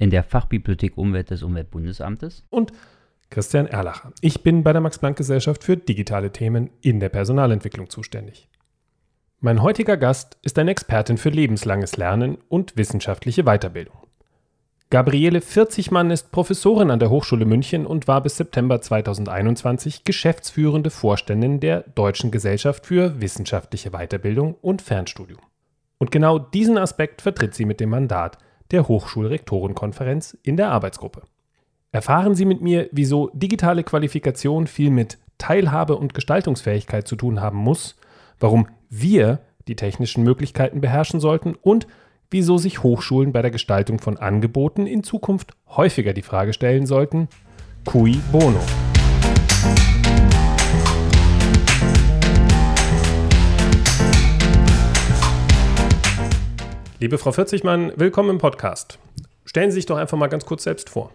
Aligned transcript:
in 0.00 0.10
der 0.10 0.24
Fachbibliothek 0.24 0.98
Umwelt 0.98 1.30
des 1.30 1.44
Umweltbundesamtes. 1.44 2.42
Und 2.50 2.72
Christian 3.28 3.68
Erlacher. 3.68 4.12
Ich 4.22 4.42
bin 4.42 4.64
bei 4.64 4.72
der 4.72 4.80
Max-Planck-Gesellschaft 4.80 5.62
für 5.62 5.76
digitale 5.76 6.32
Themen 6.32 6.70
in 6.80 6.98
der 6.98 7.10
Personalentwicklung 7.10 7.88
zuständig. 7.88 8.48
Mein 9.38 9.62
heutiger 9.62 9.96
Gast 9.96 10.36
ist 10.42 10.58
eine 10.58 10.72
Expertin 10.72 11.16
für 11.16 11.28
lebenslanges 11.28 11.96
Lernen 11.96 12.38
und 12.48 12.76
wissenschaftliche 12.76 13.44
Weiterbildung. 13.44 13.94
Gabriele 14.90 15.40
Vierzigmann 15.40 16.10
ist 16.10 16.32
Professorin 16.32 16.90
an 16.90 16.98
der 16.98 17.10
Hochschule 17.10 17.44
München 17.44 17.86
und 17.86 18.08
war 18.08 18.22
bis 18.22 18.38
September 18.38 18.80
2021 18.80 20.04
geschäftsführende 20.04 20.90
Vorständin 20.90 21.60
der 21.60 21.82
Deutschen 21.94 22.32
Gesellschaft 22.32 22.86
für 22.86 23.20
wissenschaftliche 23.20 23.90
Weiterbildung 23.90 24.54
und 24.60 24.82
Fernstudium. 24.82 25.40
Und 25.98 26.10
genau 26.10 26.40
diesen 26.40 26.76
Aspekt 26.76 27.22
vertritt 27.22 27.54
sie 27.54 27.66
mit 27.66 27.78
dem 27.78 27.90
Mandat 27.90 28.38
der 28.70 28.88
Hochschulrektorenkonferenz 28.88 30.36
in 30.42 30.56
der 30.56 30.70
Arbeitsgruppe. 30.70 31.22
Erfahren 31.92 32.34
Sie 32.34 32.44
mit 32.44 32.60
mir, 32.60 32.88
wieso 32.92 33.30
digitale 33.32 33.82
Qualifikation 33.82 34.66
viel 34.66 34.90
mit 34.90 35.18
Teilhabe 35.38 35.96
und 35.96 36.14
Gestaltungsfähigkeit 36.14 37.08
zu 37.08 37.16
tun 37.16 37.40
haben 37.40 37.58
muss, 37.58 37.96
warum 38.38 38.68
wir 38.88 39.40
die 39.66 39.76
technischen 39.76 40.22
Möglichkeiten 40.22 40.80
beherrschen 40.80 41.20
sollten 41.20 41.54
und 41.54 41.86
wieso 42.30 42.58
sich 42.58 42.82
Hochschulen 42.82 43.32
bei 43.32 43.42
der 43.42 43.50
Gestaltung 43.50 43.98
von 43.98 44.16
Angeboten 44.16 44.86
in 44.86 45.02
Zukunft 45.02 45.52
häufiger 45.68 46.12
die 46.12 46.22
Frage 46.22 46.52
stellen 46.52 46.86
sollten, 46.86 47.28
cui 47.84 48.20
bono? 48.30 48.60
Liebe 57.00 57.16
Frau 57.16 57.32
Vierzigmann, 57.32 57.94
willkommen 57.96 58.28
im 58.28 58.36
Podcast. 58.36 58.98
Stellen 59.46 59.70
Sie 59.70 59.76
sich 59.76 59.86
doch 59.86 59.96
einfach 59.96 60.18
mal 60.18 60.26
ganz 60.26 60.44
kurz 60.44 60.64
selbst 60.64 60.90
vor. 60.90 61.10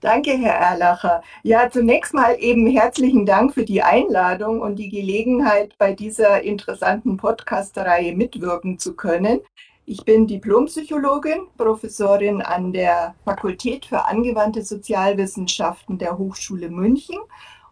Danke, 0.00 0.32
Herr 0.32 0.56
Erlacher. 0.56 1.22
Ja, 1.44 1.70
zunächst 1.70 2.12
mal 2.12 2.34
eben 2.40 2.66
herzlichen 2.66 3.24
Dank 3.24 3.54
für 3.54 3.64
die 3.64 3.82
Einladung 3.82 4.60
und 4.60 4.80
die 4.80 4.88
Gelegenheit, 4.88 5.78
bei 5.78 5.92
dieser 5.92 6.42
interessanten 6.42 7.18
Podcast-Reihe 7.18 8.16
mitwirken 8.16 8.80
zu 8.80 8.96
können. 8.96 9.38
Ich 9.86 10.04
bin 10.04 10.26
Diplompsychologin, 10.26 11.46
Professorin 11.56 12.42
an 12.42 12.72
der 12.72 13.14
Fakultät 13.24 13.84
für 13.86 14.06
angewandte 14.06 14.62
Sozialwissenschaften 14.62 15.98
der 15.98 16.18
Hochschule 16.18 16.68
München 16.68 17.18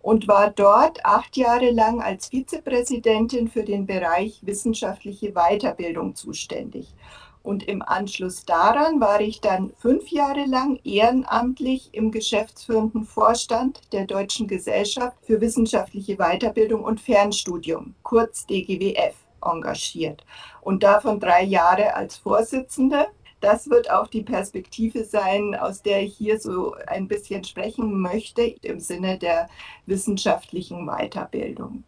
und 0.00 0.28
war 0.28 0.50
dort 0.50 1.04
acht 1.04 1.36
Jahre 1.36 1.70
lang 1.70 2.00
als 2.00 2.28
Vizepräsidentin 2.28 3.48
für 3.48 3.64
den 3.64 3.86
Bereich 3.86 4.40
wissenschaftliche 4.42 5.32
Weiterbildung 5.32 6.14
zuständig. 6.14 6.94
Und 7.42 7.66
im 7.66 7.82
Anschluss 7.82 8.44
daran 8.44 9.00
war 9.00 9.20
ich 9.20 9.40
dann 9.40 9.72
fünf 9.78 10.10
Jahre 10.10 10.44
lang 10.44 10.78
ehrenamtlich 10.84 11.88
im 11.92 12.10
geschäftsführenden 12.10 13.04
Vorstand 13.04 13.80
der 13.92 14.06
Deutschen 14.06 14.48
Gesellschaft 14.48 15.16
für 15.22 15.40
wissenschaftliche 15.40 16.16
Weiterbildung 16.16 16.84
und 16.84 17.00
Fernstudium, 17.00 17.94
kurz 18.02 18.44
DGWF, 18.46 19.14
engagiert. 19.42 20.24
Und 20.60 20.82
davon 20.82 21.20
drei 21.20 21.44
Jahre 21.44 21.94
als 21.94 22.16
Vorsitzende 22.16 23.06
das 23.40 23.70
wird 23.70 23.90
auch 23.90 24.08
die 24.08 24.22
Perspektive 24.22 25.04
sein, 25.04 25.54
aus 25.54 25.82
der 25.82 26.02
ich 26.02 26.16
hier 26.16 26.40
so 26.40 26.74
ein 26.86 27.08
bisschen 27.08 27.44
sprechen 27.44 28.00
möchte, 28.00 28.42
im 28.42 28.80
Sinne 28.80 29.18
der 29.18 29.48
wissenschaftlichen 29.86 30.86
Weiterbildung. 30.86 31.84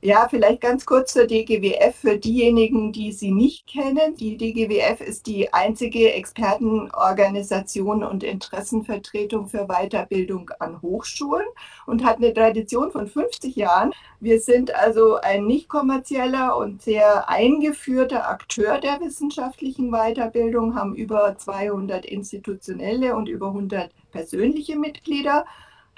Ja, 0.00 0.28
vielleicht 0.30 0.60
ganz 0.60 0.86
kurz 0.86 1.12
zur 1.12 1.26
DGWF 1.26 1.96
für 1.96 2.16
diejenigen, 2.16 2.92
die 2.92 3.10
sie 3.10 3.32
nicht 3.32 3.66
kennen. 3.66 4.14
Die 4.14 4.36
DGWF 4.36 5.00
ist 5.00 5.26
die 5.26 5.52
einzige 5.52 6.12
Expertenorganisation 6.12 8.04
und 8.04 8.22
Interessenvertretung 8.22 9.48
für 9.48 9.66
Weiterbildung 9.66 10.52
an 10.60 10.80
Hochschulen 10.82 11.46
und 11.86 12.04
hat 12.04 12.18
eine 12.18 12.32
Tradition 12.32 12.92
von 12.92 13.08
50 13.08 13.56
Jahren. 13.56 13.92
Wir 14.20 14.38
sind 14.38 14.72
also 14.72 15.16
ein 15.16 15.46
nicht 15.46 15.68
kommerzieller 15.68 16.56
und 16.56 16.80
sehr 16.80 17.28
eingeführter 17.28 18.30
Akteur 18.30 18.78
der 18.78 19.00
wissenschaftlichen 19.00 19.90
Weiterbildung, 19.90 20.76
haben 20.76 20.94
über 20.94 21.36
200 21.36 22.06
institutionelle 22.06 23.16
und 23.16 23.28
über 23.28 23.48
100 23.48 23.90
persönliche 24.12 24.78
Mitglieder 24.78 25.44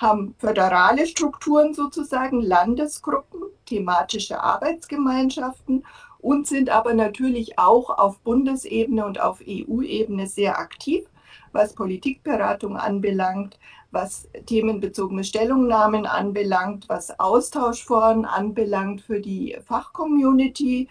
haben 0.00 0.34
föderale 0.38 1.06
Strukturen 1.06 1.74
sozusagen, 1.74 2.40
Landesgruppen, 2.40 3.42
thematische 3.66 4.42
Arbeitsgemeinschaften 4.42 5.84
und 6.18 6.46
sind 6.46 6.70
aber 6.70 6.94
natürlich 6.94 7.58
auch 7.58 7.90
auf 7.90 8.18
Bundesebene 8.20 9.04
und 9.04 9.20
auf 9.20 9.40
EU-Ebene 9.46 10.26
sehr 10.26 10.58
aktiv, 10.58 11.04
was 11.52 11.74
Politikberatung 11.74 12.76
anbelangt, 12.76 13.58
was 13.90 14.28
themenbezogene 14.46 15.24
Stellungnahmen 15.24 16.06
anbelangt, 16.06 16.88
was 16.88 17.18
Austauschforen 17.18 18.24
anbelangt 18.24 19.02
für 19.02 19.20
die 19.20 19.56
Fachcommunity 19.66 20.88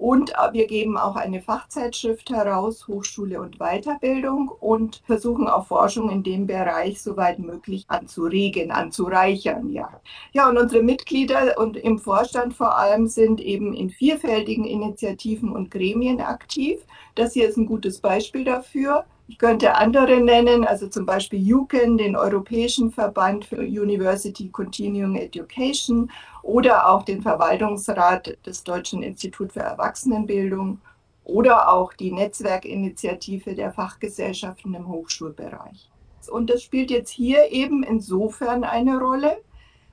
und 0.00 0.32
wir 0.52 0.66
geben 0.66 0.96
auch 0.96 1.14
eine 1.14 1.42
Fachzeitschrift 1.42 2.30
heraus, 2.30 2.88
Hochschule 2.88 3.38
und 3.38 3.58
Weiterbildung, 3.58 4.48
und 4.48 5.02
versuchen 5.04 5.46
auch 5.46 5.66
Forschung 5.66 6.08
in 6.08 6.22
dem 6.22 6.46
Bereich 6.46 7.02
soweit 7.02 7.38
möglich 7.38 7.84
anzuregen, 7.88 8.70
anzureichern. 8.70 9.68
Ja, 9.68 10.00
ja 10.32 10.48
und 10.48 10.56
unsere 10.56 10.82
Mitglieder 10.82 11.58
und 11.58 11.76
im 11.76 11.98
Vorstand 11.98 12.54
vor 12.54 12.78
allem 12.78 13.08
sind 13.08 13.42
eben 13.42 13.74
in 13.74 13.90
vielfältigen 13.90 14.64
Initiativen 14.64 15.50
und 15.52 15.70
Gremien 15.70 16.22
aktiv. 16.22 16.80
Das 17.14 17.34
hier 17.34 17.46
ist 17.46 17.58
ein 17.58 17.66
gutes 17.66 18.00
Beispiel 18.00 18.44
dafür. 18.44 19.04
Ich 19.30 19.38
könnte 19.38 19.76
andere 19.76 20.20
nennen, 20.20 20.64
also 20.64 20.88
zum 20.88 21.06
Beispiel 21.06 21.54
UCAN, 21.54 21.96
den 21.96 22.16
Europäischen 22.16 22.90
Verband 22.90 23.44
für 23.44 23.60
University 23.60 24.48
Continuing 24.48 25.14
Education 25.14 26.10
oder 26.42 26.90
auch 26.90 27.04
den 27.04 27.22
Verwaltungsrat 27.22 28.36
des 28.44 28.64
Deutschen 28.64 29.04
Instituts 29.04 29.52
für 29.54 29.60
Erwachsenenbildung 29.60 30.80
oder 31.22 31.72
auch 31.72 31.92
die 31.92 32.10
Netzwerkinitiative 32.10 33.54
der 33.54 33.72
Fachgesellschaften 33.72 34.74
im 34.74 34.88
Hochschulbereich. 34.88 35.88
Und 36.28 36.50
das 36.50 36.64
spielt 36.64 36.90
jetzt 36.90 37.10
hier 37.10 37.52
eben 37.52 37.84
insofern 37.84 38.64
eine 38.64 38.98
Rolle, 38.98 39.40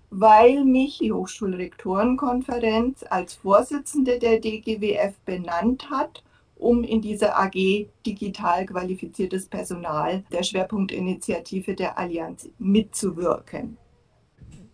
weil 0.10 0.66
mich 0.66 0.98
die 0.98 1.14
Hochschulrektorenkonferenz 1.14 3.06
als 3.08 3.36
Vorsitzende 3.36 4.18
der 4.18 4.40
DGWF 4.40 5.14
benannt 5.28 5.92
hat 5.92 6.24
um 6.60 6.84
in 6.84 7.02
dieser 7.02 7.38
AG 7.40 7.88
digital 8.06 8.66
qualifiziertes 8.66 9.48
Personal 9.48 10.24
der 10.32 10.44
Schwerpunktinitiative 10.44 11.76
der 11.76 11.98
Allianz 11.98 12.50
mitzuwirken. 12.60 13.78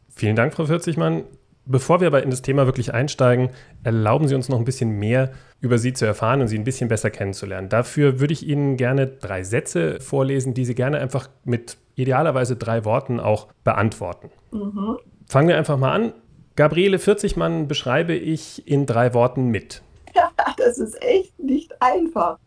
Vielen 0.10 0.36
Dank, 0.36 0.54
Frau 0.54 0.66
Vierzigmann. 0.66 1.24
Bevor 1.66 2.02
wir 2.02 2.08
aber 2.08 2.24
in 2.24 2.30
das 2.30 2.42
Thema 2.42 2.66
wirklich 2.66 2.94
einsteigen, 2.94 3.50
erlauben 3.84 4.28
Sie 4.28 4.36
uns 4.36 4.50
noch 4.50 4.60
ein 4.60 4.66
bisschen 4.66 5.00
mehr 5.00 5.32
über 5.62 5.78
Sie 5.78 5.94
zu 5.94 6.06
erfahren 6.06 6.42
und 6.42 6.48
Sie 6.48 6.58
ein 6.58 6.66
bisschen 6.66 6.90
besser 6.90 7.10
kennenzulernen. 7.10 7.70
Dafür 7.70 8.20
würde 8.20 8.34
ich 8.34 8.46
Ihnen 8.46 8.76
gerne 8.76 9.08
drei 9.08 9.44
Sätze 9.44 10.02
vorlesen, 10.02 10.54
die 10.54 10.66
Sie 10.66 10.76
gerne 10.76 11.00
einfach 11.00 11.30
mit 11.46 11.78
idealerweise 11.96 12.58
drei 12.58 12.84
Worten 12.84 13.22
auch 13.22 13.48
beantworten. 13.64 14.30
Mhm. 14.52 14.98
Fangen 15.30 15.48
wir 15.48 15.58
einfach 15.58 15.78
mal 15.78 15.94
an. 15.94 16.14
Gabriele 16.58 17.00
Vierzigmann 17.00 17.68
beschreibe 17.68 18.14
ich 18.14 18.68
in 18.68 18.86
drei 18.86 19.14
Worten 19.14 19.48
mit. 19.48 19.82
das 20.58 20.78
ist 20.78 21.02
echt 21.02 21.38
nicht 21.40 21.82
einfach. 21.82 22.40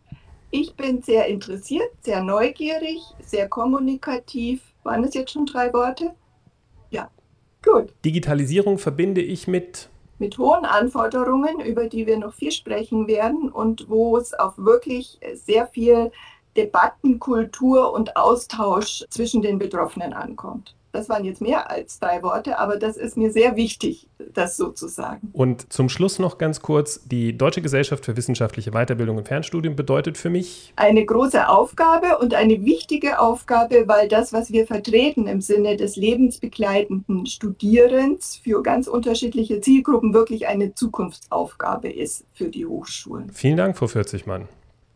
Ich 0.51 0.75
bin 0.75 1.01
sehr 1.01 1.27
interessiert, 1.27 1.89
sehr 2.01 2.23
neugierig, 2.23 2.99
sehr 3.21 3.49
kommunikativ. 3.49 4.61
Waren 4.83 5.03
es 5.03 5.13
jetzt 5.13 5.31
schon 5.31 5.45
drei 5.45 5.73
Worte? 5.73 6.13
Ja, 6.89 7.09
gut. 7.63 7.93
Digitalisierung 8.05 8.77
verbinde 8.77 9.21
ich 9.21 9.47
mit 9.47 9.89
mit 10.19 10.37
hohen 10.37 10.65
Anforderungen, 10.65 11.59
über 11.59 11.87
die 11.87 12.07
wir 12.07 12.17
noch 12.17 12.33
viel 12.33 12.51
sprechen 12.51 13.07
werden 13.07 13.51
und 13.51 13.87
wo 13.89 14.17
es 14.17 14.33
auf 14.33 14.57
wirklich 14.57 15.19
sehr 15.35 15.67
viel 15.67 16.11
Debattenkultur 16.55 17.93
und 17.93 18.17
Austausch 18.17 19.05
zwischen 19.09 19.41
den 19.41 19.59
Betroffenen 19.59 20.13
ankommt. 20.13 20.75
Das 20.97 21.09
waren 21.09 21.25
jetzt 21.25 21.41
mehr 21.41 21.69
als 21.69 21.99
drei 21.99 22.23
Worte, 22.23 22.57
aber 22.57 22.77
das 22.77 22.97
ist 22.97 23.17
mir 23.17 23.31
sehr 23.31 23.55
wichtig, 23.55 24.07
das 24.33 24.57
so 24.57 24.71
zu 24.71 24.87
sagen. 24.87 25.29
Und 25.31 25.71
zum 25.71 25.89
Schluss 25.89 26.17
noch 26.17 26.39
ganz 26.39 26.63
kurz, 26.63 27.01
die 27.05 27.37
Deutsche 27.37 27.61
Gesellschaft 27.61 28.03
für 28.03 28.17
wissenschaftliche 28.17 28.71
Weiterbildung 28.71 29.17
und 29.17 29.27
Fernstudien 29.27 29.75
bedeutet 29.75 30.17
für 30.17 30.31
mich 30.31 30.73
eine 30.75 31.05
große 31.05 31.49
Aufgabe 31.49 32.17
und 32.17 32.33
eine 32.33 32.65
wichtige 32.65 33.19
Aufgabe, 33.19 33.83
weil 33.85 34.07
das, 34.07 34.33
was 34.33 34.51
wir 34.51 34.65
vertreten 34.65 35.27
im 35.27 35.39
Sinne 35.39 35.77
des 35.77 35.97
lebensbegleitenden 35.97 37.27
Studierens 37.27 38.41
für 38.43 38.63
ganz 38.63 38.87
unterschiedliche 38.87 39.61
Zielgruppen 39.61 40.15
wirklich 40.15 40.47
eine 40.47 40.73
Zukunftsaufgabe 40.73 41.91
ist 41.91 42.25
für 42.33 42.49
die 42.49 42.65
Hochschulen. 42.65 43.29
Vielen 43.31 43.57
Dank, 43.57 43.77
Frau 43.77 43.85
40 43.85 44.25
Mann. 44.25 44.47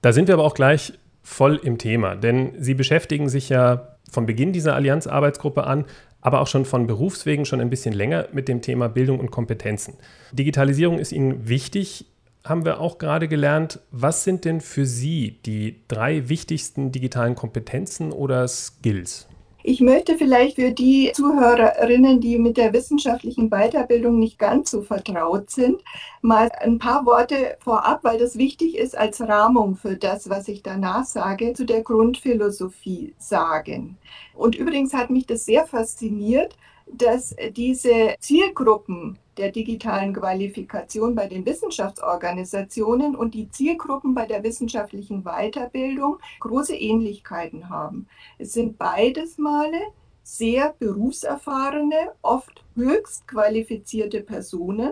Da 0.02 0.14
sind 0.14 0.28
wir 0.28 0.34
aber 0.34 0.46
auch 0.46 0.56
gleich 0.56 0.94
voll 1.22 1.60
im 1.62 1.78
Thema, 1.78 2.16
denn 2.16 2.56
Sie 2.58 2.74
beschäftigen 2.74 3.30
sich 3.30 3.50
ja 3.50 3.91
von 4.12 4.28
Beginn 4.28 4.54
dieser 4.54 4.76
Allianz-Arbeitsgruppe 4.76 5.66
an, 5.66 5.86
aber 6.22 6.42
auch 6.42 6.48
schon 6.48 6.66
von 6.66 6.86
Berufswegen 6.86 7.46
schon 7.46 7.62
ein 7.62 7.72
bisschen 7.72 7.94
länger 7.94 8.28
mit 8.32 8.48
dem 8.48 8.62
Thema 8.62 8.88
Bildung 8.88 9.20
und 9.20 9.32
Kompetenzen. 9.32 9.96
Digitalisierung 10.34 11.00
ist 11.00 11.12
Ihnen 11.12 11.48
wichtig, 11.48 12.06
haben 12.44 12.66
wir 12.66 12.80
auch 12.80 12.98
gerade 12.98 13.28
gelernt. 13.28 13.80
Was 13.92 14.24
sind 14.24 14.46
denn 14.46 14.62
für 14.62 14.86
Sie 14.86 15.40
die 15.46 15.82
drei 15.88 16.30
wichtigsten 16.30 16.92
digitalen 16.92 17.36
Kompetenzen 17.36 18.12
oder 18.12 18.48
Skills? 18.48 19.28
Ich 19.64 19.82
möchte 19.82 20.18
vielleicht 20.18 20.56
für 20.56 20.72
die 20.72 21.12
Zuhörerinnen, 21.14 22.20
die 22.20 22.40
mit 22.40 22.58
der 22.58 22.74
wissenschaftlichen 22.74 23.50
Weiterbildung 23.50 24.18
nicht 24.18 24.40
ganz 24.40 24.72
so 24.72 24.82
vertraut 24.82 25.50
sind, 25.50 25.82
mal 26.22 26.50
ein 26.60 26.80
paar 26.80 27.06
Worte 27.06 27.58
vorab, 27.60 28.04
weil 28.04 28.18
das 28.18 28.38
wichtig 28.38 28.78
ist 28.78 28.98
als 28.98 29.22
Rahmung 29.22 29.76
für 29.76 29.96
das, 29.96 30.30
was 30.30 30.48
ich 30.48 30.64
danach 30.64 31.06
sage, 31.06 31.54
zu 31.54 31.66
der 31.66 31.84
Grundphilosophie 31.84 33.14
sagen. 33.18 33.98
Und 34.34 34.56
übrigens 34.56 34.94
hat 34.94 35.10
mich 35.10 35.28
das 35.28 35.46
sehr 35.46 35.66
fasziniert, 35.68 36.56
dass 36.92 37.36
diese 37.56 38.16
Zielgruppen 38.20 39.18
der 39.42 39.52
digitalen 39.52 40.14
Qualifikation 40.14 41.16
bei 41.16 41.26
den 41.26 41.44
Wissenschaftsorganisationen 41.48 43.16
und 43.16 43.34
die 43.34 43.50
Zielgruppen 43.50 44.14
bei 44.14 44.28
der 44.28 44.44
wissenschaftlichen 44.44 45.24
Weiterbildung 45.24 46.20
große 46.40 46.76
Ähnlichkeiten 46.76 47.68
haben. 47.68 48.08
Es 48.38 48.54
sind 48.54 48.78
beides 48.78 49.40
Male 49.40 49.80
sehr 50.22 50.76
berufserfahrene, 50.78 52.12
oft 52.22 52.64
höchst 52.76 53.28
qualifizierte 53.28 54.22
Personen, 54.22 54.92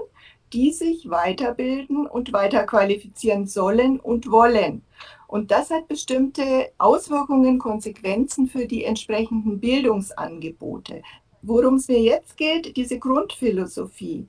die 0.52 0.72
sich 0.72 1.08
weiterbilden 1.08 2.08
und 2.08 2.34
weiterqualifizieren 2.34 3.46
sollen 3.46 4.00
und 4.00 4.32
wollen. 4.32 4.82
Und 5.28 5.52
das 5.52 5.70
hat 5.70 5.88
bestimmte 5.88 6.72
Auswirkungen, 6.80 7.60
Konsequenzen 7.60 8.48
für 8.48 8.66
die 8.66 8.84
entsprechenden 8.84 9.60
Bildungsangebote. 9.60 11.04
Worum 11.44 11.76
es 11.76 11.88
mir 11.88 12.02
jetzt 12.02 12.36
geht, 12.36 12.76
diese 12.76 12.98
Grundphilosophie. 12.98 14.28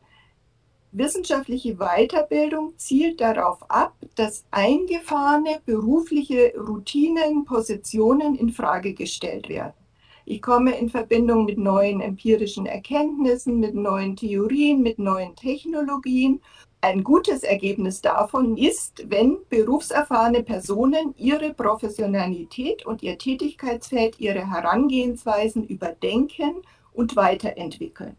Wissenschaftliche 0.92 1.76
Weiterbildung 1.76 2.74
zielt 2.76 3.20
darauf 3.20 3.58
ab, 3.70 3.94
dass 4.16 4.44
eingefahrene 4.50 5.60
berufliche 5.64 6.52
Routinen, 6.58 7.44
Positionen 7.44 8.34
in 8.34 8.50
Frage 8.50 8.92
gestellt 8.94 9.48
werden. 9.48 9.74
Ich 10.26 10.42
komme 10.42 10.76
in 10.76 10.88
Verbindung 10.88 11.44
mit 11.44 11.58
neuen 11.58 12.00
empirischen 12.00 12.66
Erkenntnissen, 12.66 13.60
mit 13.60 13.74
neuen 13.74 14.16
Theorien, 14.16 14.82
mit 14.82 14.98
neuen 14.98 15.36
Technologien. 15.36 16.40
Ein 16.80 17.04
gutes 17.04 17.44
Ergebnis 17.44 18.00
davon 18.00 18.56
ist, 18.56 19.08
wenn 19.08 19.38
berufserfahrene 19.48 20.42
Personen 20.42 21.14
ihre 21.16 21.54
Professionalität 21.54 22.84
und 22.84 23.02
ihr 23.04 23.16
Tätigkeitsfeld, 23.16 24.18
ihre 24.18 24.50
Herangehensweisen 24.50 25.64
überdenken 25.64 26.62
und 26.92 27.14
weiterentwickeln. 27.14 28.16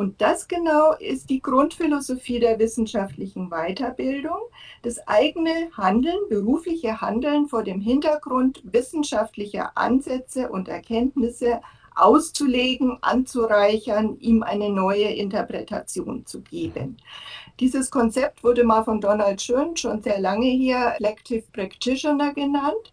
Und 0.00 0.22
das 0.22 0.48
genau 0.48 0.94
ist 0.98 1.28
die 1.28 1.42
Grundphilosophie 1.42 2.40
der 2.40 2.58
wissenschaftlichen 2.58 3.50
Weiterbildung, 3.50 4.38
das 4.80 5.06
eigene 5.06 5.68
Handeln, 5.76 6.16
berufliche 6.30 7.02
Handeln 7.02 7.48
vor 7.48 7.64
dem 7.64 7.82
Hintergrund 7.82 8.62
wissenschaftlicher 8.64 9.76
Ansätze 9.76 10.48
und 10.48 10.68
Erkenntnisse 10.68 11.60
auszulegen, 11.94 12.96
anzureichern, 13.02 14.16
ihm 14.20 14.42
eine 14.42 14.70
neue 14.70 15.12
Interpretation 15.12 16.24
zu 16.24 16.40
geben. 16.40 16.96
Dieses 17.58 17.90
Konzept 17.90 18.42
wurde 18.42 18.64
mal 18.64 18.84
von 18.84 19.02
Donald 19.02 19.42
Schön 19.42 19.76
schon 19.76 20.02
sehr 20.02 20.18
lange 20.18 20.46
hier 20.46 20.94
Elective 20.98 21.44
Practitioner 21.52 22.32
genannt. 22.32 22.90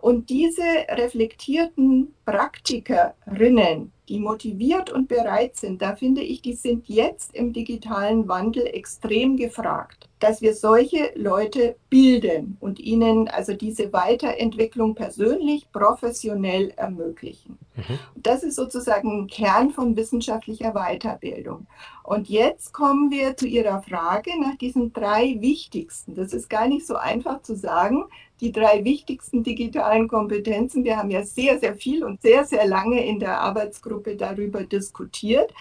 Und 0.00 0.30
diese 0.30 0.62
reflektierten 0.88 2.14
Praktikerinnen, 2.24 3.92
die 4.08 4.18
motiviert 4.18 4.90
und 4.90 5.08
bereit 5.08 5.56
sind, 5.56 5.82
da 5.82 5.94
finde 5.94 6.22
ich, 6.22 6.42
die 6.42 6.54
sind 6.54 6.88
jetzt 6.88 7.34
im 7.34 7.52
digitalen 7.52 8.26
Wandel 8.26 8.66
extrem 8.66 9.36
gefragt, 9.36 10.08
dass 10.18 10.42
wir 10.42 10.54
solche 10.54 11.12
Leute 11.14 11.76
bilden 11.90 12.56
und 12.60 12.80
ihnen 12.80 13.28
also 13.28 13.52
diese 13.52 13.92
Weiterentwicklung 13.92 14.94
persönlich, 14.94 15.70
professionell 15.70 16.70
ermöglichen. 16.76 17.58
Mhm. 17.76 17.98
Das 18.16 18.42
ist 18.42 18.56
sozusagen 18.56 19.22
ein 19.22 19.26
Kern 19.28 19.70
von 19.70 19.96
wissenschaftlicher 19.96 20.72
Weiterbildung. 20.72 21.66
Und 22.02 22.28
jetzt 22.28 22.72
kommen 22.72 23.10
wir 23.10 23.36
zu 23.36 23.46
Ihrer 23.46 23.82
Frage 23.82 24.32
nach 24.40 24.56
diesen 24.56 24.92
drei 24.92 25.36
wichtigsten. 25.40 26.16
Das 26.16 26.32
ist 26.32 26.50
gar 26.50 26.66
nicht 26.66 26.86
so 26.86 26.96
einfach 26.96 27.42
zu 27.42 27.54
sagen, 27.54 28.06
die 28.40 28.52
drei 28.52 28.84
wichtigsten 28.84 29.42
digitalen 29.42 30.08
Kompetenzen. 30.08 30.84
Wir 30.84 30.96
haben 30.96 31.10
ja 31.10 31.24
sehr, 31.24 31.58
sehr 31.58 31.74
viel 31.74 32.04
und 32.04 32.22
sehr, 32.22 32.44
sehr 32.44 32.66
lange 32.66 33.04
in 33.04 33.20
der 33.20 33.40
Arbeitsgruppe 33.40 34.16
darüber 34.16 34.64
diskutiert. 34.64 35.52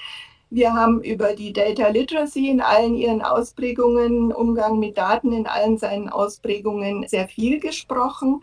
Wir 0.50 0.74
haben 0.74 1.04
über 1.04 1.34
die 1.36 1.54
Data 1.54 1.90
Literacy 1.90 2.50
in 2.50 2.62
allen 2.62 2.96
ihren 2.96 3.22
Ausprägungen, 3.22 4.32
Umgang 4.32 4.80
mit 4.80 4.98
Daten 4.98 5.32
in 5.32 5.46
allen 5.46 5.78
seinen 5.78 6.10
Ausprägungen 6.10 7.08
sehr 7.08 7.28
viel 7.28 7.60
gesprochen. 7.60 8.42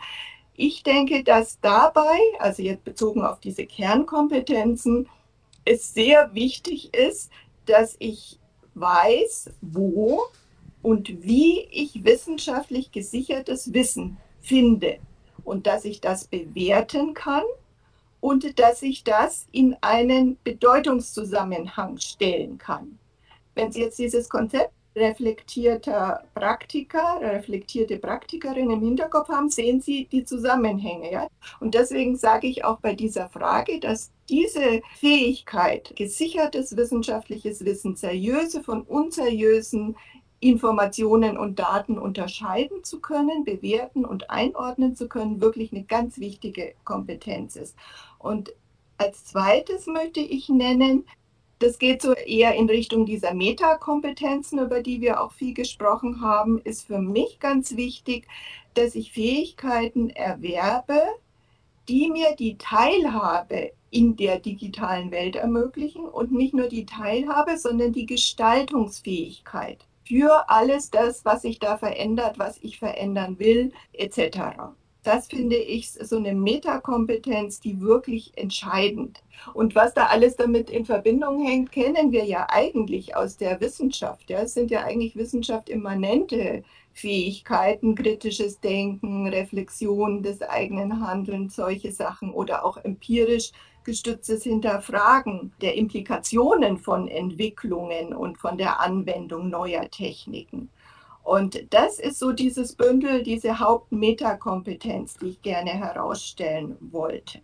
Ich 0.55 0.85
denke, 0.85 1.25
dass 1.25 1.61
dabei, 1.61 2.19
also 2.39 2.63
jetzt 2.63 2.85
bezogen 2.85 3.23
auf 3.23 3.41
diese 3.41 3.67
Kernkompetenzen, 3.67 5.09
es 5.65 5.95
sehr 5.95 6.33
wichtig 6.33 6.95
ist, 6.95 7.31
dass 7.67 7.97
ich 7.99 8.39
weiß, 8.75 9.51
wo 9.61 10.21
und 10.83 11.25
wie 11.25 11.63
ich 11.73 12.05
wissenschaftlich 12.05 12.93
gesichertes 12.93 13.75
Wissen 13.75 14.19
finde 14.47 14.99
und 15.45 15.67
dass 15.67 15.85
ich 15.85 16.01
das 16.01 16.27
bewerten 16.27 17.15
kann 17.15 17.45
und 18.21 18.59
dass 18.59 18.83
ich 18.83 19.05
das 19.05 19.47
in 19.53 19.77
einen 19.81 20.39
Bedeutungszusammenhang 20.43 21.99
stellen 21.99 22.59
kann. 22.59 22.99
Wenn 23.55 23.73
Sie 23.73 23.81
jetzt 23.81 23.99
dieses 23.99 24.29
Konzept 24.29 24.73
reflektierter 24.97 26.25
Praktiker, 26.35 27.19
reflektierte 27.21 27.99
Praktikerin 27.99 28.71
im 28.71 28.81
Hinterkopf 28.81 29.29
haben, 29.29 29.51
sehen 29.51 29.81
Sie 29.81 30.09
die 30.11 30.25
Zusammenhänge. 30.25 31.13
Ja? 31.13 31.29
Und 31.61 31.75
deswegen 31.75 32.17
sage 32.17 32.47
ich 32.47 32.65
auch 32.65 32.81
bei 32.81 32.95
dieser 32.95 33.29
Frage, 33.29 33.79
dass 33.79 34.11
diese 34.29 34.81
Fähigkeit, 34.99 35.95
gesichertes 35.95 36.77
wissenschaftliches 36.77 37.65
Wissen, 37.65 37.95
seriöse 37.95 38.63
von 38.63 38.83
unseriösen 38.83 39.97
Informationen 40.47 41.37
und 41.37 41.59
Daten 41.59 41.99
unterscheiden 41.99 42.85
zu 42.85 43.01
können, 43.01 43.45
bewerten 43.45 44.05
und 44.05 44.31
einordnen 44.31 44.95
zu 44.95 45.09
können, 45.09 45.41
wirklich 45.41 45.73
eine 45.73 45.83
ganz 45.83 46.19
wichtige 46.19 46.75
Kompetenz 46.85 47.57
ist. 47.57 47.77
Und 48.19 48.53
als 48.97 49.25
zweites 49.25 49.87
möchte 49.87 50.21
ich 50.21 50.49
nennen, 50.49 51.05
das 51.59 51.79
geht 51.79 52.01
so 52.01 52.13
eher 52.13 52.55
in 52.55 52.69
Richtung 52.69 53.07
dieser 53.07 53.35
Metakompetenzen, 53.35 54.59
über 54.59 54.83
die 54.83 55.01
wir 55.01 55.21
auch 55.21 55.33
viel 55.33 55.55
gesprochen 55.55 56.21
haben, 56.21 56.61
ist 56.61 56.87
für 56.87 56.99
mich 56.99 57.41
ganz 57.41 57.77
wichtig, 57.77 58.29
dass 58.75 58.95
ich 58.95 59.13
Fähigkeiten 59.13 60.11
erwerbe, 60.11 61.03
die 61.89 62.09
mir 62.11 62.37
die 62.37 62.57
Teilhabe 62.57 63.73
in 63.91 64.17
der 64.17 64.39
digitalen 64.39 65.11
Welt 65.11 65.35
ermöglichen 65.35 66.05
und 66.05 66.31
nicht 66.31 66.55
nur 66.55 66.69
die 66.69 66.87
Teilhabe, 66.87 67.57
sondern 67.59 67.93
die 67.93 68.07
Gestaltungsfähigkeit 68.07 69.79
für 70.07 70.49
alles 70.49 70.91
das, 70.91 71.25
was 71.25 71.43
sich 71.43 71.59
da 71.59 71.77
verändert, 71.79 72.39
was 72.39 72.59
ich 72.63 72.79
verändern 72.79 73.39
will, 73.39 73.73
etc. 73.93 74.39
Das 75.03 75.29
finde 75.29 75.57
ich 75.57 75.93
so 75.93 76.17
eine 76.17 76.35
Metakompetenz, 76.35 77.61
die 77.61 77.81
wirklich 77.81 78.33
entscheidend. 78.37 79.23
Und 79.55 79.75
was 79.75 79.95
da 79.95 80.07
alles 80.07 80.37
damit 80.37 80.69
in 80.69 80.85
Verbindung 80.85 81.45
hängt, 81.45 81.71
kennen 81.71 82.11
wir 82.11 82.25
ja 82.25 82.47
eigentlich 82.51 83.15
aus 83.15 83.37
der 83.37 83.61
Wissenschaft. 83.61 84.29
Ja, 84.31 84.41
es 84.41 84.55
sind 84.55 84.71
ja 84.71 84.83
eigentlich 84.83 85.15
wissenschaftsimmanente 85.15 86.65
Fähigkeiten, 86.93 87.95
kritisches 87.95 88.59
Denken, 88.59 89.29
Reflexion 89.29 90.23
des 90.23 90.43
eigenen 90.43 91.07
Handelns, 91.07 91.55
solche 91.55 91.93
Sachen 91.93 92.33
oder 92.33 92.65
auch 92.65 92.79
empirisch 92.79 93.53
gestütztes 93.87 94.43
Hinterfragen 94.43 95.53
der 95.63 95.77
Implikationen 95.77 96.77
von 96.77 97.07
Entwicklungen 97.07 98.13
und 98.13 98.37
von 98.37 98.59
der 98.59 98.81
Anwendung 98.81 99.49
neuer 99.49 99.89
Techniken. 99.89 100.71
Und 101.23 101.73
das 101.73 102.01
ist 102.01 102.19
so 102.19 102.33
dieses 102.33 102.75
Bündel, 102.75 103.23
diese 103.23 103.61
Hauptmetakompetenz, 103.61 105.15
die 105.15 105.29
ich 105.29 105.43
gerne 105.43 105.71
herausstellen 105.71 106.77
wollte. 106.81 107.41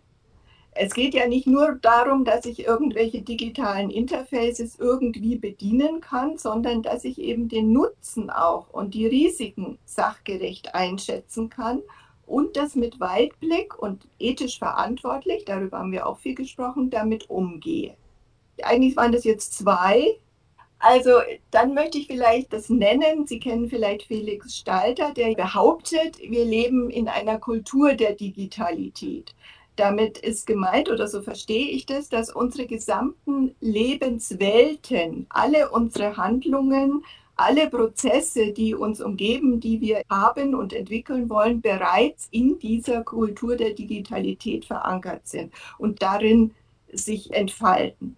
Es 0.71 0.93
geht 0.93 1.13
ja 1.13 1.27
nicht 1.27 1.47
nur 1.47 1.77
darum, 1.81 2.25
dass 2.25 2.45
ich 2.45 2.65
irgendwelche 2.65 3.21
digitalen 3.21 3.89
Interfaces 3.89 4.77
irgendwie 4.77 5.37
bedienen 5.37 6.01
kann, 6.01 6.37
sondern 6.37 6.81
dass 6.81 7.05
ich 7.05 7.19
eben 7.19 7.47
den 7.47 7.71
Nutzen 7.71 8.29
auch 8.29 8.69
und 8.69 8.95
die 8.95 9.07
Risiken 9.07 9.77
sachgerecht 9.85 10.75
einschätzen 10.75 11.49
kann 11.49 11.83
und 12.25 12.55
das 12.55 12.75
mit 12.75 12.99
Weitblick 12.99 13.77
und 13.77 14.07
ethisch 14.19 14.57
verantwortlich, 14.57 15.45
darüber 15.45 15.79
haben 15.79 15.91
wir 15.91 16.07
auch 16.07 16.19
viel 16.19 16.35
gesprochen, 16.35 16.89
damit 16.89 17.29
umgehe. 17.29 17.95
Eigentlich 18.61 18.95
waren 18.95 19.11
das 19.11 19.23
jetzt 19.23 19.53
zwei. 19.57 20.17
Also 20.79 21.11
dann 21.51 21.73
möchte 21.73 21.97
ich 21.97 22.07
vielleicht 22.07 22.51
das 22.51 22.69
nennen. 22.69 23.25
Sie 23.25 23.39
kennen 23.39 23.69
vielleicht 23.69 24.03
Felix 24.03 24.57
Stalter, 24.57 25.13
der 25.13 25.33
behauptet, 25.33 26.19
wir 26.19 26.45
leben 26.45 26.89
in 26.89 27.07
einer 27.07 27.39
Kultur 27.39 27.93
der 27.93 28.13
Digitalität. 28.13 29.33
Damit 29.75 30.19
ist 30.19 30.45
gemeint, 30.45 30.89
oder 30.89 31.07
so 31.07 31.21
verstehe 31.21 31.69
ich 31.69 31.85
das, 31.85 32.09
dass 32.09 32.29
unsere 32.29 32.67
gesamten 32.67 33.55
Lebenswelten, 33.59 35.25
alle 35.29 35.71
unsere 35.71 36.17
Handlungen, 36.17 37.03
alle 37.35 37.69
Prozesse, 37.69 38.51
die 38.51 38.75
uns 38.75 39.01
umgeben, 39.01 39.59
die 39.59 39.81
wir 39.81 40.03
haben 40.09 40.53
und 40.55 40.73
entwickeln 40.73 41.29
wollen, 41.29 41.61
bereits 41.61 42.27
in 42.31 42.59
dieser 42.59 43.03
Kultur 43.03 43.55
der 43.55 43.71
Digitalität 43.73 44.65
verankert 44.65 45.27
sind 45.27 45.53
und 45.77 46.01
darin 46.01 46.53
sich 46.91 47.33
entfalten. 47.33 48.15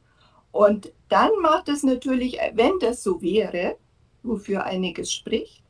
Und 0.51 0.91
dann 1.09 1.31
macht 1.41 1.69
es 1.69 1.83
natürlich, 1.83 2.37
wenn 2.53 2.79
das 2.79 3.03
so 3.03 3.21
wäre, 3.21 3.77
wofür 4.23 4.63
einiges 4.63 5.11
spricht, 5.13 5.63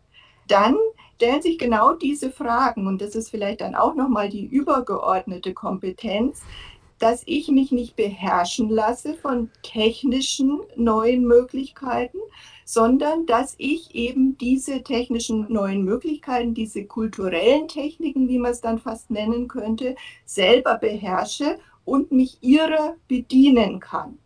dann 0.47 0.75
stellen 1.15 1.41
sich 1.41 1.57
genau 1.57 1.93
diese 1.93 2.31
Fragen 2.31 2.87
und 2.87 3.01
das 3.01 3.15
ist 3.15 3.29
vielleicht 3.29 3.61
dann 3.61 3.75
auch 3.75 3.95
noch 3.95 4.09
mal 4.09 4.29
die 4.29 4.45
übergeordnete 4.45 5.53
Kompetenz, 5.53 6.41
dass 6.99 7.23
ich 7.25 7.49
mich 7.49 7.71
nicht 7.71 7.95
beherrschen 7.95 8.69
lasse 8.69 9.15
von 9.15 9.49
technischen 9.63 10.61
neuen 10.75 11.25
Möglichkeiten, 11.25 12.19
sondern 12.65 13.25
dass 13.25 13.55
ich 13.57 13.95
eben 13.95 14.37
diese 14.37 14.83
technischen 14.83 15.45
neuen 15.51 15.83
Möglichkeiten, 15.83 16.53
diese 16.53 16.85
kulturellen 16.85 17.69
Techniken, 17.69 18.27
wie 18.27 18.39
man 18.39 18.51
es 18.51 18.59
dann 18.59 18.79
fast 18.79 19.09
nennen 19.11 19.47
könnte, 19.47 19.95
selber 20.25 20.77
beherrsche 20.77 21.59
und 21.85 22.11
mich 22.11 22.39
ihrer 22.41 22.95
bedienen 23.07 23.79
kann 23.79 24.17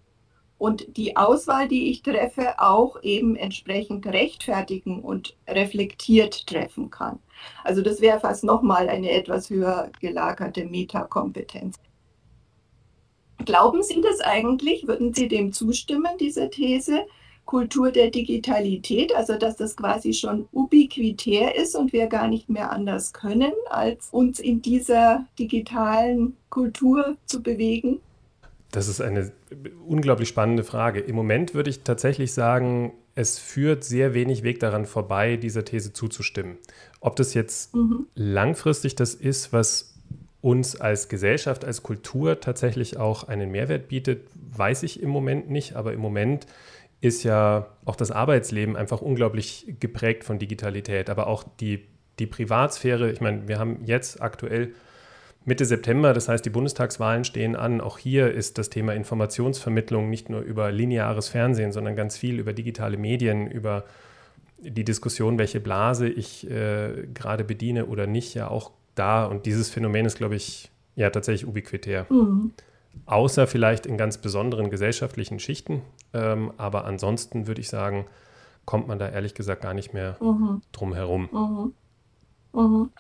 und 0.59 0.97
die 0.97 1.15
Auswahl, 1.15 1.67
die 1.67 1.89
ich 1.89 2.03
treffe, 2.03 2.59
auch 2.59 3.01
eben 3.01 3.35
entsprechend 3.35 4.05
rechtfertigen 4.05 4.99
und 5.01 5.35
reflektiert 5.47 6.45
treffen 6.45 6.91
kann. 6.91 7.19
Also 7.63 7.81
das 7.81 8.01
wäre 8.01 8.19
fast 8.19 8.43
nochmal 8.43 8.89
eine 8.89 9.09
etwas 9.09 9.49
höher 9.49 9.89
gelagerte 10.01 10.65
Metakompetenz. 10.65 11.77
Glauben 13.45 13.81
Sie 13.83 14.01
das 14.01 14.19
eigentlich? 14.19 14.85
Würden 14.85 15.13
Sie 15.13 15.29
dem 15.29 15.53
zustimmen, 15.53 16.17
dieser 16.19 16.49
These? 16.49 17.05
Kultur 17.49 17.91
der 17.91 18.11
Digitalität, 18.11 19.11
also 19.15 19.35
dass 19.35 19.55
das 19.55 19.75
quasi 19.75 20.13
schon 20.13 20.47
ubiquitär 20.51 21.55
ist 21.55 21.75
und 21.75 21.93
wir 21.93 22.05
gar 22.05 22.27
nicht 22.27 22.47
mehr 22.47 22.71
anders 22.71 23.11
können, 23.11 23.51
als 23.71 24.09
uns 24.11 24.39
in 24.39 24.61
dieser 24.61 25.25
digitalen 25.39 26.37
Kultur 26.51 27.17
zu 27.25 27.41
bewegen? 27.41 28.01
Das 28.69 28.87
ist 28.87 29.01
eine 29.01 29.31
unglaublich 29.87 30.29
spannende 30.29 30.63
Frage. 30.63 30.99
Im 30.99 31.15
Moment 31.15 31.55
würde 31.55 31.71
ich 31.71 31.81
tatsächlich 31.81 32.33
sagen, 32.33 32.93
es 33.15 33.39
führt 33.39 33.83
sehr 33.83 34.13
wenig 34.13 34.43
Weg 34.43 34.59
daran 34.59 34.85
vorbei, 34.85 35.35
dieser 35.35 35.65
These 35.65 35.91
zuzustimmen. 35.91 36.59
Ob 36.99 37.15
das 37.15 37.33
jetzt 37.33 37.73
mhm. 37.73 38.05
langfristig 38.13 38.93
das 38.93 39.15
ist, 39.15 39.51
was 39.51 39.95
uns 40.41 40.79
als 40.79 41.09
Gesellschaft, 41.09 41.65
als 41.65 41.81
Kultur 41.81 42.41
tatsächlich 42.41 42.97
auch 42.97 43.23
einen 43.23 43.49
Mehrwert 43.49 43.87
bietet, 43.87 44.27
weiß 44.55 44.83
ich 44.83 45.01
im 45.01 45.09
Moment 45.09 45.49
nicht. 45.49 45.75
Aber 45.75 45.93
im 45.93 45.99
Moment 45.99 46.45
ist 47.01 47.23
ja 47.23 47.67
auch 47.85 47.95
das 47.95 48.11
Arbeitsleben 48.11 48.75
einfach 48.75 49.01
unglaublich 49.01 49.75
geprägt 49.79 50.23
von 50.23 50.39
Digitalität, 50.39 51.09
aber 51.09 51.27
auch 51.27 51.43
die, 51.59 51.85
die 52.19 52.27
Privatsphäre. 52.27 53.11
Ich 53.11 53.21
meine, 53.21 53.47
wir 53.47 53.57
haben 53.57 53.83
jetzt 53.85 54.21
aktuell 54.21 54.73
Mitte 55.45 55.65
September, 55.65 56.13
das 56.13 56.27
heißt, 56.27 56.45
die 56.45 56.49
Bundestagswahlen 56.49 57.23
stehen 57.23 57.55
an. 57.55 57.79
Auch 57.79 57.97
hier 57.97 58.31
ist 58.31 58.57
das 58.57 58.69
Thema 58.69 58.93
Informationsvermittlung 58.93 60.09
nicht 60.09 60.29
nur 60.29 60.41
über 60.41 60.71
lineares 60.71 61.29
Fernsehen, 61.29 61.71
sondern 61.71 61.95
ganz 61.95 62.17
viel 62.17 62.39
über 62.39 62.53
digitale 62.53 62.97
Medien, 62.97 63.49
über 63.49 63.85
die 64.59 64.83
Diskussion, 64.83 65.39
welche 65.39 65.61
Blase 65.61 66.09
ich 66.09 66.49
äh, 66.49 67.07
gerade 67.13 67.45
bediene 67.45 67.85
oder 67.85 68.07
nicht, 68.07 68.33
ja 68.33 68.49
auch 68.49 68.71
da. 68.95 69.25
Und 69.25 69.45
dieses 69.45 69.69
Phänomen 69.69 70.05
ist, 70.05 70.17
glaube 70.17 70.35
ich, 70.35 70.69
ja 70.95 71.09
tatsächlich 71.09 71.47
ubiquitär. 71.47 72.05
Mhm. 72.09 72.51
Außer 73.05 73.47
vielleicht 73.47 73.85
in 73.85 73.97
ganz 73.97 74.19
besonderen 74.19 74.69
gesellschaftlichen 74.69 75.39
Schichten. 75.39 75.81
Ähm, 76.13 76.51
aber 76.57 76.85
ansonsten 76.85 77.47
würde 77.47 77.61
ich 77.61 77.69
sagen, 77.69 78.05
kommt 78.65 78.87
man 78.87 78.99
da 78.99 79.09
ehrlich 79.09 79.33
gesagt 79.33 79.61
gar 79.61 79.73
nicht 79.73 79.93
mehr 79.93 80.17
mhm. 80.21 80.61
drum 80.71 80.93
herum. 80.93 81.73
Mhm. 82.53 82.61
mhm. 82.61 82.91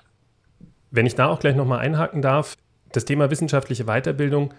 Wenn 0.91 1.05
ich 1.05 1.13
da 1.13 1.27
auch 1.27 1.39
gleich 1.39 1.55
nochmal 1.55 1.79
einhaken 1.79 2.23
darf, 2.23 2.55
das 2.91 3.05
Thema 3.05 3.29
wissenschaftliche 3.29 3.85
Weiterbildung 3.85 4.53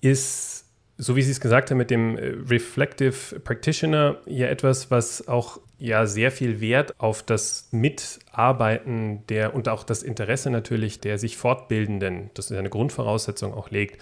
ist, 0.00 0.64
so 0.98 1.14
wie 1.14 1.22
Sie 1.22 1.30
es 1.30 1.40
gesagt 1.40 1.70
haben, 1.70 1.78
mit 1.78 1.90
dem 1.90 2.16
äh, 2.16 2.34
Reflective 2.48 3.38
Practitioner 3.40 4.16
ja 4.26 4.46
etwas, 4.48 4.90
was 4.90 5.28
auch 5.28 5.60
ja 5.78 6.06
sehr 6.06 6.30
viel 6.30 6.60
Wert 6.60 6.94
auf 6.98 7.22
das 7.22 7.68
Mitarbeiten 7.70 9.24
der 9.28 9.54
und 9.54 9.68
auch 9.68 9.84
das 9.84 10.02
Interesse 10.02 10.50
natürlich 10.50 11.00
der 11.00 11.18
sich 11.18 11.36
Fortbildenden, 11.36 12.30
das 12.34 12.50
ist 12.50 12.56
eine 12.56 12.70
Grundvoraussetzung 12.70 13.52
auch 13.54 13.70
legt. 13.70 14.00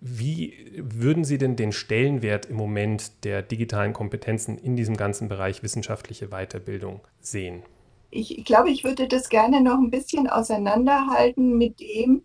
Wie 0.00 0.54
würden 0.76 1.24
Sie 1.24 1.38
denn 1.38 1.56
den 1.56 1.72
Stellenwert 1.72 2.46
im 2.46 2.56
Moment 2.56 3.24
der 3.24 3.42
digitalen 3.42 3.92
Kompetenzen 3.92 4.56
in 4.56 4.76
diesem 4.76 4.96
ganzen 4.96 5.28
Bereich 5.28 5.62
wissenschaftliche 5.62 6.28
Weiterbildung 6.28 7.00
sehen? 7.20 7.62
ich 8.10 8.44
glaube, 8.44 8.70
ich 8.70 8.84
würde 8.84 9.06
das 9.06 9.28
gerne 9.28 9.60
noch 9.60 9.78
ein 9.78 9.90
bisschen 9.90 10.28
auseinanderhalten 10.28 11.58
mit 11.58 11.80
dem 11.80 12.22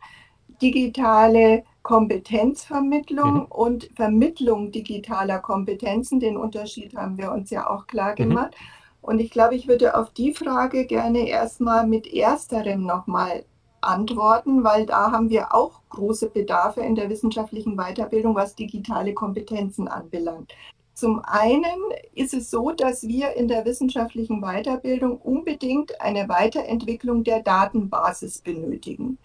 digitale 0.62 1.64
Kompetenzvermittlung 1.82 3.34
mhm. 3.34 3.46
und 3.46 3.90
Vermittlung 3.96 4.72
digitaler 4.72 5.40
Kompetenzen. 5.40 6.20
Den 6.20 6.38
Unterschied 6.38 6.96
haben 6.96 7.18
wir 7.18 7.32
uns 7.32 7.50
ja 7.50 7.70
auch 7.70 7.88
klar 7.88 8.12
mhm. 8.12 8.16
gemacht. 8.16 8.52
Mhm. 8.52 8.84
Und 9.02 9.20
ich 9.20 9.32
glaube, 9.32 9.56
ich 9.56 9.68
würde 9.68 9.98
auf 9.98 10.12
die 10.12 10.34
Frage 10.34 10.86
gerne 10.86 11.28
erstmal 11.28 11.86
mit 11.86 12.08
ersterem 12.08 12.86
nochmal 12.86 13.44
antworten, 13.84 14.64
weil 14.64 14.86
da 14.86 15.12
haben 15.12 15.30
wir 15.30 15.54
auch 15.54 15.82
große 15.90 16.30
Bedarfe 16.30 16.82
in 16.82 16.96
der 16.96 17.10
wissenschaftlichen 17.10 17.76
Weiterbildung, 17.76 18.36
was 18.36 18.56
digitale 18.56 19.14
Kompetenzen 19.14 19.88
anbelangt. 19.88 20.54
Zum 20.94 21.22
einen 21.26 21.82
ist 22.14 22.34
es 22.34 22.52
so, 22.52 22.72
dass 22.72 23.08
wir 23.08 23.36
in 23.36 23.48
der 23.48 23.66
wissenschaftlichen 23.66 24.42
Weiterbildung 24.42 25.18
unbedingt 25.18 26.00
eine 26.00 26.30
Weiterentwicklung 26.30 27.24
der 27.24 27.42
Datenbasis 27.42 28.40
benötigen. 28.40 29.18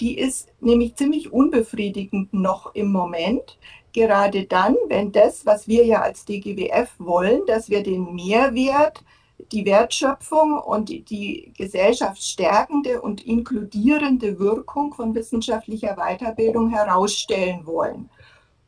Die 0.00 0.16
ist 0.16 0.48
nämlich 0.60 0.96
ziemlich 0.96 1.30
unbefriedigend 1.30 2.32
noch 2.32 2.74
im 2.74 2.90
Moment. 2.90 3.58
Gerade 3.92 4.44
dann, 4.46 4.76
wenn 4.88 5.12
das, 5.12 5.44
was 5.44 5.68
wir 5.68 5.84
ja 5.84 6.00
als 6.00 6.24
DGWF 6.24 6.88
wollen, 6.98 7.42
dass 7.46 7.68
wir 7.68 7.82
den 7.82 8.14
Mehrwert, 8.14 9.04
die 9.52 9.64
Wertschöpfung 9.64 10.58
und 10.58 10.88
die 10.88 11.52
gesellschaftsstärkende 11.56 13.00
und 13.00 13.26
inkludierende 13.26 14.38
Wirkung 14.38 14.94
von 14.94 15.14
wissenschaftlicher 15.14 15.96
Weiterbildung 15.96 16.70
herausstellen 16.70 17.66
wollen. 17.66 18.10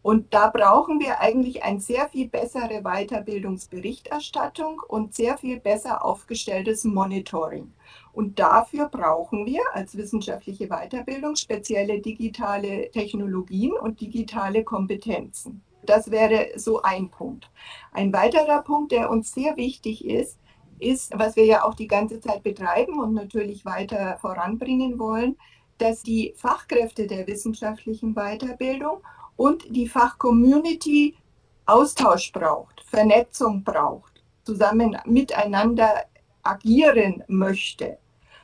Und 0.02 0.34
da 0.34 0.48
brauchen 0.48 0.98
wir 0.98 1.20
eigentlich 1.20 1.62
eine 1.62 1.80
sehr 1.80 2.08
viel 2.08 2.28
bessere 2.28 2.82
Weiterbildungsberichterstattung 2.82 4.82
und 4.88 5.14
sehr 5.14 5.38
viel 5.38 5.60
besser 5.60 6.04
aufgestelltes 6.04 6.82
Monitoring. 6.82 7.72
Und 8.12 8.40
dafür 8.40 8.88
brauchen 8.88 9.46
wir 9.46 9.62
als 9.72 9.96
wissenschaftliche 9.96 10.66
Weiterbildung 10.66 11.36
spezielle 11.36 12.00
digitale 12.00 12.90
Technologien 12.90 13.72
und 13.72 14.00
digitale 14.00 14.64
Kompetenzen. 14.64 15.62
Das 15.84 16.10
wäre 16.10 16.48
so 16.56 16.82
ein 16.82 17.08
Punkt. 17.08 17.50
Ein 17.92 18.12
weiterer 18.12 18.62
Punkt, 18.62 18.92
der 18.92 19.10
uns 19.10 19.32
sehr 19.32 19.56
wichtig 19.56 20.04
ist, 20.04 20.38
ist, 20.82 21.12
was 21.18 21.36
wir 21.36 21.44
ja 21.44 21.64
auch 21.64 21.74
die 21.74 21.86
ganze 21.86 22.20
Zeit 22.20 22.42
betreiben 22.42 23.00
und 23.00 23.14
natürlich 23.14 23.64
weiter 23.64 24.18
voranbringen 24.20 24.98
wollen, 24.98 25.36
dass 25.78 26.02
die 26.02 26.34
Fachkräfte 26.36 27.06
der 27.06 27.26
wissenschaftlichen 27.26 28.14
Weiterbildung 28.14 28.98
und 29.36 29.64
die 29.74 29.88
Fachcommunity 29.88 31.16
Austausch 31.66 32.32
braucht, 32.32 32.82
Vernetzung 32.82 33.62
braucht, 33.64 34.22
zusammen 34.44 34.98
miteinander 35.06 36.04
agieren 36.42 37.22
möchte 37.28 37.98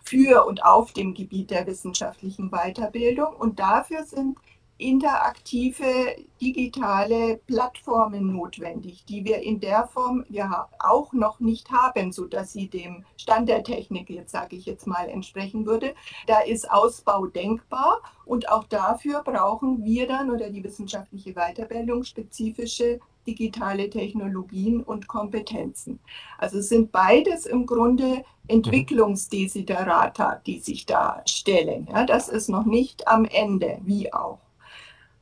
für 0.04 0.46
und 0.46 0.64
auf 0.64 0.92
dem 0.92 1.14
Gebiet 1.14 1.50
der 1.50 1.66
wissenschaftlichen 1.66 2.50
Weiterbildung. 2.50 3.34
Und 3.36 3.58
dafür 3.58 4.04
sind 4.04 4.38
interaktive 4.78 6.16
digitale 6.40 7.40
Plattformen 7.46 8.32
notwendig, 8.32 9.04
die 9.04 9.24
wir 9.24 9.42
in 9.42 9.58
der 9.60 9.88
Form 9.88 10.24
ja 10.28 10.68
auch 10.78 11.12
noch 11.12 11.40
nicht 11.40 11.70
haben, 11.70 12.12
so 12.12 12.26
dass 12.26 12.52
sie 12.52 12.68
dem 12.68 13.04
Stand 13.16 13.48
der 13.48 13.64
Technik, 13.64 14.08
jetzt 14.08 14.30
sage 14.30 14.56
ich 14.56 14.66
jetzt 14.66 14.86
mal, 14.86 15.08
entsprechen 15.08 15.66
würde. 15.66 15.94
Da 16.26 16.40
ist 16.40 16.70
Ausbau 16.70 17.26
denkbar 17.26 18.00
und 18.24 18.48
auch 18.48 18.64
dafür 18.64 19.22
brauchen 19.24 19.84
wir 19.84 20.06
dann 20.06 20.30
oder 20.30 20.48
die 20.48 20.62
wissenschaftliche 20.62 21.34
Weiterbildung 21.34 22.04
spezifische 22.04 23.00
digitale 23.26 23.90
Technologien 23.90 24.82
und 24.82 25.06
Kompetenzen. 25.06 25.98
Also 26.38 26.58
es 26.58 26.68
sind 26.70 26.92
beides 26.92 27.44
im 27.44 27.66
Grunde 27.66 28.24
Entwicklungsdesiderata, 28.46 30.40
die 30.46 30.60
sich 30.60 30.86
da 30.86 31.22
stellen. 31.26 31.88
Ja, 31.92 32.06
das 32.06 32.28
ist 32.28 32.48
noch 32.48 32.64
nicht 32.64 33.06
am 33.06 33.26
Ende, 33.26 33.80
wie 33.84 34.12
auch. 34.12 34.38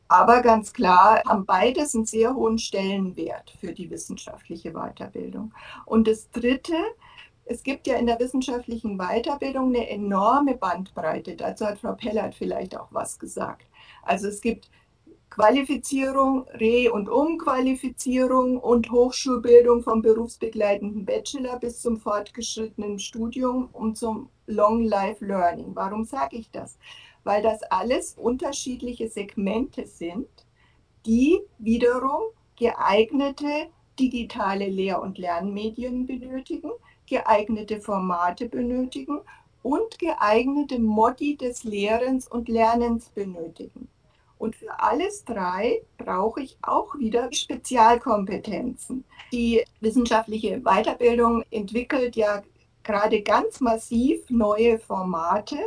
Aber 0.09 0.43
ganz 0.43 0.73
klar 0.73 1.23
haben 1.27 1.47
beides 1.47 1.95
einen 1.95 2.07
sehr 2.07 2.35
hohen 2.35 2.59
Stellenwert 2.59 3.53
für 3.61 3.73
die 3.73 3.91
wissenschaftliche 3.91 4.73
Weiterbildung. 4.73 5.53
Und 5.85 6.07
das 6.07 6.31
Dritte, 6.31 6.77
es 7.45 7.63
gibt 7.63 7.87
ja 7.87 7.97
in 7.97 8.07
der 8.07 8.21
wissenschaftlichen 8.21 8.99
Weiterbildung 8.99 9.69
eine 9.75 9.89
enorme 9.89 10.55
Bandbreite. 10.55 11.35
Dazu 11.37 11.67
hat 11.67 11.79
Frau 11.79 11.95
Pellert 11.95 12.35
vielleicht 12.35 12.77
auch 12.77 12.89
was 12.91 13.19
gesagt. 13.19 13.67
Also 14.03 14.29
es 14.29 14.41
gibt 14.41 14.71
Qualifizierung, 15.31 16.47
Re- 16.55 16.91
und 16.91 17.09
Umqualifizierung 17.09 18.59
und 18.59 18.91
Hochschulbildung 18.91 19.83
vom 19.83 20.01
berufsbegleitenden 20.01 21.05
Bachelor 21.05 21.59
bis 21.59 21.83
zum 21.83 21.99
fortgeschrittenen 21.99 22.99
Studium 22.99 23.69
und 23.73 23.99
zum 23.99 24.31
Long 24.47 24.85
Life 24.85 25.25
Learning. 25.25 25.73
Warum 25.75 26.05
sage 26.05 26.37
ich 26.37 26.51
das? 26.51 26.79
Weil 27.27 27.43
das 27.43 27.61
alles 27.65 28.15
unterschiedliche 28.17 29.09
Segmente 29.09 29.85
sind, 29.85 30.29
die 31.05 31.41
wiederum 31.59 32.23
geeignete 32.57 33.67
digitale 33.99 34.69
Lehr- 34.69 35.03
und 35.03 35.19
Lernmedien 35.19 36.07
benötigen, 36.07 36.71
geeignete 37.09 37.81
Formate 37.81 38.49
benötigen 38.49 39.23
und 39.65 39.99
geeignete 39.99 40.79
Modi 40.79 41.37
des 41.37 41.65
Lehrens 41.65 42.29
und 42.29 42.49
Lernens 42.49 43.09
benötigen. 43.09 43.89
Und 44.39 44.55
für 44.55 44.79
alles 44.79 45.25
drei 45.25 45.83
brauche 45.99 46.43
ich 46.43 46.57
auch 46.63 46.97
wieder 46.97 47.33
Spezialkompetenzen. 47.33 49.03
Die 49.33 49.65
wissenschaftliche 49.81 50.61
Weiterbildung 50.61 51.43
entwickelt 51.51 52.15
ja 52.15 52.45
gerade 52.85 53.23
ganz 53.23 53.61
massiv 53.61 54.31
neue 54.31 54.79
Formate, 54.79 55.59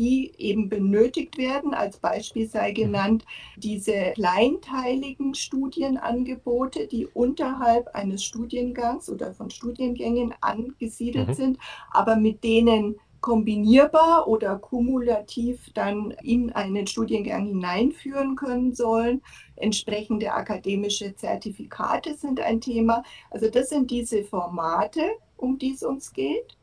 die 0.00 0.32
eben 0.38 0.70
benötigt 0.70 1.36
werden. 1.36 1.74
Als 1.74 1.98
Beispiel 1.98 2.48
sei 2.48 2.70
mhm. 2.70 2.74
genannt 2.74 3.24
diese 3.58 4.12
kleinteiligen 4.14 5.34
Studienangebote, 5.34 6.86
die 6.86 7.06
unterhalb 7.06 7.88
eines 7.94 8.24
Studiengangs 8.24 9.10
oder 9.10 9.34
von 9.34 9.50
Studiengängen 9.50 10.32
angesiedelt 10.40 11.28
mhm. 11.28 11.34
sind, 11.34 11.58
aber 11.90 12.16
mit 12.16 12.42
denen 12.42 12.96
kombinierbar 13.20 14.26
oder 14.26 14.56
kumulativ 14.56 15.70
dann 15.74 16.12
in 16.22 16.50
einen 16.52 16.86
Studiengang 16.86 17.44
hineinführen 17.44 18.36
können 18.36 18.74
sollen. 18.74 19.20
Entsprechende 19.56 20.32
akademische 20.32 21.14
Zertifikate 21.14 22.14
sind 22.14 22.40
ein 22.40 22.62
Thema. 22.62 23.02
Also 23.30 23.50
das 23.50 23.68
sind 23.68 23.90
diese 23.90 24.24
Formate, 24.24 25.02
um 25.36 25.58
die 25.58 25.74
es 25.74 25.82
uns 25.82 26.14
geht. 26.14 26.56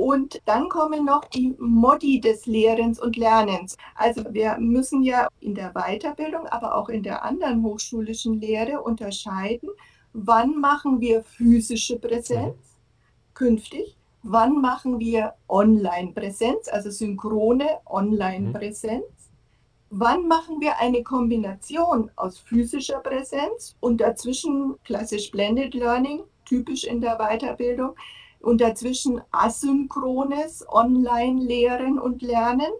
Und 0.00 0.40
dann 0.46 0.70
kommen 0.70 1.04
noch 1.04 1.26
die 1.26 1.54
Modi 1.58 2.20
des 2.20 2.46
Lehrens 2.46 2.98
und 2.98 3.16
Lernens. 3.16 3.76
Also 3.94 4.24
wir 4.30 4.56
müssen 4.58 5.02
ja 5.02 5.28
in 5.40 5.54
der 5.54 5.72
Weiterbildung, 5.74 6.46
aber 6.46 6.74
auch 6.74 6.88
in 6.88 7.02
der 7.02 7.22
anderen 7.22 7.62
hochschulischen 7.62 8.40
Lehre 8.40 8.80
unterscheiden, 8.80 9.68
wann 10.14 10.58
machen 10.58 11.00
wir 11.00 11.22
physische 11.22 11.98
Präsenz 11.98 12.56
künftig 13.34 13.96
wann 14.22 14.60
machen 14.60 14.98
wir 14.98 15.34
Online-Präsenz, 15.48 16.68
also 16.68 16.90
synchrone 16.90 17.78
Online-Präsenz. 17.86 19.04
Wann 19.90 20.28
machen 20.28 20.60
wir 20.60 20.78
eine 20.78 21.02
Kombination 21.02 22.10
aus 22.16 22.38
physischer 22.38 23.00
Präsenz 23.00 23.76
und 23.80 24.00
dazwischen 24.00 24.76
klassisch 24.84 25.30
Blended 25.30 25.74
Learning, 25.74 26.22
typisch 26.44 26.84
in 26.84 27.00
der 27.00 27.16
Weiterbildung, 27.18 27.94
und 28.40 28.60
dazwischen 28.60 29.20
asynchrones 29.30 30.64
Online-Lehren 30.68 31.98
und 31.98 32.22
Lernen? 32.22 32.70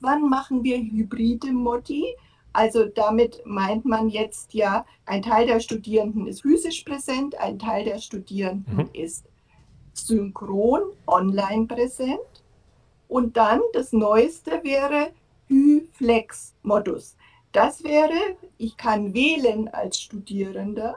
Wann 0.00 0.28
machen 0.28 0.64
wir 0.64 0.78
hybride 0.78 1.52
Modi? 1.52 2.04
Also 2.52 2.84
damit 2.84 3.40
meint 3.44 3.84
man 3.84 4.08
jetzt 4.08 4.52
ja, 4.52 4.84
ein 5.06 5.22
Teil 5.22 5.46
der 5.46 5.60
Studierenden 5.60 6.26
ist 6.26 6.42
physisch 6.42 6.82
präsent, 6.82 7.38
ein 7.38 7.58
Teil 7.58 7.84
der 7.84 7.98
Studierenden 7.98 8.76
mhm. 8.76 8.90
ist 8.92 9.24
synchron 9.94 10.82
online 11.06 11.66
präsent. 11.66 12.20
Und 13.08 13.36
dann 13.36 13.60
das 13.72 13.92
Neueste 13.92 14.62
wäre 14.62 15.12
Hy-Flex-Modus. 15.48 17.16
Das 17.52 17.84
wäre, 17.84 18.36
ich 18.56 18.76
kann 18.76 19.12
wählen 19.12 19.68
als 19.68 20.00
Studierender, 20.00 20.96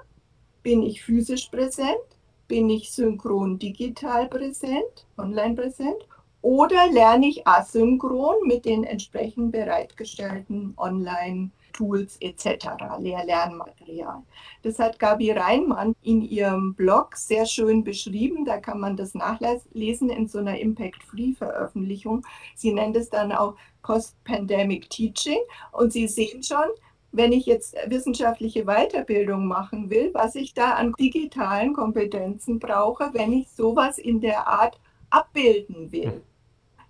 bin 0.63 0.81
ich 0.81 1.03
physisch 1.03 1.49
präsent, 1.49 2.14
bin 2.47 2.69
ich 2.69 2.91
synchron 2.91 3.59
digital 3.59 4.27
präsent, 4.27 5.07
online 5.17 5.55
präsent 5.55 6.07
oder 6.41 6.91
lerne 6.91 7.27
ich 7.27 7.47
asynchron 7.47 8.35
mit 8.45 8.65
den 8.65 8.83
entsprechend 8.83 9.51
bereitgestellten 9.51 10.73
online 10.77 11.49
Tools 11.73 12.17
etc., 12.21 12.67
Lehr-Lernmaterial. 12.99 14.23
Das 14.61 14.79
hat 14.79 14.97
Gabi 14.97 15.31
Reinmann 15.31 15.95
in 16.01 16.21
ihrem 16.21 16.73
Blog 16.73 17.17
sehr 17.17 17.45
schön 17.45 17.83
beschrieben. 17.83 18.45
Da 18.45 18.59
kann 18.59 18.79
man 18.79 18.95
das 18.95 19.13
nachlesen 19.13 20.09
in 20.09 20.27
so 20.27 20.37
einer 20.39 20.57
Impact-Free-Veröffentlichung. 20.57 22.25
Sie 22.55 22.71
nennt 22.71 22.95
es 22.95 23.09
dann 23.09 23.31
auch 23.31 23.55
Post-Pandemic 23.81 24.89
Teaching. 24.89 25.39
Und 25.71 25.91
Sie 25.91 26.07
sehen 26.07 26.43
schon, 26.43 26.69
wenn 27.15 27.31
ich 27.31 27.45
jetzt 27.45 27.75
wissenschaftliche 27.87 28.65
Weiterbildung 28.65 29.47
machen 29.47 29.89
will, 29.89 30.11
was 30.13 30.35
ich 30.35 30.53
da 30.53 30.73
an 30.73 30.93
digitalen 30.99 31.73
Kompetenzen 31.73 32.59
brauche, 32.59 33.09
wenn 33.13 33.31
ich 33.31 33.49
sowas 33.49 33.97
in 33.97 34.19
der 34.19 34.47
Art 34.47 34.79
abbilden 35.09 35.91
will. 35.91 36.11
Hm. 36.11 36.21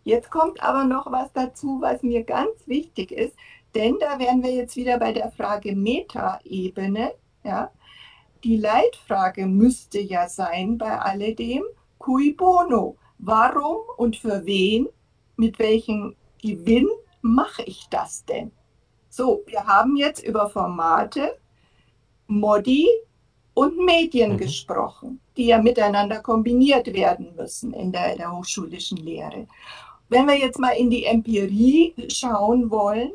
Jetzt 0.04 0.30
kommt 0.30 0.62
aber 0.62 0.84
noch 0.84 1.12
was 1.12 1.32
dazu, 1.34 1.80
was 1.82 2.04
mir 2.04 2.24
ganz 2.24 2.68
wichtig 2.68 3.12
ist. 3.12 3.36
Denn 3.74 3.98
da 4.00 4.20
wären 4.20 4.42
wir 4.44 4.52
jetzt 4.52 4.76
wieder 4.76 4.98
bei 5.00 5.12
der 5.12 5.32
Frage 5.32 5.76
Metaebene. 5.76 7.14
Ja? 7.44 7.72
Die 8.44 8.58
Leitfrage 8.58 9.46
müsste 9.48 10.00
ja 10.00 10.30
sein 10.30 10.78
bei 10.78 10.98
alledem, 10.98 11.64
cui 11.98 12.34
bono? 12.34 12.98
Warum 13.18 13.78
und 13.98 14.16
für 14.16 14.46
wen, 14.46 14.88
mit 15.38 15.60
welchem 15.60 16.16
Gewinn 16.42 16.88
mache 17.22 17.64
ich 17.64 17.88
das 17.90 18.26
denn? 18.26 18.52
So, 19.16 19.44
wir 19.46 19.66
haben 19.66 19.96
jetzt 19.96 20.26
über 20.26 20.50
Formate, 20.50 21.38
Modi 22.28 22.86
und 23.54 23.78
Medien 23.78 24.34
mhm. 24.34 24.38
gesprochen, 24.38 25.22
die 25.38 25.46
ja 25.46 25.62
miteinander 25.62 26.20
kombiniert 26.20 26.94
werden 26.94 27.34
müssen 27.38 27.72
in 27.72 27.94
der, 27.94 28.12
in 28.12 28.18
der 28.18 28.36
hochschulischen 28.36 28.98
Lehre. 28.98 29.48
Wenn 30.10 30.28
wir 30.28 30.38
jetzt 30.38 30.60
mal 30.60 30.72
in 30.72 30.90
die 30.90 31.06
Empirie 31.06 31.94
schauen 32.12 32.70
wollen, 32.70 33.14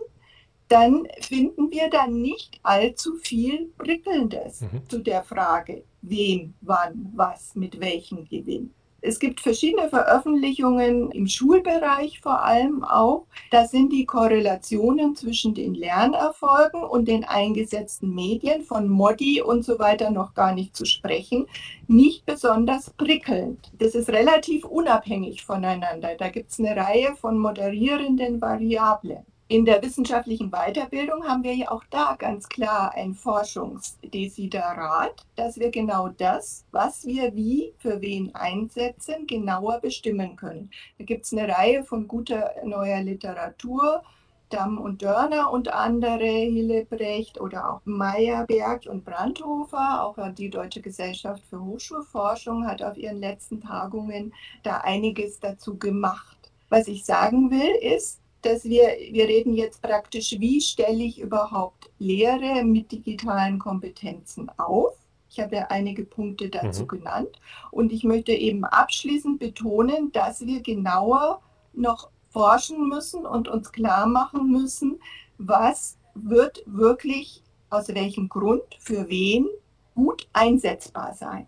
dann 0.69 1.07
finden 1.21 1.71
wir 1.71 1.91
da 1.91 2.07
nicht 2.07 2.59
allzu 2.63 3.17
viel 3.17 3.71
Prickelndes 3.77 4.63
mhm. 4.63 4.89
zu 4.89 5.01
der 5.01 5.23
Frage, 5.23 5.85
wem, 6.01 6.55
wann, 6.63 7.13
was, 7.15 7.55
mit 7.55 7.79
welchem 7.79 8.27
Gewinn. 8.27 8.73
Es 9.03 9.19
gibt 9.19 9.41
verschiedene 9.41 9.89
Veröffentlichungen 9.89 11.11
im 11.11 11.27
Schulbereich 11.27 12.21
vor 12.21 12.45
allem 12.45 12.85
auch. 12.85 13.27
Da 13.51 13.67
sind 13.67 13.93
die 13.93 14.05
Korrelationen 14.05 15.17
zwischen 15.17 15.55
den 15.55 15.75
Lernerfolgen 15.75 16.83
und 16.83 17.09
den 17.09 17.25
eingesetzten 17.25 18.15
Medien 18.15 18.63
von 18.63 18.89
Modi 18.89 19.41
und 19.41 19.65
so 19.65 19.79
weiter 19.79 20.11
noch 20.11 20.35
gar 20.35 20.55
nicht 20.55 20.77
zu 20.77 20.85
sprechen. 20.85 21.47
Nicht 21.87 22.27
besonders 22.27 22.91
prickelnd. 22.91 23.73
Das 23.79 23.95
ist 23.95 24.11
relativ 24.11 24.65
unabhängig 24.65 25.45
voneinander. 25.45 26.15
Da 26.19 26.29
gibt 26.29 26.51
es 26.51 26.59
eine 26.59 26.77
Reihe 26.77 27.17
von 27.17 27.39
moderierenden 27.39 28.41
Variablen. 28.41 29.30
In 29.51 29.65
der 29.65 29.83
wissenschaftlichen 29.83 30.53
Weiterbildung 30.53 31.27
haben 31.27 31.43
wir 31.43 31.57
ja 31.57 31.73
auch 31.73 31.83
da 31.91 32.15
ganz 32.17 32.49
klar 32.49 32.93
ein 32.95 33.15
Forschungsdesiderat, 33.15 35.27
dass 35.35 35.59
wir 35.59 35.73
genau 35.73 36.07
das, 36.07 36.65
was 36.71 37.05
wir 37.05 37.35
wie 37.35 37.75
für 37.79 38.01
wen 38.01 38.33
einsetzen, 38.33 39.27
genauer 39.27 39.81
bestimmen 39.81 40.37
können. 40.37 40.71
Da 40.99 41.05
gibt 41.05 41.25
es 41.25 41.33
eine 41.33 41.49
Reihe 41.49 41.83
von 41.83 42.07
guter 42.07 42.53
neuer 42.65 43.01
Literatur, 43.01 44.05
Damm 44.51 44.79
und 44.79 45.03
Dörner 45.03 45.51
und 45.51 45.67
andere, 45.67 46.27
Hillebrecht 46.27 47.41
oder 47.41 47.73
auch 47.73 47.81
Meyerberg 47.85 48.87
und 48.87 49.05
Brandhofer, 49.05 50.05
auch 50.05 50.17
die 50.33 50.51
Deutsche 50.51 50.81
Gesellschaft 50.81 51.43
für 51.51 51.61
Hochschulforschung 51.61 52.69
hat 52.69 52.85
auf 52.85 52.97
ihren 52.97 53.19
letzten 53.19 53.61
Tagungen 53.61 54.33
da 54.63 54.77
einiges 54.77 55.41
dazu 55.41 55.77
gemacht. 55.77 56.37
Was 56.69 56.87
ich 56.87 57.05
sagen 57.05 57.51
will, 57.51 57.97
ist, 57.97 58.20
dass 58.43 58.65
wir, 58.65 58.97
wir 59.11 59.27
reden 59.29 59.55
jetzt 59.55 59.83
praktisch, 59.83 60.37
wie 60.39 60.61
stelle 60.61 61.03
ich 61.03 61.21
überhaupt 61.21 61.91
Lehre 61.99 62.65
mit 62.65 62.93
digitalen 62.93 63.59
Kompetenzen 63.59 64.51
auf? 64.59 64.95
Ich 65.31 65.39
habe 65.39 65.57
ja 65.57 65.67
einige 65.69 66.05
Punkte 66.05 66.49
dazu 66.49 66.83
mhm. 66.83 66.89
genannt. 66.89 67.41
Und 67.71 67.93
ich 67.93 68.03
möchte 68.03 68.33
eben 68.33 68.65
abschließend 68.65 69.39
betonen, 69.39 70.11
dass 70.13 70.45
wir 70.45 70.61
genauer 70.61 71.41
noch 71.73 72.11
forschen 72.31 72.89
müssen 72.89 73.27
und 73.27 73.49
uns 73.49 73.71
klar 73.71 74.07
machen 74.07 74.51
müssen, 74.51 75.01
was 75.39 75.97
wird 76.15 76.63
wirklich 76.67 77.43
aus 77.71 77.89
welchem 77.89 78.29
Grund 78.29 78.63
für 78.79 79.09
wen 79.09 79.47
gut 79.95 80.29
einsetzbar 80.33 81.15
sein. 81.15 81.47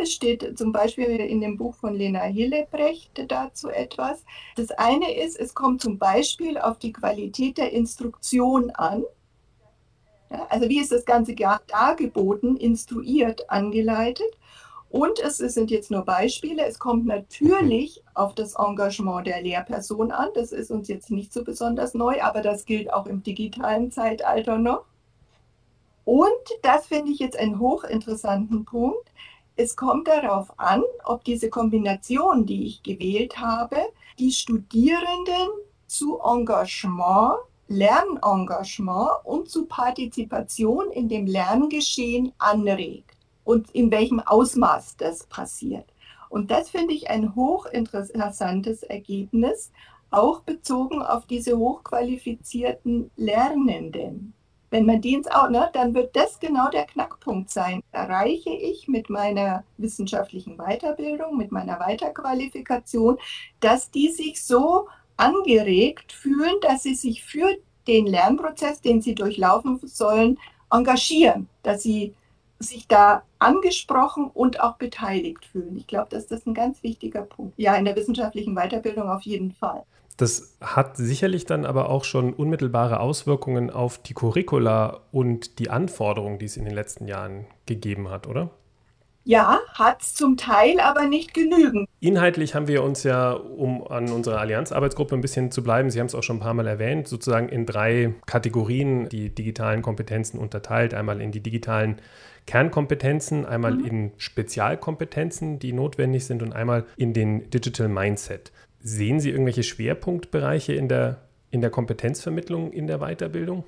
Es 0.00 0.12
steht 0.12 0.56
zum 0.56 0.70
Beispiel 0.70 1.06
in 1.06 1.40
dem 1.40 1.56
Buch 1.56 1.74
von 1.74 1.94
Lena 1.94 2.22
Hillebrecht 2.22 3.24
dazu 3.26 3.68
etwas. 3.68 4.24
Das 4.54 4.70
eine 4.70 5.12
ist, 5.16 5.38
es 5.38 5.54
kommt 5.54 5.82
zum 5.82 5.98
Beispiel 5.98 6.56
auf 6.56 6.78
die 6.78 6.92
Qualität 6.92 7.58
der 7.58 7.72
Instruktion 7.72 8.70
an. 8.70 9.02
Ja, 10.30 10.46
also 10.50 10.68
wie 10.68 10.78
ist 10.78 10.92
das 10.92 11.04
Ganze 11.04 11.34
dargeboten, 11.34 12.56
instruiert, 12.56 13.50
angeleitet. 13.50 14.38
Und 14.90 15.18
es, 15.18 15.40
es, 15.40 15.54
sind 15.54 15.70
jetzt 15.70 15.90
nur 15.90 16.04
Beispiele. 16.04 16.64
Es 16.64 16.78
kommt 16.78 17.04
natürlich 17.04 18.02
auf 18.14 18.34
das 18.34 18.54
Engagement 18.54 19.26
der 19.26 19.42
Lehrperson 19.42 20.12
an. 20.12 20.28
Das 20.34 20.52
ist 20.52 20.70
uns 20.70 20.88
jetzt 20.88 21.10
nicht 21.10 21.32
so 21.32 21.42
besonders 21.42 21.92
neu, 21.92 22.22
aber 22.22 22.40
das 22.40 22.64
gilt 22.64 22.92
auch 22.92 23.06
im 23.06 23.22
digitalen 23.22 23.90
Zeitalter 23.90 24.58
noch. 24.58 24.84
Und 26.04 26.28
das 26.62 26.86
finde 26.86 27.12
ich 27.12 27.18
jetzt 27.18 27.38
einen 27.38 27.58
hochinteressanten 27.58 28.64
Punkt 28.64 29.10
es 29.58 29.74
kommt 29.74 30.06
darauf 30.06 30.52
an, 30.56 30.84
ob 31.04 31.24
diese 31.24 31.50
Kombination, 31.50 32.46
die 32.46 32.64
ich 32.64 32.82
gewählt 32.84 33.40
habe, 33.40 33.76
die 34.16 34.30
Studierenden 34.30 35.48
zu 35.88 36.20
Engagement, 36.20 37.38
Lernengagement 37.66 39.10
und 39.24 39.50
zu 39.50 39.66
Partizipation 39.66 40.92
in 40.92 41.08
dem 41.08 41.26
Lerngeschehen 41.26 42.32
anregt 42.38 43.16
und 43.42 43.70
in 43.72 43.90
welchem 43.90 44.20
Ausmaß 44.20 44.96
das 44.96 45.26
passiert. 45.26 45.86
Und 46.28 46.52
das 46.52 46.70
finde 46.70 46.94
ich 46.94 47.10
ein 47.10 47.34
hochinteressantes 47.34 48.84
Ergebnis, 48.84 49.72
auch 50.10 50.42
bezogen 50.42 51.02
auf 51.02 51.26
diese 51.26 51.58
hochqualifizierten 51.58 53.10
Lernenden. 53.16 54.34
Wenn 54.70 54.86
man 54.86 55.00
die 55.00 55.14
ins 55.14 55.28
Auge, 55.28 55.52
ne, 55.52 55.70
dann 55.72 55.94
wird 55.94 56.14
das 56.14 56.40
genau 56.40 56.68
der 56.68 56.86
Knackpunkt 56.86 57.50
sein. 57.50 57.82
Erreiche 57.92 58.50
ich 58.50 58.88
mit 58.88 59.08
meiner 59.10 59.64
wissenschaftlichen 59.76 60.58
Weiterbildung, 60.58 61.36
mit 61.36 61.52
meiner 61.52 61.80
Weiterqualifikation, 61.80 63.18
dass 63.60 63.90
die 63.90 64.10
sich 64.10 64.44
so 64.44 64.88
angeregt 65.16 66.12
fühlen, 66.12 66.54
dass 66.62 66.82
sie 66.82 66.94
sich 66.94 67.24
für 67.24 67.56
den 67.86 68.06
Lernprozess, 68.06 68.80
den 68.80 69.00
sie 69.00 69.14
durchlaufen 69.14 69.80
sollen, 69.82 70.38
engagieren, 70.70 71.48
dass 71.62 71.82
sie 71.82 72.14
sich 72.58 72.86
da 72.88 73.22
angesprochen 73.38 74.30
und 74.32 74.60
auch 74.60 74.76
beteiligt 74.76 75.44
fühlen. 75.46 75.76
Ich 75.76 75.86
glaube, 75.86 76.08
dass 76.10 76.26
das 76.26 76.44
ein 76.46 76.54
ganz 76.54 76.82
wichtiger 76.82 77.22
Punkt. 77.22 77.54
Ja, 77.56 77.76
in 77.76 77.84
der 77.84 77.96
wissenschaftlichen 77.96 78.54
Weiterbildung 78.54 79.08
auf 79.08 79.22
jeden 79.22 79.52
Fall. 79.52 79.84
Das 80.18 80.56
hat 80.60 80.96
sicherlich 80.96 81.46
dann 81.46 81.64
aber 81.64 81.88
auch 81.88 82.02
schon 82.02 82.34
unmittelbare 82.34 82.98
Auswirkungen 82.98 83.70
auf 83.70 83.98
die 83.98 84.14
Curricula 84.14 85.00
und 85.12 85.60
die 85.60 85.70
Anforderungen, 85.70 86.40
die 86.40 86.46
es 86.46 86.56
in 86.56 86.64
den 86.64 86.74
letzten 86.74 87.06
Jahren 87.06 87.46
gegeben 87.66 88.10
hat, 88.10 88.26
oder? 88.26 88.50
Ja, 89.22 89.60
hat 89.74 90.02
es 90.02 90.14
zum 90.14 90.36
Teil, 90.36 90.80
aber 90.80 91.06
nicht 91.06 91.34
genügend. 91.34 91.88
Inhaltlich 92.00 92.56
haben 92.56 92.66
wir 92.66 92.82
uns 92.82 93.04
ja, 93.04 93.32
um 93.32 93.86
an 93.86 94.10
unserer 94.10 94.40
Allianzarbeitsgruppe 94.40 95.14
ein 95.14 95.20
bisschen 95.20 95.52
zu 95.52 95.62
bleiben, 95.62 95.90
Sie 95.90 96.00
haben 96.00 96.06
es 96.06 96.14
auch 96.16 96.22
schon 96.22 96.38
ein 96.38 96.40
paar 96.40 96.54
Mal 96.54 96.66
erwähnt, 96.66 97.06
sozusagen 97.06 97.48
in 97.48 97.64
drei 97.64 98.14
Kategorien 98.26 99.08
die 99.10 99.32
digitalen 99.32 99.82
Kompetenzen 99.82 100.38
unterteilt. 100.38 100.94
Einmal 100.94 101.20
in 101.20 101.30
die 101.30 101.42
digitalen 101.42 102.00
Kernkompetenzen, 102.46 103.44
einmal 103.44 103.74
mhm. 103.74 103.84
in 103.84 104.12
Spezialkompetenzen, 104.16 105.58
die 105.58 105.74
notwendig 105.74 106.24
sind 106.24 106.42
und 106.42 106.54
einmal 106.54 106.86
in 106.96 107.12
den 107.12 107.50
Digital 107.50 107.88
Mindset. 107.88 108.50
Sehen 108.88 109.20
Sie 109.20 109.28
irgendwelche 109.28 109.64
Schwerpunktbereiche 109.64 110.72
in 110.72 110.88
der, 110.88 111.18
in 111.50 111.60
der 111.60 111.68
Kompetenzvermittlung 111.68 112.72
in 112.72 112.86
der 112.86 113.00
Weiterbildung? 113.00 113.64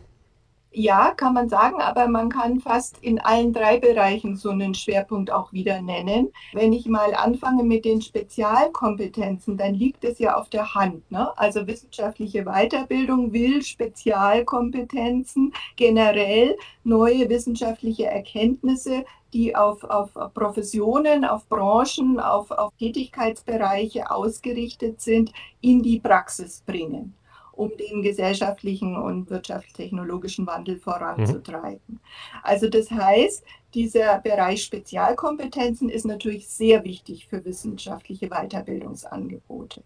Ja, 0.73 1.11
kann 1.11 1.35
man 1.35 1.51
sagen, 1.51 1.83
aber 1.83 2.09
man 2.09 2.31
kann 2.31 2.61
fast 2.61 2.97
in 3.03 3.19
allen 3.19 3.53
drei 3.53 3.79
Bereichen 3.79 4.37
so 4.37 4.49
einen 4.49 4.73
Schwerpunkt 4.73 5.31
auch 5.31 5.53
wieder 5.53 5.83
nennen. 5.83 6.33
Wenn 6.55 6.73
ich 6.73 6.87
mal 6.87 7.13
anfange 7.15 7.65
mit 7.65 7.85
den 7.85 8.01
Spezialkompetenzen, 8.01 9.59
dann 9.59 9.75
liegt 9.75 10.05
es 10.05 10.21
ja 10.21 10.37
auf 10.37 10.49
der 10.49 10.75
Hand. 10.75 11.11
Ne? 11.11 11.37
Also 11.37 11.67
wissenschaftliche 11.67 12.45
Weiterbildung 12.45 13.33
will 13.33 13.63
Spezialkompetenzen, 13.63 15.53
generell 15.77 16.57
neue 16.85 17.29
wissenschaftliche 17.29 18.07
Erkenntnisse, 18.07 19.05
die 19.33 19.55
auf, 19.55 19.85
auf 19.85 20.13
Professionen, 20.35 21.25
auf 21.25 21.49
Branchen, 21.49 22.19
auf, 22.21 22.51
auf 22.51 22.73
Tätigkeitsbereiche 22.79 24.11
ausgerichtet 24.11 25.01
sind, 25.01 25.33
in 25.61 25.83
die 25.83 26.01
Praxis 26.01 26.63
bringen 26.67 27.15
um 27.53 27.77
den 27.77 28.01
gesellschaftlichen 28.01 28.97
und 28.97 29.29
wirtschaftstechnologischen 29.29 30.47
Wandel 30.47 30.79
voranzutreiben. 30.79 31.81
Mhm. 31.89 32.01
Also 32.43 32.71
das 32.71 32.91
heißt, 32.91 33.45
dieser 33.75 34.19
Bereich 34.21 34.65
Spezialkompetenzen 34.65 35.91
ist 35.91 36.07
natürlich 36.07 36.49
sehr 36.49 36.85
wichtig 36.85 37.27
für 37.29 37.45
wissenschaftliche 37.45 38.29
Weiterbildungsangebote. 38.29 39.83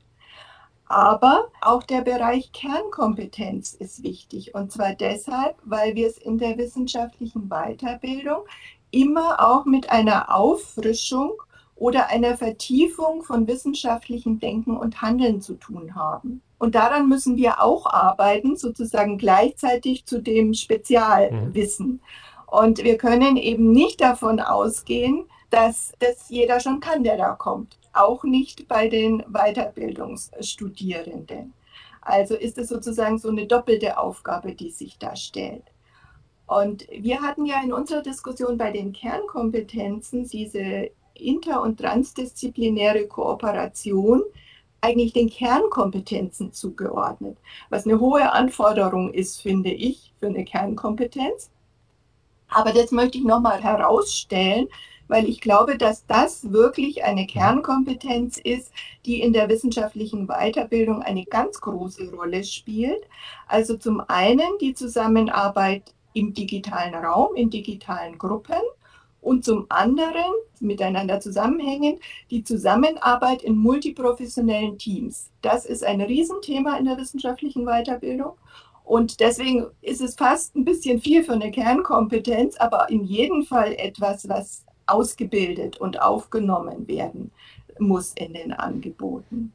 Aber 0.87 1.49
auch 1.61 1.83
der 1.83 2.03
Bereich 2.03 2.53
Kernkompetenz 2.53 3.75
ist 3.75 4.05
wichtig. 4.05 4.55
Und 4.55 4.71
zwar 4.71 4.95
deshalb, 4.95 5.57
weil 5.65 5.97
wir 5.97 6.07
es 6.07 6.19
in 6.19 6.39
der 6.39 6.57
wissenschaftlichen 6.59 7.49
Weiterbildung 7.49 8.45
immer 8.95 9.41
auch 9.41 9.65
mit 9.65 9.91
einer 9.91 10.33
Auffrischung 10.35 11.33
oder 11.75 12.09
einer 12.09 12.37
Vertiefung 12.37 13.23
von 13.25 13.49
wissenschaftlichem 13.49 14.39
Denken 14.39 14.77
und 14.77 15.01
Handeln 15.03 15.41
zu 15.41 15.55
tun 15.55 15.97
haben. 15.97 16.43
Und 16.59 16.77
daran 16.77 17.09
müssen 17.09 17.37
wir 17.37 17.61
auch 17.61 17.87
arbeiten, 17.87 18.55
sozusagen 18.57 19.19
gleichzeitig 19.19 20.07
zu 20.07 20.23
dem 20.23 20.55
Spezialwissen. 20.55 21.89
Mhm. 21.89 21.99
Und 22.47 22.85
wir 22.85 22.97
können 22.97 23.37
eben 23.37 23.73
nicht 23.73 24.01
davon 24.01 24.39
ausgehen, 24.39 25.25
dass 25.51 25.93
das 25.99 26.29
jeder 26.29 26.61
schon 26.61 26.79
kann, 26.81 27.03
der 27.03 27.17
da 27.17 27.35
kommt. 27.35 27.77
Auch 27.93 28.23
nicht 28.23 28.69
bei 28.69 28.87
den 28.89 29.25
Weiterbildungsstudierenden. 29.29 31.53
Also 32.01 32.37
ist 32.37 32.59
es 32.59 32.69
sozusagen 32.69 33.19
so 33.19 33.29
eine 33.29 33.47
doppelte 33.47 33.99
Aufgabe, 33.99 34.55
die 34.55 34.71
sich 34.71 34.99
da 34.99 35.17
stellt. 35.17 35.65
Und 36.47 36.87
wir 36.91 37.23
hatten 37.23 37.47
ja 37.47 37.63
in 37.63 37.73
unserer 37.73 38.03
Diskussion 38.03 38.59
bei 38.59 38.71
den 38.71 38.93
Kernkompetenzen 38.93 40.29
diese 40.29 40.91
inter- 41.15 41.63
und 41.63 41.79
transdisziplinäre 41.81 43.07
Kooperation 43.07 44.23
eigentlich 44.81 45.15
den 45.15 45.31
Kernkompetenzen 45.31 46.53
zugeordnet, 46.53 47.39
was 47.71 47.87
eine 47.87 48.01
hohe 48.01 48.33
Anforderung 48.33 49.15
ist, 49.15 49.41
finde 49.41 49.71
ich, 49.71 50.13
für 50.21 50.27
eine 50.27 50.45
Kernkompetenz. 50.45 51.51
Aber 52.49 52.73
das 52.73 52.91
möchte 52.91 53.17
ich 53.17 53.25
nochmal 53.25 53.63
herausstellen, 53.63 54.69
weil 55.09 55.27
ich 55.27 55.41
glaube, 55.41 55.79
dass 55.79 56.07
das 56.07 56.53
wirklich 56.53 57.05
eine 57.05 57.27
Kernkompetenz 57.27 58.37
ist, 58.37 58.73
die 59.07 59.21
in 59.21 59.33
der 59.33 59.49
wissenschaftlichen 59.49 60.27
Weiterbildung 60.27 61.03
eine 61.03 61.25
ganz 61.25 61.61
große 61.61 62.11
Rolle 62.13 62.45
spielt. 62.45 63.03
Also 63.47 63.77
zum 63.77 64.03
einen 64.09 64.59
die 64.61 64.75
Zusammenarbeit 64.75 65.95
im 66.15 66.33
digitalen 66.33 66.95
Raum, 66.95 67.37
in 67.37 67.51
digitalen 67.51 68.17
Gruppen 68.17 68.63
und 69.21 69.45
zum 69.45 69.67
anderen 69.69 70.33
miteinander 70.61 71.21
zusammenhängend 71.21 72.01
die 72.31 72.45
Zusammenarbeit 72.45 73.43
in 73.43 73.57
multiprofessionellen 73.57 74.79
Teams. 74.79 75.31
Das 75.43 75.67
ist 75.67 75.85
ein 75.85 76.01
Riesenthema 76.01 76.77
in 76.79 76.87
der 76.87 76.97
wissenschaftlichen 76.97 77.65
Weiterbildung. 77.67 78.33
Und 78.85 79.21
deswegen 79.21 79.67
ist 79.81 80.03
es 80.03 80.15
fast 80.15 80.55
ein 80.55 80.65
bisschen 80.65 81.01
viel 81.01 81.25
für 81.25 81.33
eine 81.33 81.51
Kernkompetenz, 81.51 82.57
aber 82.57 82.91
in 82.91 83.05
jedem 83.05 83.43
Fall 83.43 83.75
etwas, 83.79 84.29
was 84.29 84.65
ausgebildet 84.87 85.79
und 85.79 86.03
aufgenommen 86.03 86.87
werden 86.87 87.31
muss 87.79 88.13
in 88.13 88.35
den 88.35 88.53
Angeboten. 88.53 89.53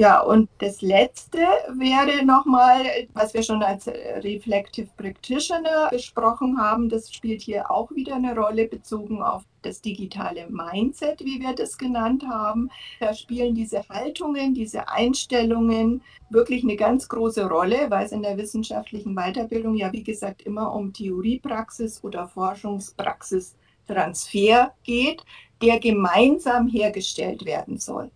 Ja, 0.00 0.20
und 0.22 0.48
das 0.60 0.80
Letzte 0.80 1.40
wäre 1.76 2.24
nochmal, 2.24 2.86
was 3.12 3.34
wir 3.34 3.42
schon 3.42 3.62
als 3.62 3.86
Reflective 3.86 4.88
Practitioner 4.96 5.90
besprochen 5.90 6.58
haben, 6.58 6.88
das 6.88 7.12
spielt 7.12 7.42
hier 7.42 7.70
auch 7.70 7.90
wieder 7.90 8.14
eine 8.14 8.34
Rolle 8.34 8.66
bezogen 8.66 9.22
auf 9.22 9.42
das 9.60 9.82
digitale 9.82 10.46
Mindset, 10.48 11.20
wie 11.20 11.38
wir 11.38 11.54
das 11.54 11.76
genannt 11.76 12.24
haben. 12.26 12.70
Da 12.98 13.12
spielen 13.12 13.54
diese 13.54 13.86
Haltungen, 13.90 14.54
diese 14.54 14.88
Einstellungen 14.88 16.00
wirklich 16.30 16.62
eine 16.62 16.76
ganz 16.76 17.06
große 17.06 17.46
Rolle, 17.46 17.90
weil 17.90 18.06
es 18.06 18.12
in 18.12 18.22
der 18.22 18.38
wissenschaftlichen 18.38 19.14
Weiterbildung 19.14 19.74
ja, 19.74 19.92
wie 19.92 20.02
gesagt, 20.02 20.40
immer 20.40 20.74
um 20.74 20.94
Theoriepraxis 20.94 22.02
oder 22.02 22.26
Forschungspraxistransfer 22.26 24.72
geht, 24.82 25.22
der 25.60 25.78
gemeinsam 25.78 26.68
hergestellt 26.68 27.44
werden 27.44 27.76
soll 27.76 28.10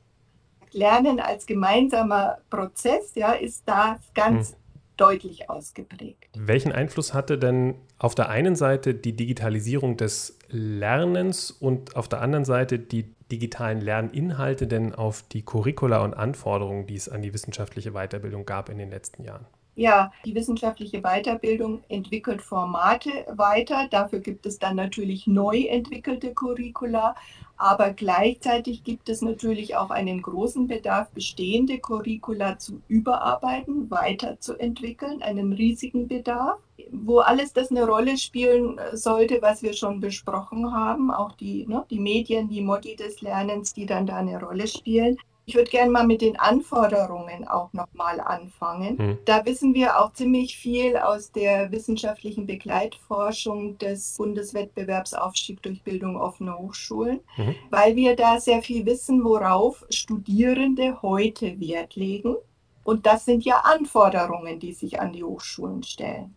Lernen 0.75 1.21
als 1.21 1.47
gemeinsamer 1.47 2.39
Prozess, 2.51 3.13
ja, 3.15 3.33
ist 3.33 3.63
da 3.67 3.99
ganz 4.15 4.51
hm. 4.51 4.57
deutlich 4.97 5.49
ausgeprägt. 5.49 6.29
Welchen 6.37 6.73
Einfluss 6.73 7.15
hatte 7.15 7.39
denn 7.39 7.77
auf 7.99 8.15
der 8.15 8.29
einen 8.29 8.57
Seite 8.57 8.95
die 8.95 9.15
Digitalisierung 9.15 9.97
des 9.97 10.39
Lernens 10.49 11.51
und 11.51 11.97
auf 11.97 12.09
der 12.09 12.21
anderen 12.21 12.45
Seite 12.45 12.79
die 12.79 13.15
digitalen 13.31 13.81
Lerninhalte 13.81 14.67
denn 14.67 14.95
auf 14.95 15.23
die 15.23 15.43
Curricula 15.43 16.05
und 16.05 16.15
Anforderungen, 16.15 16.87
die 16.87 16.97
es 16.97 17.09
an 17.09 17.23
die 17.23 17.33
wissenschaftliche 17.33 17.93
Weiterbildung 17.93 18.45
gab 18.45 18.69
in 18.69 18.79
den 18.79 18.91
letzten 18.91 19.25
Jahren? 19.25 19.47
Ja, 19.77 20.13
die 20.25 20.35
wissenschaftliche 20.35 21.01
Weiterbildung 21.01 21.83
entwickelt 21.89 22.43
Formate 22.43 23.11
weiter. 23.29 23.89
Dafür 23.91 24.21
gibt 24.21 24.47
es 24.47 24.59
dann 24.61 24.77
natürlich 24.77 25.27
neu 25.27 25.63
entwickelte 25.63 26.33
Curricula. 26.33 27.17
Aber 27.57 27.93
gleichzeitig 27.93 28.83
gibt 28.83 29.09
es 29.09 29.23
natürlich 29.23 29.77
auch 29.77 29.91
einen 29.91 30.23
großen 30.23 30.67
Bedarf, 30.67 31.09
bestehende 31.11 31.79
Curricula 31.79 32.59
zu 32.59 32.83
überarbeiten, 32.89 33.91
weiterzuentwickeln, 33.91 35.23
einen 35.23 35.53
riesigen 35.53 36.09
Bedarf, 36.09 36.59
wo 36.91 37.21
alles 37.21 37.53
das 37.53 37.71
eine 37.71 37.87
Rolle 37.87 38.19
spielen 38.19 38.81
sollte, 38.93 39.41
was 39.41 39.63
wir 39.63 39.73
schon 39.73 40.01
besprochen 40.01 40.73
haben, 40.73 41.13
auch 41.13 41.33
die, 41.33 41.65
ne, 41.67 41.85
die 41.91 42.01
Medien, 42.01 42.49
die 42.49 42.61
Modi 42.61 42.97
des 42.97 43.21
Lernens, 43.21 43.73
die 43.73 43.87
dann 43.87 44.07
da 44.07 44.17
eine 44.17 44.41
Rolle 44.41 44.67
spielen. 44.67 45.17
Ich 45.47 45.55
würde 45.55 45.71
gerne 45.71 45.91
mal 45.91 46.07
mit 46.07 46.23
den 46.23 46.39
Anforderungen 46.39 47.47
auch 47.47 47.73
nochmal 47.73 48.21
anfangen. 48.21 48.97
Mhm. 48.97 49.19
Da 49.27 49.45
wissen 49.45 49.75
wir 49.75 50.01
auch 50.01 50.13
ziemlich 50.13 50.57
viel 50.57 50.97
aus 50.97 51.33
der 51.33 51.71
wissenschaftlichen 51.71 52.47
Begleitforschung 52.47 53.77
des 53.79 54.17
Bundeswettbewerbsaufstieg 54.17 55.63
durch 55.63 55.83
Bildung 55.83 56.17
offener 56.17 56.59
Hochschulen, 56.59 57.21
mhm. 57.37 57.55
weil 57.71 57.95
wir 57.95 58.17
da 58.17 58.41
sehr 58.41 58.63
viel 58.63 58.87
wissen, 58.87 59.23
worauf 59.23 59.85
Studierende 59.91 61.03
heute 61.03 61.61
Wert 61.61 61.95
legen. 61.95 62.37
Und 62.83 63.07
das 63.07 63.25
sind 63.25 63.45
ja 63.45 63.61
Anforderungen, 63.65 64.59
die 64.61 64.73
sich 64.73 65.01
an 65.01 65.13
die 65.13 65.25
Hochschulen 65.25 65.83
stellen. 65.83 66.35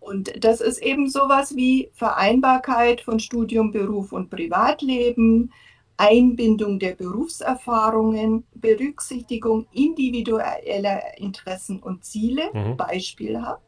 Und 0.00 0.44
das 0.44 0.60
ist 0.60 0.82
eben 0.82 1.08
sowas 1.08 1.56
wie 1.56 1.90
Vereinbarkeit 1.94 3.00
von 3.00 3.20
Studium, 3.20 3.72
Beruf 3.72 4.12
und 4.12 4.28
Privatleben, 4.28 5.50
Einbindung 5.96 6.78
der 6.78 6.94
Berufserfahrungen, 6.94 8.44
Berücksichtigung 8.54 9.66
individueller 9.72 11.18
Interessen 11.18 11.80
und 11.80 12.04
Ziele, 12.04 12.50
mhm. 12.52 12.76
beispielhaft. 12.76 13.62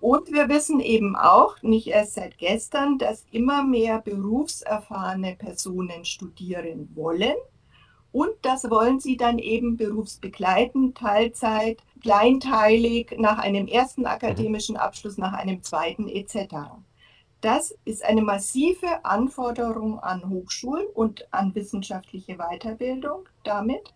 Und 0.00 0.30
wir 0.30 0.48
wissen 0.48 0.80
eben 0.80 1.16
auch, 1.16 1.62
nicht 1.62 1.88
erst 1.88 2.14
seit 2.14 2.36
gestern, 2.38 2.98
dass 2.98 3.24
immer 3.30 3.64
mehr 3.64 4.00
berufserfahrene 4.00 5.36
Personen 5.36 6.04
studieren 6.04 6.90
wollen. 6.94 7.34
Und 8.12 8.30
das 8.42 8.70
wollen 8.70 9.00
sie 9.00 9.16
dann 9.16 9.38
eben 9.38 9.76
berufsbegleitend, 9.76 10.96
Teilzeit, 10.98 11.82
kleinteilig, 12.02 13.16
nach 13.18 13.38
einem 13.38 13.66
ersten 13.66 14.02
mhm. 14.02 14.08
akademischen 14.08 14.76
Abschluss, 14.76 15.16
nach 15.16 15.32
einem 15.32 15.62
zweiten 15.62 16.08
etc. 16.08 16.54
Das 17.40 17.76
ist 17.84 18.04
eine 18.04 18.22
massive 18.22 19.04
Anforderung 19.04 20.00
an 20.00 20.28
Hochschulen 20.28 20.86
und 20.94 21.32
an 21.32 21.54
wissenschaftliche 21.54 22.36
Weiterbildung 22.36 23.28
damit. 23.44 23.94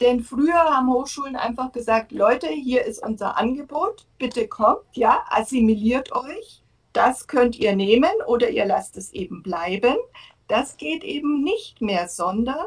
Denn 0.00 0.20
früher 0.20 0.54
haben 0.54 0.92
Hochschulen 0.92 1.36
einfach 1.36 1.70
gesagt, 1.70 2.10
Leute, 2.10 2.48
hier 2.48 2.84
ist 2.84 3.04
unser 3.06 3.38
Angebot, 3.38 4.06
bitte 4.18 4.48
kommt, 4.48 4.80
ja, 4.94 5.20
assimiliert 5.30 6.10
euch, 6.12 6.62
das 6.92 7.28
könnt 7.28 7.56
ihr 7.56 7.76
nehmen 7.76 8.10
oder 8.26 8.50
ihr 8.50 8.66
lasst 8.66 8.96
es 8.96 9.12
eben 9.12 9.42
bleiben. 9.42 9.96
Das 10.48 10.76
geht 10.76 11.04
eben 11.04 11.42
nicht 11.42 11.80
mehr, 11.80 12.08
sondern 12.08 12.66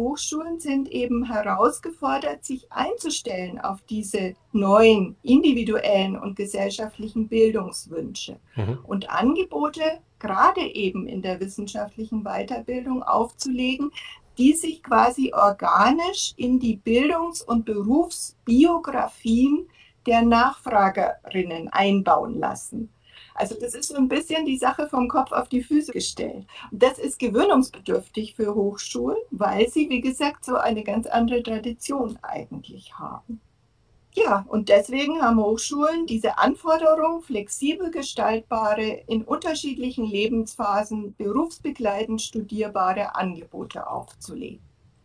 Hochschulen 0.00 0.60
sind 0.60 0.88
eben 0.88 1.24
herausgefordert, 1.24 2.42
sich 2.42 2.72
einzustellen 2.72 3.60
auf 3.60 3.82
diese 3.82 4.34
neuen 4.52 5.16
individuellen 5.22 6.18
und 6.18 6.36
gesellschaftlichen 6.36 7.28
Bildungswünsche 7.28 8.38
mhm. 8.56 8.78
und 8.84 9.10
Angebote 9.10 9.82
gerade 10.18 10.62
eben 10.62 11.06
in 11.06 11.20
der 11.20 11.38
wissenschaftlichen 11.40 12.24
Weiterbildung 12.24 13.02
aufzulegen, 13.02 13.90
die 14.38 14.54
sich 14.54 14.82
quasi 14.82 15.34
organisch 15.34 16.32
in 16.36 16.58
die 16.58 16.76
Bildungs- 16.76 17.42
und 17.42 17.66
Berufsbiografien 17.66 19.68
der 20.06 20.22
Nachfragerinnen 20.22 21.68
einbauen 21.68 22.38
lassen. 22.38 22.88
Also 23.34 23.54
das 23.60 23.74
ist 23.74 23.88
so 23.88 23.96
ein 23.96 24.08
bisschen 24.08 24.44
die 24.44 24.58
Sache 24.58 24.88
vom 24.88 25.08
Kopf 25.08 25.32
auf 25.32 25.48
die 25.48 25.62
Füße 25.62 25.92
gestellt. 25.92 26.46
Das 26.72 26.98
ist 26.98 27.18
gewöhnungsbedürftig 27.18 28.34
für 28.34 28.54
Hochschulen, 28.54 29.18
weil 29.30 29.68
sie, 29.68 29.88
wie 29.88 30.00
gesagt, 30.00 30.44
so 30.44 30.56
eine 30.56 30.82
ganz 30.82 31.06
andere 31.06 31.42
Tradition 31.42 32.18
eigentlich 32.22 32.98
haben. 32.98 33.40
Ja, 34.12 34.44
und 34.48 34.68
deswegen 34.68 35.22
haben 35.22 35.38
Hochschulen 35.38 36.06
diese 36.06 36.38
Anforderung, 36.38 37.22
flexibel 37.22 37.92
gestaltbare, 37.92 39.02
in 39.06 39.22
unterschiedlichen 39.22 40.04
Lebensphasen 40.04 41.14
berufsbegleitend 41.16 42.20
studierbare 42.20 43.14
Angebote 43.14 43.88
aufzulegen. 43.88 44.60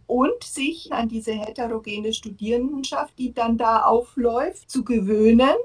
Und 0.07 0.43
sich 0.43 0.91
an 0.91 1.07
diese 1.07 1.33
heterogene 1.33 2.13
Studierendenschaft, 2.13 3.17
die 3.19 3.33
dann 3.33 3.57
da 3.57 3.83
aufläuft, 3.83 4.69
zu 4.69 4.83
gewöhnen 4.83 5.55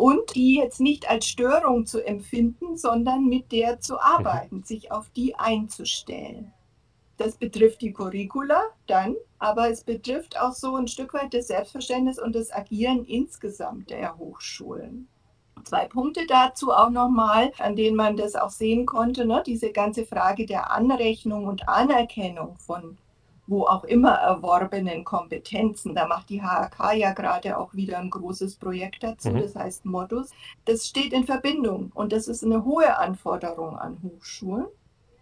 und 0.00 0.34
die 0.34 0.54
jetzt 0.54 0.80
nicht 0.80 1.10
als 1.10 1.26
Störung 1.26 1.84
zu 1.84 2.02
empfinden, 2.02 2.78
sondern 2.78 3.26
mit 3.26 3.52
der 3.52 3.80
zu 3.80 4.00
arbeiten, 4.00 4.56
mhm. 4.56 4.62
sich 4.62 4.90
auf 4.90 5.10
die 5.10 5.34
einzustellen. 5.34 6.52
Das 7.18 7.36
betrifft 7.36 7.82
die 7.82 7.92
Curricula 7.92 8.62
dann, 8.86 9.14
aber 9.38 9.68
es 9.68 9.84
betrifft 9.84 10.40
auch 10.40 10.54
so 10.54 10.74
ein 10.76 10.88
Stück 10.88 11.12
weit 11.12 11.34
das 11.34 11.48
Selbstverständnis 11.48 12.18
und 12.18 12.34
das 12.34 12.50
Agieren 12.50 13.04
insgesamt 13.04 13.90
der 13.90 14.16
Hochschulen. 14.16 15.06
Zwei 15.64 15.84
Punkte 15.84 16.26
dazu 16.26 16.72
auch 16.72 16.88
nochmal, 16.88 17.52
an 17.58 17.76
denen 17.76 17.94
man 17.94 18.16
das 18.16 18.36
auch 18.36 18.48
sehen 18.48 18.86
konnte, 18.86 19.26
ne? 19.26 19.42
diese 19.44 19.70
ganze 19.70 20.06
Frage 20.06 20.46
der 20.46 20.70
Anrechnung 20.70 21.44
und 21.44 21.68
Anerkennung 21.68 22.56
von 22.56 22.96
wo 23.50 23.64
auch 23.64 23.84
immer 23.84 24.12
erworbenen 24.12 25.04
Kompetenzen. 25.04 25.94
Da 25.94 26.06
macht 26.06 26.30
die 26.30 26.40
HAK 26.40 26.94
ja 26.94 27.12
gerade 27.12 27.58
auch 27.58 27.74
wieder 27.74 27.98
ein 27.98 28.08
großes 28.08 28.56
Projekt 28.56 29.02
dazu, 29.02 29.30
mhm. 29.30 29.40
das 29.40 29.56
heißt 29.56 29.84
Modus. 29.84 30.30
Das 30.64 30.86
steht 30.86 31.12
in 31.12 31.24
Verbindung 31.24 31.90
und 31.94 32.12
das 32.12 32.28
ist 32.28 32.44
eine 32.44 32.64
hohe 32.64 32.96
Anforderung 32.96 33.76
an 33.76 33.98
Hochschulen. 34.02 34.66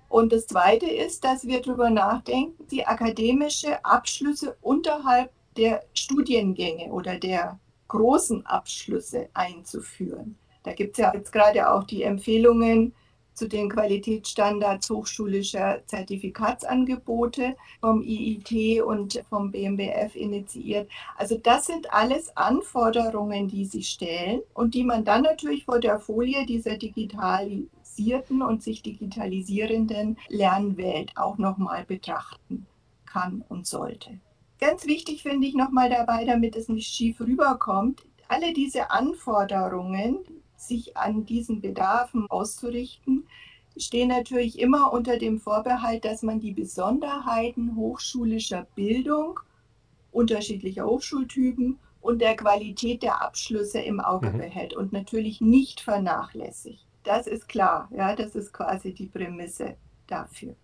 Und 0.09 0.33
das 0.33 0.47
Zweite 0.47 0.87
ist, 0.87 1.25
dass 1.25 1.47
wir 1.47 1.61
darüber 1.61 1.91
nachdenken, 1.91 2.67
die 2.69 2.87
akademische 2.87 3.85
Abschlüsse 3.85 4.57
unterhalb 4.61 5.31
der 5.57 5.83
Studiengänge 5.95 6.93
oder 6.93 7.19
der 7.19 7.59
großen 7.88 8.45
Abschlüsse 8.47 9.29
einzuführen. 9.33 10.38
Da 10.62 10.75
gibt 10.75 10.99
es 10.99 11.03
ja 11.03 11.12
jetzt 11.14 11.33
gerade 11.33 11.71
auch 11.71 11.85
die 11.85 12.03
Empfehlungen 12.03 12.95
zu 13.38 13.48
den 13.48 13.70
Qualitätsstandards 13.70 14.90
hochschulischer 14.90 15.81
Zertifikatsangebote 15.87 17.57
vom 17.81 18.03
IIT 18.03 18.83
und 18.83 19.22
vom 19.31 19.53
BMBF 19.53 20.16
initiiert. 20.16 20.90
Also 21.16 21.38
das 21.38 21.66
sind 21.66 21.92
alles 21.92 22.37
Anforderungen, 22.37 23.46
die 23.46 23.64
sie 23.64 23.85
stellen 23.85 24.40
und 24.55 24.74
die 24.74 24.83
man 24.83 25.05
dann 25.05 25.22
natürlich 25.22 25.64
vor 25.64 25.79
der 25.79 26.01
Folie 26.01 26.44
dieser 26.46 26.77
digitalisierten 26.77 28.42
und 28.42 28.62
sich 28.62 28.83
digitalisierenden 28.83 30.18
Lernwelt 30.29 31.16
auch 31.16 31.38
nochmal 31.38 31.85
betrachten 31.85 32.66
kann 33.07 33.44
und 33.48 33.66
sollte. 33.66 34.18
Ganz 34.61 34.87
wichtig 34.87 35.22
finde 35.22 35.46
ich 35.46 35.55
nochmal 35.55 35.88
dabei, 35.88 36.24
damit 36.24 36.57
es 36.57 36.68
nicht 36.68 36.92
schief 36.92 37.20
rüberkommt, 37.20 38.03
alle 38.27 38.53
diese 38.53 38.90
Anforderungen, 38.90 40.18
sich 40.61 40.97
an 40.97 41.25
diesen 41.25 41.61
Bedarfen 41.61 42.27
auszurichten, 42.29 43.27
stehen 43.77 44.09
natürlich 44.09 44.59
immer 44.59 44.92
unter 44.92 45.18
dem 45.18 45.38
Vorbehalt, 45.38 46.05
dass 46.05 46.23
man 46.23 46.40
die 46.40 46.53
Besonderheiten 46.53 47.77
hochschulischer 47.77 48.66
Bildung, 48.75 49.40
unterschiedlicher 50.11 50.87
Hochschultypen 50.87 51.79
und 52.01 52.21
der 52.21 52.37
Qualität 52.37 53.03
der 53.03 53.23
Abschlüsse 53.23 53.81
im 53.81 54.01
Auge 54.01 54.31
mhm. 54.31 54.38
behält 54.38 54.75
und 54.75 54.92
natürlich 54.92 55.40
nicht 55.40 55.81
vernachlässigt. 55.81 56.85
Das 57.05 57.27
ist 57.27 57.49
klar, 57.49 57.88
ja, 57.94 58.14
das 58.14 58.35
ist 58.35 58.53
quasi 58.53 58.92
die 58.92 59.07
Prämisse 59.07 59.77
dafür. 60.07 60.55